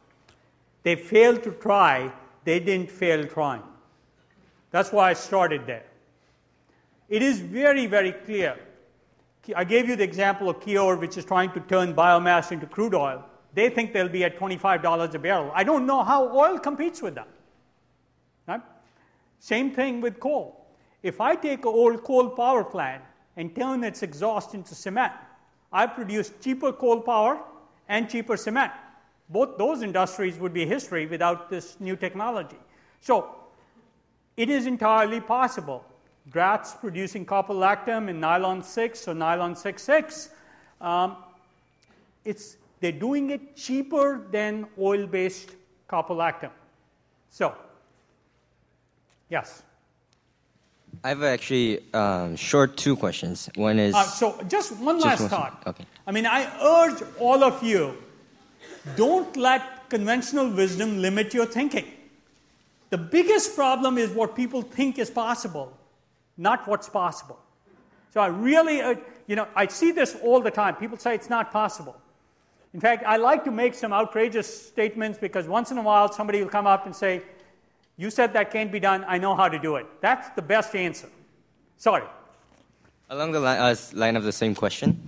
They 0.82 0.94
failed 0.94 1.42
to 1.42 1.50
try, 1.50 2.12
they 2.44 2.60
didn't 2.60 2.90
fail 2.90 3.26
trying. 3.26 3.62
That's 4.70 4.92
why 4.92 5.10
I 5.10 5.14
started 5.14 5.66
there. 5.66 5.84
It 7.08 7.22
is 7.22 7.40
very, 7.40 7.86
very 7.86 8.12
clear 8.12 8.58
I 9.54 9.64
gave 9.64 9.88
you 9.88 9.96
the 9.96 10.04
example 10.04 10.48
of 10.48 10.60
Kior, 10.60 10.98
which 10.98 11.16
is 11.16 11.24
trying 11.24 11.52
to 11.52 11.60
turn 11.60 11.94
biomass 11.94 12.52
into 12.52 12.66
crude 12.66 12.94
oil. 12.94 13.24
They 13.54 13.68
think 13.70 13.92
they'll 13.92 14.08
be 14.08 14.24
at 14.24 14.38
$25 14.38 15.14
a 15.14 15.18
barrel. 15.18 15.50
I 15.54 15.64
don't 15.64 15.86
know 15.86 16.02
how 16.02 16.36
oil 16.36 16.58
competes 16.58 17.00
with 17.00 17.14
that. 17.14 17.28
Right? 18.46 18.60
Same 19.38 19.70
thing 19.70 20.00
with 20.00 20.20
coal. 20.20 20.66
If 21.02 21.20
I 21.20 21.36
take 21.36 21.60
an 21.60 21.72
old 21.72 22.02
coal 22.02 22.30
power 22.30 22.64
plant 22.64 23.02
and 23.36 23.54
turn 23.54 23.84
its 23.84 24.02
exhaust 24.02 24.54
into 24.54 24.74
cement, 24.74 25.12
I 25.72 25.86
produce 25.86 26.32
cheaper 26.40 26.72
coal 26.72 27.00
power 27.00 27.40
and 27.88 28.08
cheaper 28.08 28.36
cement. 28.36 28.72
Both 29.28 29.58
those 29.58 29.82
industries 29.82 30.38
would 30.38 30.52
be 30.52 30.66
history 30.66 31.06
without 31.06 31.50
this 31.50 31.78
new 31.80 31.96
technology. 31.96 32.58
So, 33.00 33.34
it 34.36 34.50
is 34.50 34.66
entirely 34.66 35.20
possible 35.20 35.84
Gratz 36.30 36.74
producing 36.74 37.24
caprolactam 37.24 38.08
in 38.08 38.18
nylon 38.20 38.62
6 38.62 39.08
or 39.08 39.14
nylon 39.14 39.54
6,6. 39.54 40.28
Um, 40.80 41.16
it's, 42.24 42.56
they're 42.80 42.92
doing 42.92 43.30
it 43.30 43.56
cheaper 43.56 44.26
than 44.30 44.66
oil 44.78 45.06
based 45.06 45.52
caprolactam. 45.88 46.50
So, 47.30 47.54
yes. 49.30 49.62
I 51.04 51.10
have 51.10 51.22
actually 51.22 51.84
um, 51.94 52.34
short 52.34 52.76
two 52.76 52.96
questions. 52.96 53.48
One 53.54 53.78
is. 53.78 53.94
Uh, 53.94 54.02
so, 54.02 54.40
just 54.48 54.76
one 54.78 54.98
last 54.98 55.18
just 55.18 55.30
thought. 55.30 55.62
Okay. 55.66 55.84
I 56.06 56.10
mean, 56.10 56.26
I 56.26 56.44
urge 56.60 57.02
all 57.20 57.44
of 57.44 57.62
you 57.62 57.96
don't 58.96 59.36
let 59.36 59.88
conventional 59.90 60.48
wisdom 60.48 61.00
limit 61.00 61.34
your 61.34 61.46
thinking. 61.46 61.86
The 62.90 62.98
biggest 62.98 63.54
problem 63.54 63.98
is 63.98 64.10
what 64.10 64.36
people 64.36 64.62
think 64.62 64.98
is 64.98 65.10
possible 65.10 65.76
not 66.36 66.66
what's 66.66 66.88
possible. 66.88 67.38
So 68.12 68.20
I 68.20 68.28
really, 68.28 68.80
uh, 68.80 68.94
you 69.26 69.36
know, 69.36 69.46
I 69.54 69.66
see 69.66 69.90
this 69.90 70.16
all 70.22 70.40
the 70.40 70.50
time. 70.50 70.76
People 70.76 70.96
say 70.96 71.14
it's 71.14 71.30
not 71.30 71.52
possible. 71.52 71.96
In 72.72 72.80
fact, 72.80 73.04
I 73.06 73.16
like 73.16 73.44
to 73.44 73.50
make 73.50 73.74
some 73.74 73.92
outrageous 73.92 74.68
statements 74.68 75.18
because 75.18 75.48
once 75.48 75.70
in 75.70 75.78
a 75.78 75.82
while 75.82 76.12
somebody 76.12 76.42
will 76.42 76.50
come 76.50 76.66
up 76.66 76.86
and 76.86 76.94
say, 76.94 77.22
You 77.96 78.10
said 78.10 78.32
that 78.34 78.50
can't 78.50 78.70
be 78.70 78.80
done, 78.80 79.04
I 79.08 79.18
know 79.18 79.34
how 79.34 79.48
to 79.48 79.58
do 79.58 79.76
it. 79.76 79.86
That's 80.00 80.28
the 80.30 80.42
best 80.42 80.74
answer. 80.74 81.08
Sorry. 81.78 82.04
Along 83.08 83.32
the 83.32 83.40
line, 83.40 83.58
uh, 83.58 83.76
line 83.92 84.16
of 84.16 84.24
the 84.24 84.32
same 84.32 84.54
question, 84.54 85.00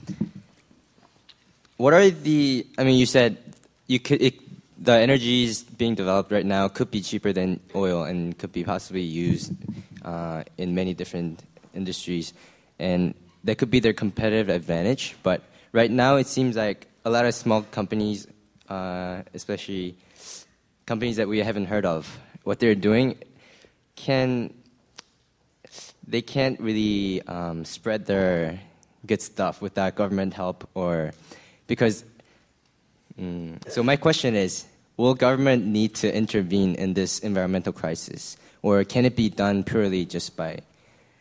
what 1.77 1.95
are 1.95 2.11
the, 2.11 2.67
I 2.77 2.85
mean, 2.85 2.99
you 2.99 3.07
said 3.07 3.39
you 3.87 4.01
could, 4.01 4.23
it, 4.23 4.35
the 4.79 4.93
energies 4.93 5.63
being 5.63 5.95
developed 5.95 6.31
right 6.31 6.47
now 6.47 6.69
could 6.69 6.91
be 6.91 7.01
cheaper 7.01 7.33
than 7.33 7.61
oil 7.75 8.05
and 8.05 8.37
could 8.39 8.53
be 8.53 8.65
possibly 8.65 9.03
used 9.03 9.53
uh, 10.09 10.43
in 10.57 10.75
many 10.75 10.95
different 10.95 11.45
industries, 11.75 12.33
and 12.79 13.15
that 13.45 13.59
could 13.59 13.71
be 13.71 13.81
their 13.81 13.93
competitive 13.93 14.49
advantage. 14.49 15.17
But 15.23 15.43
right 15.73 15.91
now, 15.91 16.17
it 16.17 16.27
seems 16.27 16.57
like 16.57 16.89
a 17.05 17.11
lot 17.11 17.27
of 17.27 17.35
small 17.35 17.63
companies, 17.63 18.27
uh, 18.69 19.23
especially 19.35 19.97
companies 20.87 21.17
that 21.17 21.29
we 21.29 21.39
haven't 21.41 21.67
heard 21.67 21.85
of, 21.85 22.09
what 22.45 22.59
they're 22.59 22.75
doing 22.75 23.19
can 23.97 24.55
they 26.07 26.23
can't 26.23 26.59
really 26.61 27.21
um, 27.29 27.67
spread 27.67 28.07
their 28.07 28.59
good 29.05 29.21
stuff 29.21 29.61
without 29.61 29.95
government 29.95 30.33
help 30.33 30.67
or 30.75 31.13
because 31.67 32.05
mm, 33.21 33.53
so 33.69 33.83
my 33.83 33.97
question 33.97 34.35
is 34.35 34.65
will 34.97 35.15
government 35.15 35.67
need 35.67 35.95
to 35.95 36.09
intervene 36.09 36.75
in 36.77 36.95
this 36.95 37.19
environmental 37.19 37.73
crisis 37.73 38.39
or 38.63 38.85
can 38.85 39.05
it 39.05 39.17
be 39.17 39.29
done 39.29 39.65
purely 39.65 40.05
just 40.05 40.37
by 40.37 40.61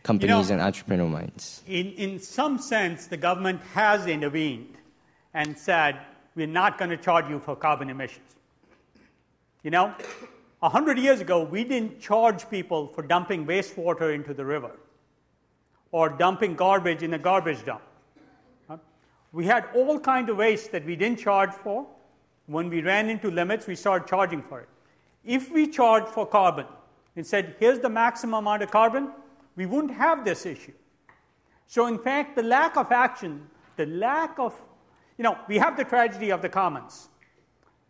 companies 0.02 0.50
you 0.50 0.56
know, 0.56 0.64
and 0.64 0.74
entrepreneurial 0.74 1.10
minds? 1.10 1.62
In, 1.66 1.92
in 1.92 2.18
some 2.18 2.58
sense, 2.58 3.06
the 3.06 3.16
government 3.16 3.60
has 3.74 4.06
intervened 4.06 4.74
and 5.34 5.56
said, 5.56 5.98
we're 6.34 6.46
not 6.46 6.78
going 6.78 6.90
to 6.90 6.96
charge 6.96 7.28
you 7.28 7.38
for 7.40 7.56
carbon 7.56 7.90
emissions. 7.90 8.36
You 9.62 9.70
know, 9.70 9.94
a 10.62 10.68
hundred 10.68 10.98
years 10.98 11.20
ago, 11.20 11.42
we 11.42 11.64
didn't 11.64 12.00
charge 12.00 12.48
people 12.48 12.88
for 12.88 13.02
dumping 13.02 13.46
wastewater 13.46 14.14
into 14.14 14.32
the 14.34 14.44
river. 14.44 14.72
or 15.92 16.08
dumping 16.08 16.54
garbage 16.54 17.02
in 17.02 17.14
a 17.14 17.18
garbage 17.18 17.64
dump. 17.64 17.82
We 19.32 19.44
had 19.44 19.66
all 19.74 19.98
kinds 20.00 20.30
of 20.30 20.38
waste 20.38 20.72
that 20.72 20.84
we 20.84 20.96
didn't 20.96 21.18
charge 21.18 21.52
for. 21.52 21.86
When 22.46 22.70
we 22.70 22.80
ran 22.80 23.10
into 23.10 23.30
limits, 23.30 23.66
we 23.66 23.74
started 23.74 24.08
charging 24.08 24.42
for 24.42 24.60
it. 24.60 24.68
If 25.24 25.50
we 25.52 25.66
charge 25.66 26.04
for 26.04 26.26
carbon 26.26 26.66
and 27.18 27.26
said, 27.26 27.56
here's 27.58 27.80
the 27.80 27.88
maximum 27.88 28.46
amount 28.46 28.62
of 28.62 28.70
carbon, 28.70 29.10
we 29.56 29.66
wouldn't 29.66 29.92
have 29.92 30.24
this 30.24 30.46
issue. 30.46 30.72
So, 31.66 31.86
in 31.86 31.98
fact, 31.98 32.36
the 32.36 32.44
lack 32.44 32.76
of 32.76 32.92
action, 32.92 33.48
the 33.76 33.86
lack 33.86 34.38
of, 34.38 34.54
you 35.18 35.24
know, 35.24 35.36
we 35.48 35.58
have 35.58 35.76
the 35.76 35.82
tragedy 35.82 36.30
of 36.30 36.42
the 36.42 36.48
commons. 36.48 37.08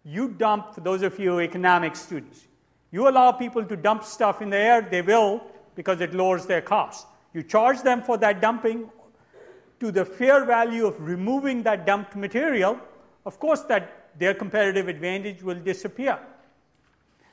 You 0.03 0.31
dump, 0.31 0.75
for 0.75 0.81
those 0.81 1.03
of 1.03 1.19
you 1.19 1.41
economics 1.41 2.01
students, 2.01 2.47
you 2.91 3.07
allow 3.07 3.31
people 3.33 3.63
to 3.65 3.77
dump 3.77 4.03
stuff 4.03 4.41
in 4.41 4.49
the 4.49 4.57
air, 4.57 4.81
they 4.81 5.03
will 5.03 5.43
because 5.75 6.01
it 6.01 6.15
lowers 6.15 6.47
their 6.47 6.63
cost. 6.63 7.07
You 7.35 7.43
charge 7.43 7.83
them 7.83 8.03
for 8.03 8.17
that 8.17 8.41
dumping 8.41 8.89
to 9.81 9.93
the 9.93 10.07
fair 10.07 10.47
value 10.47 10.87
of 10.87 10.99
removing 11.01 11.63
that 11.65 11.85
dumped 11.85 12.17
material, 12.17 12.81
of 13.27 13.39
course, 13.39 13.61
that 13.65 14.09
their 14.19 14.33
competitive 14.33 14.89
advantage 14.89 15.43
will 15.43 15.61
disappear. 15.61 16.19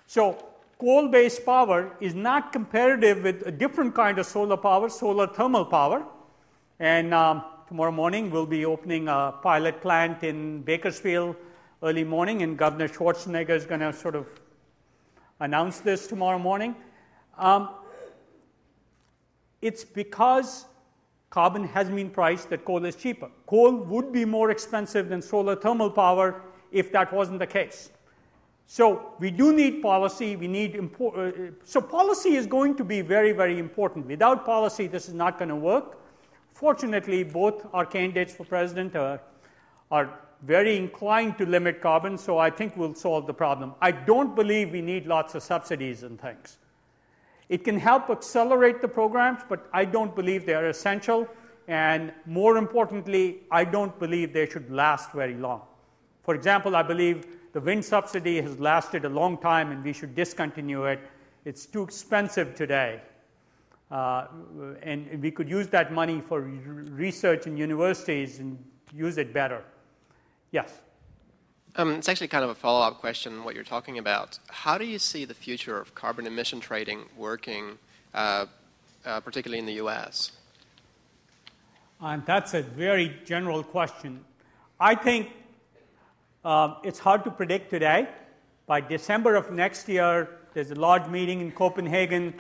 So, 0.08 0.55
coal 0.80 1.08
based 1.08 1.46
power 1.46 1.96
is 2.00 2.14
not 2.14 2.52
competitive 2.52 3.24
with 3.24 3.44
a 3.46 3.52
different 3.52 3.96
kind 3.96 4.20
of 4.20 4.26
solar 4.26 4.58
power, 4.58 4.90
solar 4.90 5.28
thermal 5.28 5.66
power. 5.66 6.06
And 6.80 7.14
um, 7.14 7.44
tomorrow 7.68 7.92
morning, 7.92 8.30
we'll 8.30 8.46
be 8.46 8.66
opening 8.66 9.08
a 9.08 9.34
pilot 9.42 9.82
plant 9.82 10.24
in 10.24 10.62
Bakersfield 10.62 11.36
early 11.82 12.04
morning, 12.04 12.42
and 12.42 12.58
Governor 12.58 12.88
Schwarzenegger 12.88 13.52
is 13.52 13.66
going 13.66 13.82
to 13.82 13.94
sort 13.94 14.16
of 14.16 14.28
announce 15.40 15.80
this 15.80 16.08
tomorrow 16.08 16.40
morning. 16.40 16.76
Um, 17.38 17.70
it's 19.62 19.84
because 19.84 20.66
carbon 21.30 21.66
has 21.68 21.90
been 21.90 22.10
priced 22.10 22.50
that 22.50 22.66
coal 22.66 22.86
is 22.86 22.96
cheaper. 22.96 23.30
Coal 23.46 23.76
would 23.76 24.12
be 24.12 24.26
more 24.26 24.52
expensive 24.52 25.10
than 25.10 25.22
solar 25.22 25.56
thermal 25.56 25.90
power 25.90 26.42
if 26.72 26.92
that 26.92 27.12
wasn't 27.12 27.40
the 27.40 27.48
case. 27.48 27.90
So 28.68 29.14
we 29.20 29.32
do 29.32 29.54
need 29.54 29.82
policy. 29.82 30.36
We 30.36 30.48
need 30.48 30.76
import, 30.76 31.18
uh, 31.18 31.52
so 31.64 31.82
policy 31.82 32.36
is 32.36 32.48
going 32.48 32.76
to 32.78 32.84
be 32.84 33.02
very, 33.02 33.32
very 33.32 33.60
important. 33.60 34.08
Without 34.08 34.46
policy, 34.46 34.88
this 34.88 35.08
is 35.08 35.14
not 35.14 35.38
going 35.38 35.50
to 35.50 35.56
work. 35.56 36.00
Fortunately, 36.54 37.24
both 37.24 37.68
our 37.74 37.86
candidates 37.86 38.34
for 38.34 38.46
president 38.46 38.96
are, 38.96 39.22
are 39.92 40.20
very 40.44 40.78
inclined 40.78 41.38
to 41.38 41.46
limit 41.46 41.82
carbon, 41.82 42.18
so 42.18 42.38
I 42.38 42.50
think 42.50 42.76
we'll 42.76 42.96
solve 42.96 43.28
the 43.28 43.34
problem. 43.34 43.74
I 43.82 43.92
don't 43.92 44.36
believe 44.36 44.72
we 44.72 44.82
need 44.82 45.06
lots 45.06 45.36
of 45.36 45.44
subsidies 45.44 46.04
and 46.04 46.20
things. 46.20 46.58
It 47.50 47.64
can 47.64 47.78
help 47.78 48.10
accelerate 48.10 48.82
the 48.82 48.88
programs, 48.88 49.42
but 49.48 49.70
I 49.74 49.86
don't 49.86 50.16
believe 50.16 50.46
they 50.46 50.56
are 50.56 50.68
essential. 50.68 51.28
And 51.68 52.14
more 52.26 52.58
importantly, 52.58 53.42
I 53.52 53.64
don't 53.64 53.98
believe 54.00 54.34
they 54.34 54.48
should 54.48 54.72
last 54.72 55.12
very 55.12 55.36
long. 55.36 55.62
For 56.24 56.36
example, 56.36 56.76
I 56.76 56.84
believe 56.84 57.26
the 57.56 57.62
wind 57.62 57.86
subsidy 57.86 58.42
has 58.42 58.60
lasted 58.60 59.06
a 59.06 59.10
long 59.10 59.38
time 59.38 59.72
and 59.72 59.82
we 59.82 59.94
should 59.94 60.14
discontinue 60.14 60.84
it. 60.84 61.00
It's 61.46 61.66
too 61.66 61.84
expensive 61.84 62.54
today. 62.54 63.00
Uh, 63.90 64.28
and 64.84 65.22
we 65.22 65.32
could 65.32 65.50
use 65.50 65.70
that 65.70 65.94
money 65.94 66.20
for 66.20 66.42
research 66.42 67.48
in 67.48 67.56
universities 67.56 68.40
and 68.40 68.62
use 68.94 69.18
it 69.18 69.34
better. 69.34 69.64
Yes? 70.52 70.82
Um, 71.78 71.92
it's 71.92 72.10
actually 72.10 72.28
kind 72.28 72.44
of 72.44 72.50
a 72.50 72.56
follow 72.56 72.86
up 72.86 73.00
question, 73.00 73.46
what 73.46 73.56
you're 73.56 73.64
talking 73.64 74.00
about. 74.00 74.38
How 74.50 74.78
do 74.78 74.84
you 74.84 75.00
see 75.00 75.24
the 75.24 75.34
future 75.34 75.80
of 75.80 75.96
carbon 75.96 76.28
emission 76.28 76.60
trading 76.60 77.06
working, 77.16 77.78
uh, 78.14 78.48
uh, 79.06 79.22
particularly 79.22 79.60
in 79.60 79.66
the 79.66 79.76
US? 79.86 80.34
And 82.02 82.26
that's 82.26 82.54
a 82.54 82.64
very 82.64 83.16
general 83.24 83.64
question. 83.64 84.26
I 84.78 84.94
think 84.94 85.30
um, 86.46 86.78
it's 86.84 87.00
hard 87.00 87.24
to 87.24 87.32
predict 87.32 87.72
today. 87.72 88.08
By 88.68 88.80
December 88.80 89.36
of 89.36 89.52
next 89.52 89.90
year, 89.90 90.30
there's 90.54 90.72
a 90.72 90.76
large 90.76 91.08
meeting 91.08 91.42
in 91.42 91.52
Copenhagen 91.52 92.36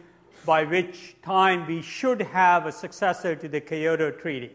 by 0.45 0.63
which 0.63 1.15
time 1.23 1.65
we 1.65 1.81
should 1.81 2.21
have 2.21 2.67
a 2.67 2.71
successor 2.71 3.35
to 3.35 3.47
the 3.49 3.59
Kyoto 3.59 4.11
Treaty. 4.11 4.51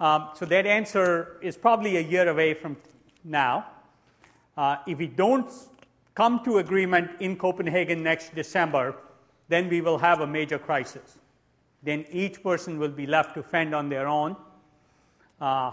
Um, 0.00 0.30
so 0.34 0.46
that 0.46 0.64
answer 0.64 1.36
is 1.42 1.58
probably 1.58 1.98
a 1.98 2.00
year 2.00 2.28
away 2.28 2.54
from 2.54 2.78
now. 3.22 3.66
Uh, 4.56 4.78
if 4.86 4.96
we 4.96 5.06
don't 5.06 5.50
come 6.14 6.42
to 6.44 6.58
agreement 6.58 7.10
in 7.20 7.36
Copenhagen 7.36 8.02
next 8.02 8.34
December, 8.34 8.96
then 9.48 9.68
we 9.68 9.82
will 9.82 9.98
have 9.98 10.20
a 10.20 10.26
major 10.26 10.58
crisis. 10.58 11.18
Then 11.82 12.06
each 12.10 12.42
person 12.42 12.78
will 12.78 12.90
be 12.90 13.06
left 13.06 13.34
to 13.34 13.42
fend 13.42 13.74
on 13.74 13.90
their 13.90 14.08
own. 14.08 14.34
Uh, 15.40 15.72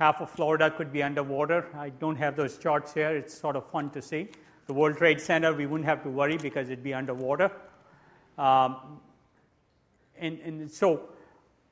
half 0.00 0.22
of 0.22 0.30
Florida 0.30 0.70
could 0.70 0.92
be 0.92 1.02
underwater. 1.02 1.66
I 1.76 1.90
don't 1.90 2.16
have 2.16 2.34
those 2.34 2.56
charts 2.56 2.94
here. 2.94 3.10
It's 3.10 3.38
sort 3.38 3.54
of 3.54 3.70
fun 3.70 3.90
to 3.90 4.00
see. 4.00 4.28
The 4.66 4.72
World 4.72 4.96
Trade 4.96 5.20
Center, 5.20 5.52
we 5.52 5.66
wouldn't 5.66 5.88
have 5.88 6.02
to 6.04 6.08
worry 6.08 6.38
because 6.38 6.68
it'd 6.68 6.82
be 6.82 6.94
underwater. 6.94 7.52
Um, 8.38 9.00
and, 10.18 10.40
and 10.40 10.70
so 10.70 11.02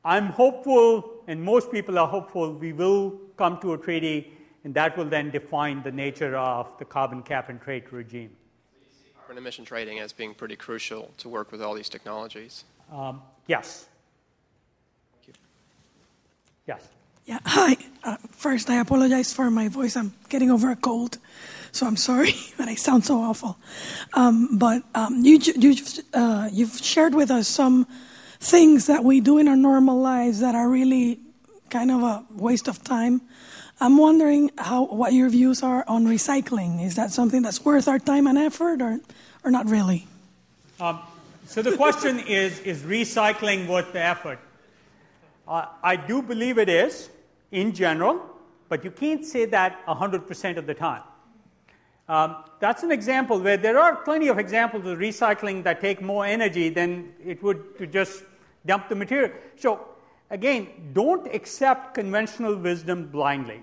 I'm 0.05 0.27
hopeful, 0.27 1.23
and 1.27 1.43
most 1.43 1.73
people 1.73 1.99
are 1.99 2.07
hopeful, 2.07 2.53
we 2.53 2.75
will 2.75 3.19
come 3.39 3.59
to 3.61 3.73
a 3.73 3.79
treaty, 3.79 4.33
and 4.63 4.75
that 4.75 4.99
will 4.99 5.07
then 5.07 5.31
define 5.31 5.83
the 5.83 5.93
nature 5.93 6.37
of 6.37 6.67
the 6.79 6.85
carbon 6.85 7.23
cap 7.23 7.49
and 7.49 7.61
trade 7.63 7.91
regime. 7.91 8.37
Carbon 9.17 9.39
emission 9.39 9.65
trading 9.65 10.01
as 10.01 10.13
being 10.13 10.35
pretty 10.35 10.57
crucial 10.57 11.11
to 11.17 11.31
work 11.31 11.51
with 11.51 11.63
all 11.63 11.73
these 11.73 11.89
technologies. 11.89 12.65
Um, 12.93 13.23
yes. 13.47 13.87
Yes. 16.67 16.89
Yeah, 17.25 17.39
hi. 17.45 17.77
Uh, 18.09 18.17
first, 18.31 18.71
I 18.71 18.81
apologize 18.81 19.35
for 19.35 19.51
my 19.51 19.69
voice. 19.69 19.95
I'm 19.95 20.15
getting 20.31 20.51
over 20.51 20.71
a 20.71 20.77
cold, 20.77 21.19
so 21.73 21.87
I'm 21.87 21.99
sorry 21.99 22.33
that 22.57 22.67
I 22.67 22.75
sound 22.75 23.05
so 23.05 23.21
awful. 23.21 23.59
Um, 24.15 24.57
but 24.57 24.83
um, 24.95 25.21
you, 25.23 25.39
you, 25.39 25.75
uh, 26.15 26.49
you've 26.51 26.79
shared 26.79 27.15
with 27.15 27.31
us 27.31 27.49
some 27.49 27.87
things 28.41 28.87
that 28.87 29.05
we 29.05 29.21
do 29.21 29.37
in 29.37 29.47
our 29.47 29.57
normal 29.57 30.01
lives 30.01 30.41
that 30.41 30.55
are 30.55 30.71
really 30.71 31.21
kind 31.69 31.91
of 31.91 32.03
a 32.03 32.25
waste 32.31 32.67
of 32.67 32.83
time. 32.83 33.21
I'm 33.79 33.99
wondering 33.99 34.53
how 34.57 34.87
what 34.87 35.13
your 35.13 35.29
views 35.29 35.63
are 35.63 35.85
on 35.87 36.07
recycling. 36.07 36.83
Is 36.83 36.95
that 36.97 37.11
something 37.11 37.43
that's 37.43 37.63
worth 37.63 37.89
our 37.89 37.99
time 37.99 38.27
and 38.27 38.39
effort, 38.39 38.81
or, 38.81 39.01
or 39.45 39.51
not 39.51 39.69
really? 39.69 40.07
Um, 40.81 40.99
so 41.45 41.61
the 41.61 41.77
question 41.77 42.21
is: 42.21 42.59
Is 42.61 42.81
recycling 42.81 43.69
worth 43.69 43.93
the 43.93 44.01
effort? 44.01 44.39
Uh, 45.47 45.67
I 45.83 45.97
do 45.97 46.23
believe 46.23 46.57
it 46.57 46.71
is 46.71 47.11
in 47.51 47.73
general, 47.73 48.21
but 48.69 48.85
you 48.85 48.91
can't 48.91 49.25
say 49.25 49.45
that 49.47 49.85
100% 49.87 50.57
of 50.57 50.67
the 50.67 50.75
time. 50.75 51.03
Um, 52.09 52.45
that's 52.59 52.83
an 52.83 52.91
example 52.91 53.39
where 53.39 53.59
there 53.59 53.79
are 53.79 53.97
plenty 53.97 54.29
of 54.29 54.39
examples 54.39 54.87
of 54.87 54.99
recycling 54.99 55.63
that 55.65 55.81
take 55.81 56.01
more 56.01 56.25
energy 56.25 56.71
than 56.71 57.13
it 57.23 57.43
would 57.43 57.77
to 57.79 57.87
just 57.87 58.25
dump 58.65 58.89
the 58.89 58.95
material. 58.95 59.31
So, 59.57 59.87
again, 60.31 60.69
don't 60.95 61.33
accept 61.35 61.95
conventional 61.95 62.57
wisdom 62.57 63.09
blindly. 63.09 63.63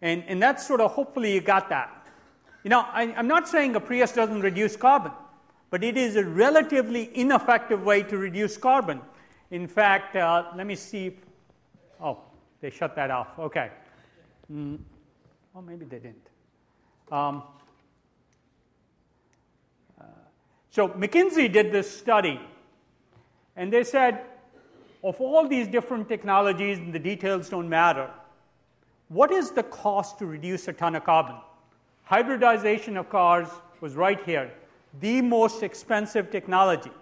And, 0.00 0.24
and 0.28 0.40
that's 0.40 0.66
sort 0.66 0.80
of 0.80 0.92
hopefully 0.92 1.34
you 1.34 1.40
got 1.40 1.68
that. 1.70 2.06
You 2.62 2.70
know, 2.70 2.80
I, 2.92 3.04
am 3.04 3.26
not 3.26 3.48
saying 3.48 3.74
a 3.74 3.80
Prius 3.80 4.12
doesn't 4.12 4.40
reduce 4.40 4.76
carbon, 4.76 5.12
but 5.70 5.82
it 5.82 5.96
is 5.96 6.14
a 6.14 6.24
relatively 6.24 7.10
ineffective 7.14 7.82
way 7.82 8.04
to 8.04 8.16
reduce 8.16 8.56
carbon. 8.56 9.00
In 9.50 9.66
fact, 9.66 10.14
uh, 10.14 10.44
let 10.56 10.66
me 10.66 10.76
see. 10.76 11.18
Oh, 12.00 12.20
they 12.62 12.70
shut 12.70 12.96
that 12.96 13.10
off. 13.10 13.38
Okay. 13.38 13.70
Mm. 14.50 14.78
Well, 15.52 15.62
maybe 15.62 15.84
they 15.84 15.98
didn't. 15.98 16.28
Um, 17.10 17.42
uh, 20.00 20.04
so 20.70 20.88
McKinsey 20.88 21.52
did 21.52 21.72
this 21.72 21.90
study, 21.90 22.40
and 23.56 23.70
they 23.70 23.84
said, 23.84 24.24
of 25.04 25.20
all 25.20 25.46
these 25.46 25.66
different 25.68 26.08
technologies, 26.08 26.78
and 26.78 26.94
the 26.94 26.98
details 26.98 27.50
don't 27.50 27.68
matter, 27.68 28.08
what 29.08 29.30
is 29.30 29.50
the 29.50 29.64
cost 29.64 30.18
to 30.20 30.26
reduce 30.26 30.68
a 30.68 30.72
ton 30.72 30.94
of 30.94 31.04
carbon? 31.04 31.36
Hybridization 32.04 32.96
of 32.96 33.10
cars 33.10 33.48
was 33.80 33.94
right 33.94 34.22
here, 34.24 34.50
the 35.00 35.20
most 35.20 35.62
expensive 35.62 36.30
technology. 36.30 36.92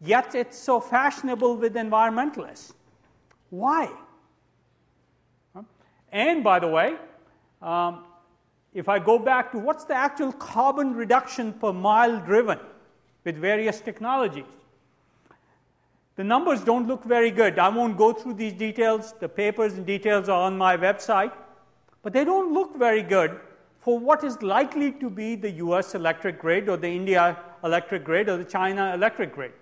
Yet 0.00 0.34
it's 0.34 0.58
so 0.58 0.80
fashionable 0.80 1.56
with 1.58 1.74
environmentalists. 1.74 2.72
Why? 3.50 3.92
And 6.12 6.44
by 6.44 6.58
the 6.58 6.68
way, 6.68 6.96
um, 7.62 8.04
if 8.74 8.88
I 8.88 8.98
go 8.98 9.18
back 9.18 9.50
to 9.52 9.58
what's 9.58 9.84
the 9.84 9.94
actual 9.94 10.32
carbon 10.32 10.94
reduction 10.94 11.52
per 11.54 11.72
mile 11.72 12.20
driven 12.20 12.58
with 13.24 13.36
various 13.36 13.80
technologies, 13.80 14.44
the 16.16 16.24
numbers 16.24 16.60
don't 16.60 16.86
look 16.86 17.04
very 17.04 17.30
good. 17.30 17.58
I 17.58 17.68
won't 17.70 17.96
go 17.96 18.12
through 18.12 18.34
these 18.34 18.52
details. 18.52 19.14
The 19.18 19.28
papers 19.28 19.74
and 19.74 19.86
details 19.86 20.28
are 20.28 20.42
on 20.42 20.58
my 20.58 20.76
website. 20.76 21.32
But 22.02 22.12
they 22.12 22.24
don't 22.24 22.52
look 22.52 22.76
very 22.76 23.02
good 23.02 23.40
for 23.80 23.98
what 23.98 24.22
is 24.22 24.40
likely 24.42 24.92
to 24.92 25.08
be 25.08 25.34
the 25.34 25.50
US 25.52 25.94
electric 25.94 26.38
grid 26.38 26.68
or 26.68 26.76
the 26.76 26.88
India 26.88 27.38
electric 27.64 28.04
grid 28.04 28.28
or 28.28 28.36
the 28.36 28.44
China 28.44 28.92
electric 28.94 29.34
grid. 29.34 29.52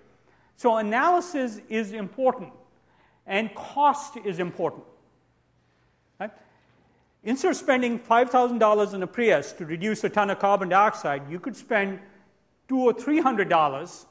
So, 0.57 0.77
analysis 0.77 1.59
is 1.69 1.93
important, 1.93 2.53
and 3.25 3.53
cost 3.55 4.17
is 4.17 4.37
important. 4.37 4.83
Instead 7.23 7.51
of 7.51 7.57
spending 7.57 7.99
$5,000 7.99 8.93
in 8.93 9.03
a 9.03 9.07
Prius 9.07 9.51
to 9.53 9.65
reduce 9.65 10.03
a 10.03 10.09
ton 10.09 10.31
of 10.31 10.39
carbon 10.39 10.69
dioxide, 10.69 11.21
you 11.29 11.39
could 11.39 11.55
spend 11.55 11.99
two 12.67 12.79
or 12.79 12.93
three 12.93 13.19
hundred 13.19 13.49
dollars 13.49 14.05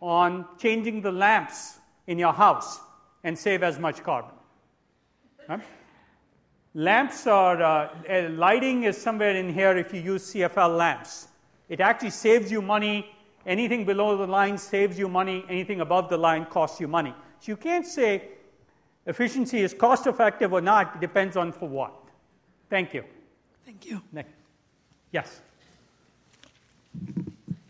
on 0.00 0.46
changing 0.58 1.02
the 1.02 1.12
lamps 1.12 1.78
in 2.06 2.18
your 2.18 2.32
house 2.32 2.80
and 3.24 3.38
save 3.38 3.62
as 3.62 3.78
much 3.78 4.02
carbon. 4.02 4.34
Right? 5.48 5.60
Lamps 6.72 7.26
are, 7.26 7.62
uh, 7.62 7.88
uh 8.08 8.28
lighting 8.30 8.84
is 8.84 8.96
somewhere 8.96 9.36
in 9.36 9.52
here 9.52 9.76
if 9.76 9.92
you 9.92 10.00
use 10.00 10.32
CFL 10.32 10.76
lamps. 10.76 11.28
It 11.68 11.80
actually 11.80 12.10
saves 12.10 12.50
you 12.50 12.62
money. 12.62 13.06
Anything 13.46 13.84
below 13.84 14.16
the 14.16 14.26
line 14.26 14.56
saves 14.56 14.98
you 14.98 15.08
money. 15.08 15.44
Anything 15.48 15.82
above 15.82 16.08
the 16.08 16.16
line 16.16 16.46
costs 16.46 16.80
you 16.80 16.88
money. 16.88 17.14
So 17.40 17.52
you 17.52 17.56
can't 17.56 17.86
say 17.86 18.28
efficiency 19.06 19.60
is 19.60 19.74
cost 19.74 20.06
effective 20.06 20.52
or 20.52 20.62
not. 20.62 20.96
It 20.96 21.00
depends 21.00 21.36
on 21.36 21.52
for 21.52 21.68
what. 21.68 21.92
Thank 22.70 22.94
you. 22.94 23.04
Thank 23.66 23.84
you. 23.84 24.00
Nick. 24.12 24.26
Yes. 25.12 25.42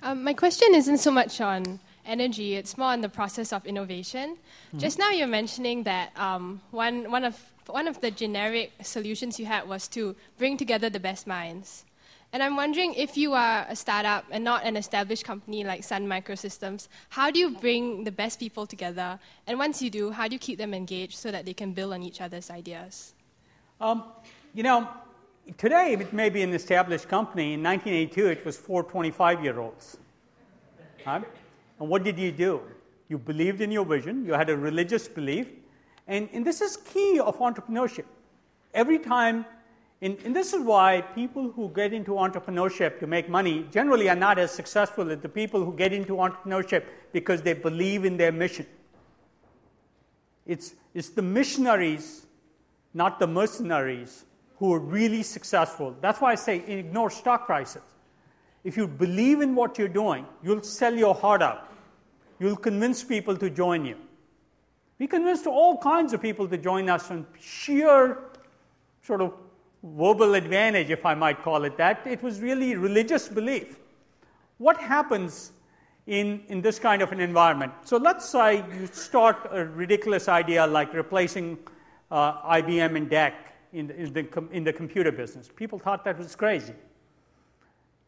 Um, 0.03 0.23
my 0.23 0.35
question 0.35 0.75
isn't 0.75 0.99
so 0.99 1.11
much 1.11 1.41
on 1.41 1.81
energy, 2.05 2.55
it's 2.55 2.77
more 2.77 2.89
on 2.89 3.01
the 3.01 3.09
process 3.09 3.53
of 3.53 3.67
innovation. 3.67 4.37
Mm-hmm. 4.69 4.79
Just 4.79 4.99
now 4.99 5.11
you're 5.11 5.27
mentioning 5.27 5.85
that 5.85 6.17
um, 6.19 6.61
one, 6.71 7.11
one, 7.11 7.25
of, 7.25 7.39
one 7.67 7.89
of 7.89 8.01
the 8.01 8.11
generic 8.11 8.73
solutions 8.83 9.39
you 9.39 9.47
had 9.47 9.69
was 9.69 9.89
to 9.89 10.17
bring 10.39 10.57
together 10.57 10.91
the 10.91 11.01
best 11.01 11.27
minds. 11.27 11.85
And 12.33 12.43
I'm 12.43 12.57
wondering 12.57 12.95
if 12.95 13.17
you 13.17 13.35
are 13.35 13.67
a 13.69 13.75
startup 13.75 14.25
and 14.31 14.45
not 14.45 14.65
an 14.65 14.77
established 14.77 15.25
company 15.25 15.65
like 15.65 15.83
Sun 15.83 16.07
Microsystems, 16.07 16.89
how 17.09 17.31
do 17.31 17.41
you 17.41 17.51
bring 17.51 18.05
the 18.05 18.13
best 18.13 18.39
people 18.39 18.67
together? 18.67 19.19
And 19.47 19.59
once 19.59 19.83
you 19.83 19.91
do, 19.91 20.13
how 20.13 20.29
do 20.29 20.35
you 20.35 20.39
keep 20.39 20.59
them 20.59 20.73
engaged 20.73 21.19
so 21.19 21.31
that 21.33 21.45
they 21.45 21.55
can 21.55 21.73
build 21.73 21.93
on 21.93 22.03
each 22.03 22.21
other's 22.21 22.49
ideas? 22.51 23.15
Um, 23.81 24.05
you 24.55 24.63
know, 24.63 24.89
today 25.57 25.93
it 25.93 26.13
may 26.13 26.31
be 26.31 26.43
an 26.43 26.53
established 26.53 27.09
company. 27.09 27.55
In 27.55 27.63
1982, 27.63 28.27
it 28.27 28.45
was 28.45 28.57
four 28.57 28.83
25 28.83 29.43
year 29.45 29.61
olds. 29.61 29.97
And 31.79 31.89
what 31.89 32.05
did 32.05 32.19
you 32.19 32.33
do? 32.33 32.61
You 33.09 33.19
believed 33.19 33.61
in 33.61 33.73
your 33.73 33.85
vision, 33.85 34.25
you 34.25 34.35
had 34.35 34.51
a 34.51 34.57
religious 34.57 35.09
belief, 35.09 35.49
and, 36.07 36.29
and 36.33 36.47
this 36.47 36.61
is 36.61 36.77
key 36.77 37.19
of 37.19 37.39
entrepreneurship. 37.39 38.05
Every 38.75 38.99
time, 38.99 39.45
and, 40.03 40.17
and 40.25 40.35
this 40.35 40.53
is 40.53 40.61
why 40.61 41.01
people 41.01 41.51
who 41.51 41.69
get 41.71 41.93
into 41.93 42.13
entrepreneurship 42.13 43.01
to 43.01 43.07
make 43.07 43.29
money 43.29 43.67
generally 43.73 44.09
are 44.09 44.17
not 44.17 44.39
as 44.39 44.53
successful 44.53 45.11
as 45.11 45.19
the 45.19 45.29
people 45.29 45.65
who 45.65 45.73
get 45.73 45.93
into 45.93 46.15
entrepreneurship 46.15 46.85
because 47.13 47.43
they 47.43 47.53
believe 47.53 48.05
in 48.05 48.17
their 48.17 48.33
mission. 48.33 48.67
It's, 50.47 50.75
it's 50.95 51.11
the 51.11 51.23
missionaries, 51.23 52.27
not 52.95 53.19
the 53.19 53.27
mercenaries, 53.27 54.25
who 54.61 54.75
are 54.75 54.79
really 54.79 55.23
successful. 55.23 55.97
That's 56.03 56.21
why 56.21 56.33
I 56.33 56.35
say 56.35 56.59
ignore 56.67 57.09
stock 57.09 57.47
prices. 57.47 57.83
If 58.63 58.77
you 58.77 58.87
believe 58.87 59.41
in 59.41 59.55
what 59.55 59.79
you're 59.79 59.89
doing, 59.89 60.27
you'll 60.43 60.63
sell 60.63 60.95
your 60.95 61.15
heart 61.15 61.41
out. 61.41 61.73
You'll 62.39 62.59
convince 62.59 63.03
people 63.03 63.39
to 63.39 63.49
join 63.49 63.87
you. 63.87 63.97
We 64.99 65.07
convinced 65.07 65.47
all 65.47 65.79
kinds 65.79 66.13
of 66.13 66.21
people 66.21 66.47
to 66.47 66.59
join 66.59 66.91
us 66.91 67.11
on 67.11 67.27
sheer 67.41 68.19
sort 69.03 69.23
of 69.23 69.33
verbal 69.83 70.35
advantage, 70.35 70.91
if 70.91 71.07
I 71.07 71.15
might 71.15 71.43
call 71.43 71.65
it 71.65 71.79
that. 71.79 72.07
It 72.07 72.23
was 72.23 72.41
really 72.41 72.77
religious 72.77 73.29
belief. 73.29 73.79
What 74.59 74.77
happens 74.77 75.53
in, 76.07 76.43
in 76.49 76.61
this 76.61 76.79
kind 76.79 77.01
of 77.01 77.13
an 77.13 77.21
environment? 77.21 77.73
So 77.87 77.97
let's 77.97 78.29
say 78.29 78.63
you 78.79 78.87
start 78.93 79.39
a 79.51 79.65
ridiculous 79.65 80.29
idea 80.29 80.67
like 80.67 80.93
replacing 80.93 81.57
uh, 82.11 82.43
IBM 82.43 82.95
and 82.95 83.09
DEC 83.09 83.33
in 83.73 83.87
the, 83.87 83.95
in, 83.97 84.13
the, 84.13 84.45
in 84.53 84.65
the 84.65 84.73
computer 84.73 85.13
business. 85.13 85.49
People 85.55 85.79
thought 85.79 86.05
that 86.05 86.19
was 86.19 86.35
crazy. 86.35 86.75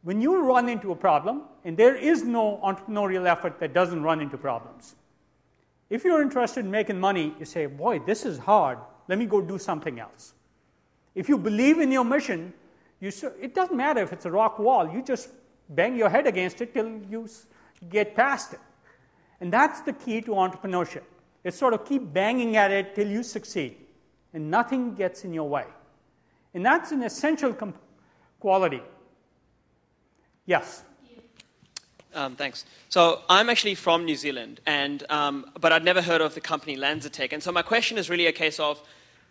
When 0.03 0.21
you 0.21 0.43
run 0.43 0.69
into 0.69 0.91
a 0.91 0.97
problem, 0.97 1.43
and 1.65 1.77
there 1.77 1.95
is 1.95 2.25
no 2.25 2.59
entrepreneurial 2.65 3.27
effort 3.27 3.61
that 3.61 3.73
doesn't 3.73 4.03
run 4.03 4.21
into 4.21 4.37
problems, 4.37 4.97
if 5.91 6.05
you're 6.05 6.23
interested 6.23 6.65
in 6.65 6.71
making 6.71 6.99
money, 6.99 7.35
you 7.39 7.45
say, 7.45 7.67
Boy, 7.67 8.01
this 8.01 8.25
is 8.25 8.39
hard. 8.39 8.79
Let 9.09 9.19
me 9.19 9.27
go 9.27 9.41
do 9.41 9.59
something 9.59 10.01
else. 10.01 10.35
If 11.15 11.29
you 11.29 11.39
believe 11.39 11.79
in 11.79 11.93
your 11.93 12.05
mission, 12.05 12.53
you, 13.01 13.13
it 13.41 13.55
doesn't 13.55 13.77
matter 13.77 14.01
if 14.01 14.13
it's 14.13 14.25
a 14.25 14.31
rock 14.31 14.59
wall, 14.59 14.91
you 14.91 15.03
just 15.03 15.29
bang 15.69 15.97
your 15.97 16.09
head 16.09 16.27
against 16.27 16.61
it 16.61 16.73
till 16.73 17.01
you 17.11 17.29
get 17.91 18.15
past 18.15 18.55
it. 18.55 18.61
And 19.41 19.53
that's 19.53 19.81
the 19.81 19.93
key 19.93 20.21
to 20.23 20.31
entrepreneurship. 20.31 21.03
It's 21.45 21.59
sort 21.59 21.75
of 21.75 21.85
keep 21.85 22.13
banging 22.13 22.57
at 22.57 22.71
it 22.71 22.95
till 22.95 23.09
you 23.09 23.23
succeed, 23.23 23.77
and 24.33 24.51
nothing 24.51 24.95
gets 24.95 25.25
in 25.25 25.33
your 25.33 25.49
way. 25.49 25.67
And 26.55 26.65
that's 26.65 26.93
an 26.93 27.03
essential 27.03 27.53
comp- 27.53 27.81
quality 28.41 28.83
Yes. 30.47 30.83
Um, 32.15 32.35
thanks. 32.35 32.65
So 32.89 33.21
I'm 33.29 33.49
actually 33.49 33.77
from 33.77 34.05
New 34.05 34.17
Zealand, 34.17 34.61
and 34.67 35.03
um, 35.09 35.47
but 35.61 35.73
I'd 35.73 35.85
never 35.85 36.03
heard 36.03 36.21
of 36.21 36.35
the 36.35 36.41
company 36.41 36.77
LanzaTech. 36.77 37.33
And 37.33 37.43
so 37.43 37.53
my 37.53 37.63
question 37.63 37.97
is 37.97 38.11
really 38.11 38.27
a 38.27 38.33
case 38.33 38.59
of, 38.59 38.83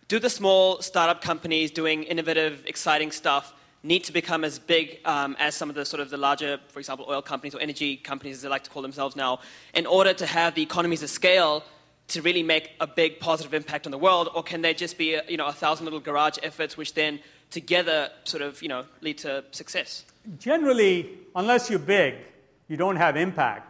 do 0.08 0.20
the 0.20 0.30
small 0.30 0.82
startup 0.82 1.22
companies 1.22 1.70
doing 1.70 2.04
innovative, 2.04 2.64
exciting 2.66 3.12
stuff 3.12 3.54
need 3.84 4.04
to 4.06 4.14
become 4.14 4.44
as 4.44 4.58
big 4.58 5.00
um, 5.06 5.36
as 5.40 5.54
some 5.54 5.70
of 5.70 5.76
the 5.76 5.84
sort 5.84 6.00
of 6.00 6.10
the 6.10 6.18
larger, 6.18 6.60
for 6.70 6.80
example, 6.80 7.06
oil 7.10 7.22
companies 7.22 7.54
or 7.54 7.60
energy 7.60 7.98
companies, 7.98 8.38
as 8.38 8.42
they 8.44 8.50
like 8.50 8.64
to 8.64 8.70
call 8.70 8.82
themselves 8.82 9.16
now, 9.16 9.40
in 9.74 9.86
order 9.86 10.14
to 10.14 10.26
have 10.26 10.56
the 10.56 10.62
economies 10.64 11.04
of 11.04 11.10
scale 11.10 11.64
to 12.12 12.22
really 12.22 12.44
make 12.44 12.72
a 12.80 12.88
big 12.88 13.20
positive 13.20 13.54
impact 13.54 13.86
on 13.86 13.92
the 13.92 13.98
world, 13.98 14.30
or 14.34 14.44
can 14.44 14.62
they 14.62 14.74
just 14.74 14.98
be 14.98 15.18
uh, 15.18 15.22
you 15.28 15.38
know 15.38 15.48
a 15.48 15.54
thousand 15.54 15.86
little 15.86 16.00
garage 16.00 16.38
efforts 16.44 16.78
which 16.78 16.94
then 16.94 17.20
together 17.50 18.10
sort 18.24 18.42
of 18.42 18.62
you 18.62 18.70
know 18.70 18.86
lead 19.02 19.18
to 19.20 19.44
success? 19.52 20.06
generally, 20.40 21.10
unless 21.36 21.70
you're 21.70 21.80
big, 21.80 22.16
you 22.68 22.78
don't 22.78 22.96
have 22.96 23.18
impact. 23.18 23.68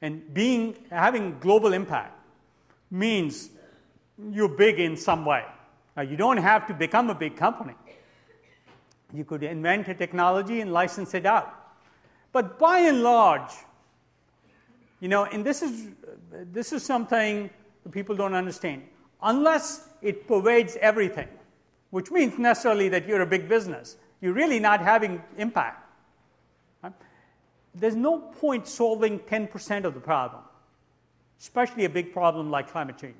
And 0.00 0.32
being, 0.32 0.76
having 0.90 1.38
global 1.40 1.72
impact 1.72 2.14
means 2.90 3.50
you're 4.30 4.48
big 4.48 4.78
in 4.78 4.96
some 4.96 5.24
way. 5.24 5.44
Now, 5.96 6.02
you 6.02 6.16
don't 6.16 6.36
have 6.36 6.66
to 6.68 6.74
become 6.74 7.10
a 7.10 7.14
big 7.14 7.36
company. 7.36 7.74
You 9.12 9.24
could 9.24 9.42
invent 9.42 9.88
a 9.88 9.94
technology 9.94 10.60
and 10.60 10.72
license 10.72 11.14
it 11.14 11.26
out. 11.26 11.54
But 12.30 12.58
by 12.58 12.80
and 12.80 13.02
large, 13.02 13.50
you 15.00 15.08
know, 15.08 15.24
and 15.24 15.44
this 15.44 15.62
is, 15.62 15.88
this 16.30 16.72
is 16.72 16.84
something 16.84 17.50
people 17.90 18.14
don't 18.16 18.34
understand. 18.34 18.82
Unless 19.22 19.88
it 20.02 20.28
pervades 20.28 20.76
everything, 20.80 21.28
which 21.90 22.10
means 22.10 22.38
necessarily 22.38 22.88
that 22.90 23.08
you're 23.08 23.22
a 23.22 23.26
big 23.26 23.48
business, 23.48 23.96
you're 24.20 24.34
really 24.34 24.58
not 24.58 24.80
having 24.80 25.22
impact. 25.36 25.84
There's 27.74 27.96
no 27.96 28.18
point 28.18 28.66
solving 28.66 29.20
10% 29.20 29.84
of 29.84 29.94
the 29.94 30.00
problem, 30.00 30.42
especially 31.38 31.84
a 31.84 31.88
big 31.88 32.12
problem 32.12 32.50
like 32.50 32.70
climate 32.70 32.98
change. 32.98 33.14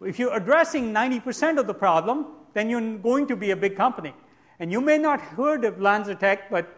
If 0.00 0.18
you're 0.18 0.34
addressing 0.34 0.92
90% 0.92 1.58
of 1.58 1.66
the 1.66 1.74
problem, 1.74 2.26
then 2.54 2.70
you're 2.70 2.96
going 2.98 3.26
to 3.28 3.36
be 3.36 3.50
a 3.50 3.56
big 3.56 3.76
company. 3.76 4.14
And 4.58 4.72
you 4.72 4.80
may 4.80 4.98
not 4.98 5.20
have 5.20 5.36
heard 5.36 5.64
of 5.64 5.76
LanzaTech, 5.76 6.42
but, 6.50 6.74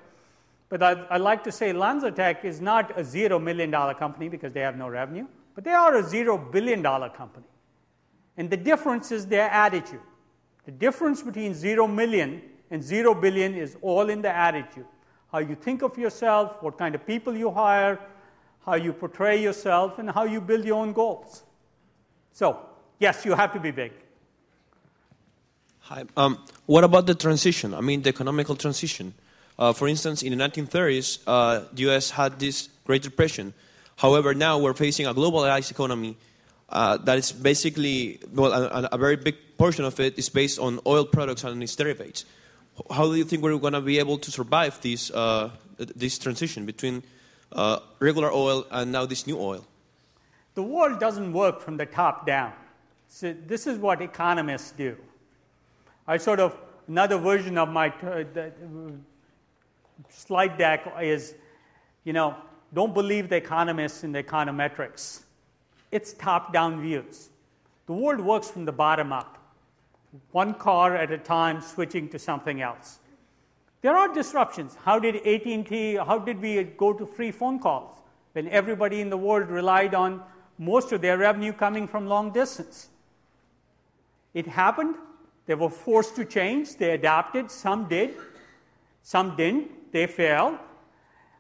but 0.69 0.83
I, 0.83 0.93
I 1.11 1.17
like 1.19 1.45
to 1.45 1.53
say 1.53 1.73
LanzaTech 1.73 2.45
is 2.45 2.61
not 2.61 2.99
a 2.99 3.05
zero 3.05 3.39
million 3.39 3.71
dollar 3.71 3.95
company 3.95 4.29
because 4.29 4.53
they 4.53 4.61
have 4.61 4.77
no 4.77 4.89
revenue, 4.89 5.27
but 5.55 5.65
they 5.65 5.73
are 5.73 5.97
a 5.97 6.03
zero 6.03 6.39
billion 6.39 6.83
dollar 6.83 7.09
company. 7.09 7.47
And 8.37 8.51
the 8.51 8.57
difference 8.57 9.13
is 9.13 9.27
their 9.27 9.49
attitude. 9.51 10.01
The 10.65 10.73
difference 10.73 11.23
between 11.23 11.55
zero 11.55 11.87
million 11.87 12.43
and 12.71 12.83
zero 12.83 13.15
billion 13.15 13.55
is 13.55 13.77
all 13.81 14.09
in 14.09 14.23
the 14.23 14.35
attitude. 14.35 14.87
How 15.31 15.39
you 15.39 15.55
think 15.55 15.83
of 15.83 15.97
yourself, 15.99 16.63
what 16.63 16.79
kind 16.79 16.95
of 16.95 17.07
people 17.07 17.37
you 17.37 17.51
hire, 17.51 18.01
how 18.65 18.75
you 18.75 18.93
portray 18.93 19.43
yourself, 19.43 19.99
and 19.99 20.11
how 20.11 20.25
you 20.25 20.41
build 20.41 20.65
your 20.65 20.81
own 20.81 20.93
goals. 20.93 21.43
So, 22.33 22.59
yes, 22.99 23.25
you 23.25 23.35
have 23.35 23.53
to 23.53 23.61
be 23.61 23.71
big. 23.71 23.93
Hi. 25.81 26.05
Um, 26.17 26.39
what 26.67 26.83
about 26.83 27.07
the 27.07 27.15
transition? 27.15 27.75
I 27.75 27.81
mean, 27.83 28.03
the 28.03 28.09
economical 28.09 28.57
transition. 28.57 29.13
Uh, 29.59 29.73
for 29.73 29.87
instance, 29.87 30.23
in 30.23 30.37
the 30.37 30.43
1930s, 30.43 31.19
uh, 31.27 31.65
the 31.73 31.83
U.S. 31.83 32.11
had 32.11 32.41
this 32.41 32.69
Great 32.85 33.03
Depression. 33.03 33.53
However, 33.97 34.35
now 34.35 34.59
we're 34.59 34.75
facing 34.75 35.07
a 35.07 35.15
globalized 35.15 35.71
economy 35.71 36.17
uh, 36.69 36.97
that 36.99 37.19
is 37.19 37.31
basically, 37.33 38.21
well, 38.33 38.53
a, 38.53 38.89
a, 38.93 38.99
very 38.99 39.17
big 39.17 39.37
portion 39.59 39.85
of 39.85 40.01
it 40.01 40.19
is 40.19 40.29
based 40.29 40.59
on 40.59 40.81
oil 40.87 41.05
products 41.05 41.45
and 41.45 41.63
its 41.63 41.77
derivatives 41.77 42.25
how 42.91 43.07
do 43.07 43.15
you 43.15 43.25
think 43.25 43.43
we're 43.43 43.57
going 43.59 43.73
to 43.73 43.81
be 43.81 43.99
able 43.99 44.19
to 44.19 44.31
survive 44.31 44.81
this, 44.81 45.11
uh, 45.11 45.51
this 45.79 46.19
transition 46.19 46.67
between 46.67 47.03
uh, 47.53 47.79
regular 48.01 48.33
oil 48.33 48.67
and 48.71 48.93
now 48.93 49.07
this 49.07 49.27
new 49.27 49.39
oil? 49.39 49.65
The 50.55 50.63
world 50.63 51.01
doesn't 51.01 51.33
work 51.33 51.61
from 51.61 51.77
the 51.77 51.87
top 51.87 52.27
down. 52.27 52.53
So 53.09 53.35
this 53.47 53.67
is 53.67 53.79
what 53.79 54.03
economists 54.03 54.73
do. 54.73 54.97
I 56.07 56.17
sort 56.17 56.41
of, 56.41 56.57
another 56.89 57.19
version 57.19 57.59
of 57.59 57.69
my 57.69 57.89
uh, 57.89 58.25
slide 60.11 60.59
deck 60.59 60.93
is, 61.01 61.35
you 62.03 62.13
know, 62.13 62.37
don't 62.75 62.93
believe 62.93 63.29
the 63.29 63.37
economists 63.37 64.03
and 64.03 64.15
the 64.15 64.23
econometrics. 64.23 65.23
it's 65.93 66.13
top 66.15 66.53
down 66.53 66.81
views. 66.83 67.31
The 67.87 67.93
world 67.93 68.21
works 68.21 68.51
from 68.51 68.65
the 68.65 68.73
bottom 68.73 69.13
up, 69.13 69.39
one 70.33 70.55
car 70.55 70.97
at 70.97 71.13
a 71.13 71.19
time, 71.19 71.61
switching 71.61 72.09
to 72.09 72.19
something 72.19 72.61
else. 72.61 72.99
There 73.83 73.97
are 73.97 74.13
disruptions. 74.13 74.77
How 74.83 74.99
did 74.99 75.17
AT&T, 75.17 75.97
how 75.97 76.19
did 76.19 76.41
we 76.41 76.65
go 76.65 76.93
to 76.93 77.07
free 77.07 77.31
phone 77.31 77.59
calls 77.61 78.01
when 78.33 78.49
everybody 78.49 79.01
in 79.01 79.11
the 79.11 79.17
world 79.17 79.51
relied 79.51 79.95
on 79.95 80.23
most 80.59 80.91
of 80.93 81.01
their 81.01 81.19
revenue 81.19 81.53
coming 81.53 81.87
from 81.87 82.07
long 82.07 82.33
distance? 82.33 82.89
It 84.33 84.47
happened. 84.47 84.97
They 85.47 85.55
were 85.55 85.71
forced 85.71 86.17
to 86.17 86.25
change. 86.25 86.77
They 86.77 86.93
adapted. 86.93 87.51
Some 87.51 87.87
did. 87.87 88.15
Some 89.03 89.37
didn't. 89.37 89.93
They 89.93 90.07
failed. 90.07 90.59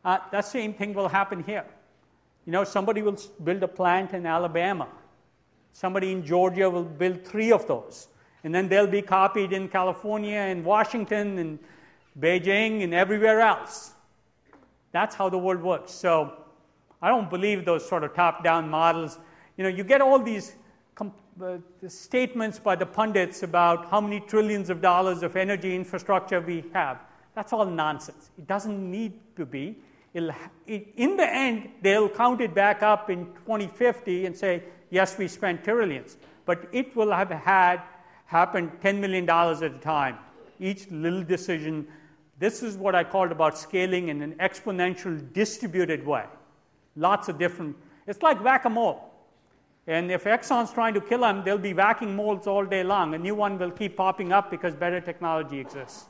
Uh, 0.05 0.19
that 0.31 0.45
same 0.45 0.75
thing 0.75 0.93
will 0.93 1.09
happen 1.09 1.43
here. 1.43 1.65
You 2.47 2.53
know, 2.53 2.65
somebody 2.65 3.01
will 3.03 3.19
build 3.43 3.63
a 3.63 3.69
plant 3.69 4.13
in 4.13 4.27
Alabama. 4.27 4.89
Somebody 5.73 6.13
in 6.13 6.25
Georgia 6.25 6.69
will 6.69 6.85
build 6.85 7.25
three 7.25 7.51
of 7.51 7.67
those. 7.67 8.09
And 8.45 8.55
then 8.55 8.69
they'll 8.69 8.87
be 8.87 9.01
copied 9.01 9.53
in 9.53 9.69
California 9.69 10.37
and 10.37 10.65
Washington 10.65 11.39
and 11.39 11.59
Beijing 12.21 12.85
and 12.85 12.93
everywhere 12.93 13.41
else. 13.41 13.95
That's 14.93 15.15
how 15.15 15.31
the 15.31 15.39
world 15.39 15.63
works. 15.63 15.93
So 15.93 16.35
I 17.01 17.09
don't 17.09 17.31
believe 17.31 17.65
those 17.65 17.89
sort 17.89 18.05
of 18.05 18.15
top 18.15 18.45
down 18.45 18.69
models. 18.69 19.19
You 19.57 19.65
know, 19.65 19.71
you 19.71 19.83
get 19.83 20.03
all 20.03 20.19
these 20.19 20.55
com- 20.95 21.15
uh, 21.43 21.57
statements 21.89 22.59
by 22.59 22.77
the 22.77 22.87
pundits 22.87 23.43
about 23.43 23.91
how 23.91 24.01
many 24.01 24.21
trillions 24.21 24.69
of 24.69 24.83
dollars 24.83 25.23
of 25.23 25.35
energy 25.35 25.75
infrastructure 25.75 26.41
we 26.41 26.65
have. 26.75 27.01
That's 27.35 27.53
all 27.53 27.65
nonsense. 27.65 28.31
It 28.39 28.47
doesn't 28.47 28.91
need 28.91 29.15
to 29.37 29.47
be. 29.47 29.77
In 30.15 31.17
the 31.17 31.29
end, 31.29 31.71
they'll 31.83 32.09
count 32.09 32.41
it 32.41 32.55
back 32.55 32.83
up 32.83 33.11
in 33.11 33.27
2050 33.47 34.27
and 34.27 34.37
say, 34.37 34.62
yes, 34.91 35.19
we 35.19 35.29
spent 35.29 35.65
trillions. 35.65 36.17
But 36.47 36.69
it 36.73 36.95
will 36.95 37.11
have 37.11 37.31
had 37.31 37.83
happened 38.27 38.71
$10 38.83 39.01
million 39.01 39.29
at 39.29 39.62
a 39.62 39.79
time. 39.81 40.19
Each 40.61 40.89
little 40.91 41.25
decision 41.25 41.89
this 42.39 42.62
is 42.62 42.77
what 42.77 42.95
I 42.95 43.05
called 43.05 43.31
about 43.31 43.57
scaling 43.57 44.09
in 44.09 44.21
an 44.23 44.35
exponential 44.35 45.33
distributed 45.33 46.05
way. 46.05 46.25
Lots 46.97 47.29
of 47.29 47.39
different, 47.39 47.77
it's 48.07 48.23
like 48.23 48.43
whack 48.43 48.65
a 48.65 48.71
mole. 48.71 49.11
And 49.87 50.11
if 50.11 50.25
Exxon's 50.25 50.73
trying 50.73 50.95
to 50.95 51.01
kill 51.01 51.21
them, 51.21 51.43
they'll 51.45 51.59
be 51.59 51.75
whacking 51.75 52.17
moles 52.17 52.47
all 52.47 52.65
day 52.65 52.83
long. 52.83 53.15
A 53.15 53.19
new 53.19 53.35
one 53.35 53.59
will 53.59 53.71
keep 53.71 53.97
popping 53.97 54.33
up 54.33 54.51
because 54.51 54.75
better 54.75 55.01
technology 55.01 55.61
exists. 55.61 56.07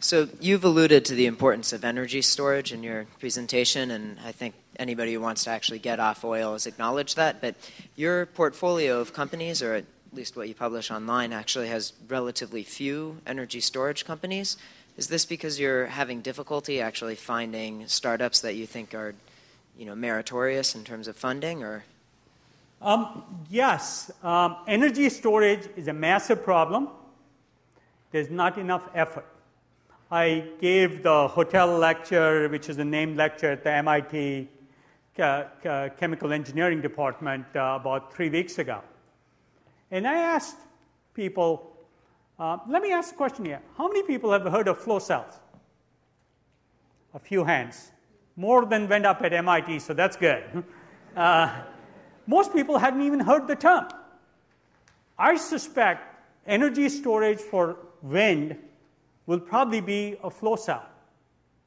So 0.00 0.28
you've 0.40 0.64
alluded 0.64 1.04
to 1.06 1.14
the 1.14 1.26
importance 1.26 1.72
of 1.72 1.84
energy 1.84 2.22
storage 2.22 2.72
in 2.72 2.82
your 2.82 3.06
presentation, 3.18 3.90
and 3.90 4.18
I 4.24 4.32
think 4.32 4.54
anybody 4.78 5.12
who 5.12 5.20
wants 5.20 5.44
to 5.44 5.50
actually 5.50 5.78
get 5.78 6.00
off 6.00 6.24
oil 6.24 6.54
has 6.54 6.66
acknowledged 6.66 7.16
that. 7.16 7.40
But 7.40 7.54
your 7.96 8.26
portfolio 8.26 8.98
of 9.00 9.12
companies, 9.12 9.62
or 9.62 9.74
at 9.74 9.84
least 10.12 10.36
what 10.36 10.48
you 10.48 10.54
publish 10.54 10.90
online, 10.90 11.32
actually 11.32 11.68
has 11.68 11.92
relatively 12.08 12.62
few 12.62 13.18
energy 13.26 13.60
storage 13.60 14.04
companies. 14.04 14.56
Is 14.96 15.08
this 15.08 15.24
because 15.24 15.60
you're 15.60 15.86
having 15.86 16.20
difficulty 16.22 16.80
actually 16.80 17.14
finding 17.14 17.86
startups 17.86 18.40
that 18.40 18.54
you 18.54 18.66
think 18.66 18.94
are, 18.94 19.14
you 19.78 19.86
know, 19.86 19.94
meritorious 19.94 20.74
in 20.74 20.82
terms 20.84 21.08
of 21.08 21.16
funding, 21.16 21.62
or? 21.62 21.84
Um, 22.82 23.22
yes, 23.50 24.10
um, 24.22 24.56
energy 24.66 25.08
storage 25.10 25.68
is 25.76 25.88
a 25.88 25.92
massive 25.92 26.42
problem. 26.42 26.88
There's 28.10 28.30
not 28.30 28.58
enough 28.58 28.82
effort. 28.94 29.26
I 30.12 30.42
gave 30.60 31.04
the 31.04 31.28
Hottel 31.28 31.78
lecture, 31.78 32.48
which 32.48 32.68
is 32.68 32.78
a 32.78 32.84
named 32.84 33.16
lecture 33.16 33.52
at 33.52 33.62
the 33.62 33.70
MIT 33.70 34.48
Chemical 35.16 36.32
Engineering 36.32 36.80
Department 36.80 37.46
uh, 37.54 37.78
about 37.80 38.12
three 38.12 38.28
weeks 38.28 38.58
ago. 38.58 38.80
And 39.92 40.08
I 40.08 40.14
asked 40.14 40.56
people, 41.14 41.70
uh, 42.40 42.58
let 42.68 42.82
me 42.82 42.90
ask 42.90 43.14
a 43.14 43.16
question 43.16 43.44
here. 43.44 43.60
How 43.78 43.86
many 43.86 44.02
people 44.02 44.32
have 44.32 44.42
heard 44.42 44.66
of 44.66 44.78
flow 44.78 44.98
cells? 44.98 45.34
A 47.14 47.20
few 47.20 47.44
hands. 47.44 47.92
More 48.34 48.64
than 48.64 48.88
went 48.88 49.06
up 49.06 49.22
at 49.22 49.32
MIT, 49.32 49.78
so 49.78 49.94
that's 49.94 50.16
good. 50.16 50.64
Uh, 51.16 51.62
most 52.28 52.54
people 52.54 52.78
hadn't 52.78 53.02
even 53.02 53.18
heard 53.18 53.48
the 53.48 53.56
term. 53.56 53.84
I 55.18 55.34
suspect 55.36 56.04
energy 56.46 56.88
storage 56.88 57.40
for 57.40 57.78
wind 58.00 58.56
will 59.26 59.40
probably 59.40 59.80
be 59.80 60.16
a 60.22 60.30
flow 60.30 60.56
cell. 60.56 60.86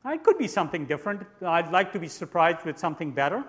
It 0.06 0.24
could 0.24 0.38
be 0.38 0.48
something 0.48 0.86
different. 0.86 1.26
I'd 1.42 1.72
like 1.72 1.94
to 1.94 2.00
be 2.00 2.08
surprised 2.08 2.66
with 2.66 2.78
something 2.78 3.12
better 3.12 3.44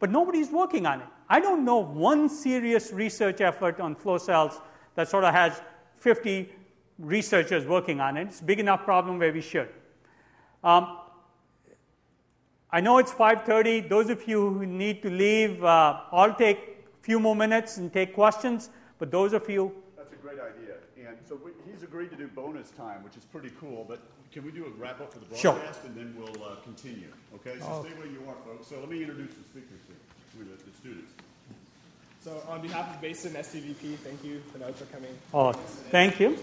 but 0.00 0.10
nobody's 0.10 0.50
working 0.50 0.86
on 0.86 1.02
it. 1.02 1.06
I 1.28 1.38
don't 1.38 1.64
know 1.64 1.76
one 1.76 2.28
serious 2.28 2.90
research 2.90 3.40
effort 3.40 3.78
on 3.78 3.94
flow 3.94 4.18
cells 4.18 4.60
that 4.96 5.08
sort 5.08 5.24
of 5.24 5.32
has 5.32 5.60
50 5.98 6.50
researchers 6.98 7.66
working 7.66 8.00
on 8.00 8.16
it. 8.16 8.28
It's 8.28 8.40
a 8.40 8.44
big 8.44 8.58
enough 8.58 8.84
problem 8.84 9.18
where 9.18 9.32
we 9.32 9.42
should. 9.42 9.68
Um, 10.64 10.96
I 12.72 12.80
know 12.80 12.98
it's 12.98 13.12
5:30. 13.12 13.80
Those 13.88 14.10
of 14.10 14.26
you 14.26 14.40
who 14.54 14.66
need 14.66 15.02
to 15.02 15.10
leave, 15.10 15.62
uh, 15.62 16.00
I'll 16.12 16.34
take 16.34 16.58
a 16.58 17.02
few 17.02 17.20
more 17.20 17.36
minutes 17.36 17.76
and 17.76 17.92
take 17.92 18.14
questions. 18.14 18.70
But 18.98 19.10
those 19.10 19.32
of 19.32 19.48
you 19.50 19.72
so 21.28 21.38
we, 21.44 21.50
he's 21.70 21.82
agreed 21.82 22.10
to 22.10 22.16
do 22.16 22.28
bonus 22.28 22.70
time, 22.70 23.02
which 23.02 23.16
is 23.16 23.24
pretty 23.24 23.50
cool. 23.60 23.84
But 23.88 24.00
can 24.32 24.44
we 24.44 24.52
do 24.52 24.66
a 24.66 24.70
wrap 24.70 25.00
up 25.00 25.12
for 25.12 25.18
the 25.18 25.26
broadcast 25.26 25.42
sure. 25.82 25.90
and 25.90 25.96
then 25.96 26.14
we'll 26.18 26.44
uh, 26.44 26.56
continue? 26.62 27.12
Okay, 27.34 27.58
so 27.58 27.66
oh. 27.68 27.84
stay 27.84 27.96
where 27.98 28.06
you 28.06 28.22
are, 28.28 28.36
folks. 28.44 28.68
So 28.68 28.78
let 28.78 28.88
me 28.88 29.00
introduce 29.02 29.34
the 29.34 29.44
speakers 29.44 29.80
here, 29.86 30.44
the, 30.44 30.70
the 30.70 30.76
students. 30.76 31.12
So 32.20 32.42
on 32.48 32.60
behalf 32.60 32.94
of 32.94 33.00
BASES 33.00 33.32
STVP, 33.32 33.96
thank 33.96 34.22
you, 34.22 34.42
Vinod, 34.54 34.74
for 34.74 34.84
coming. 34.86 35.16
Oh, 35.32 35.52
thank 35.52 36.20
you. 36.20 36.38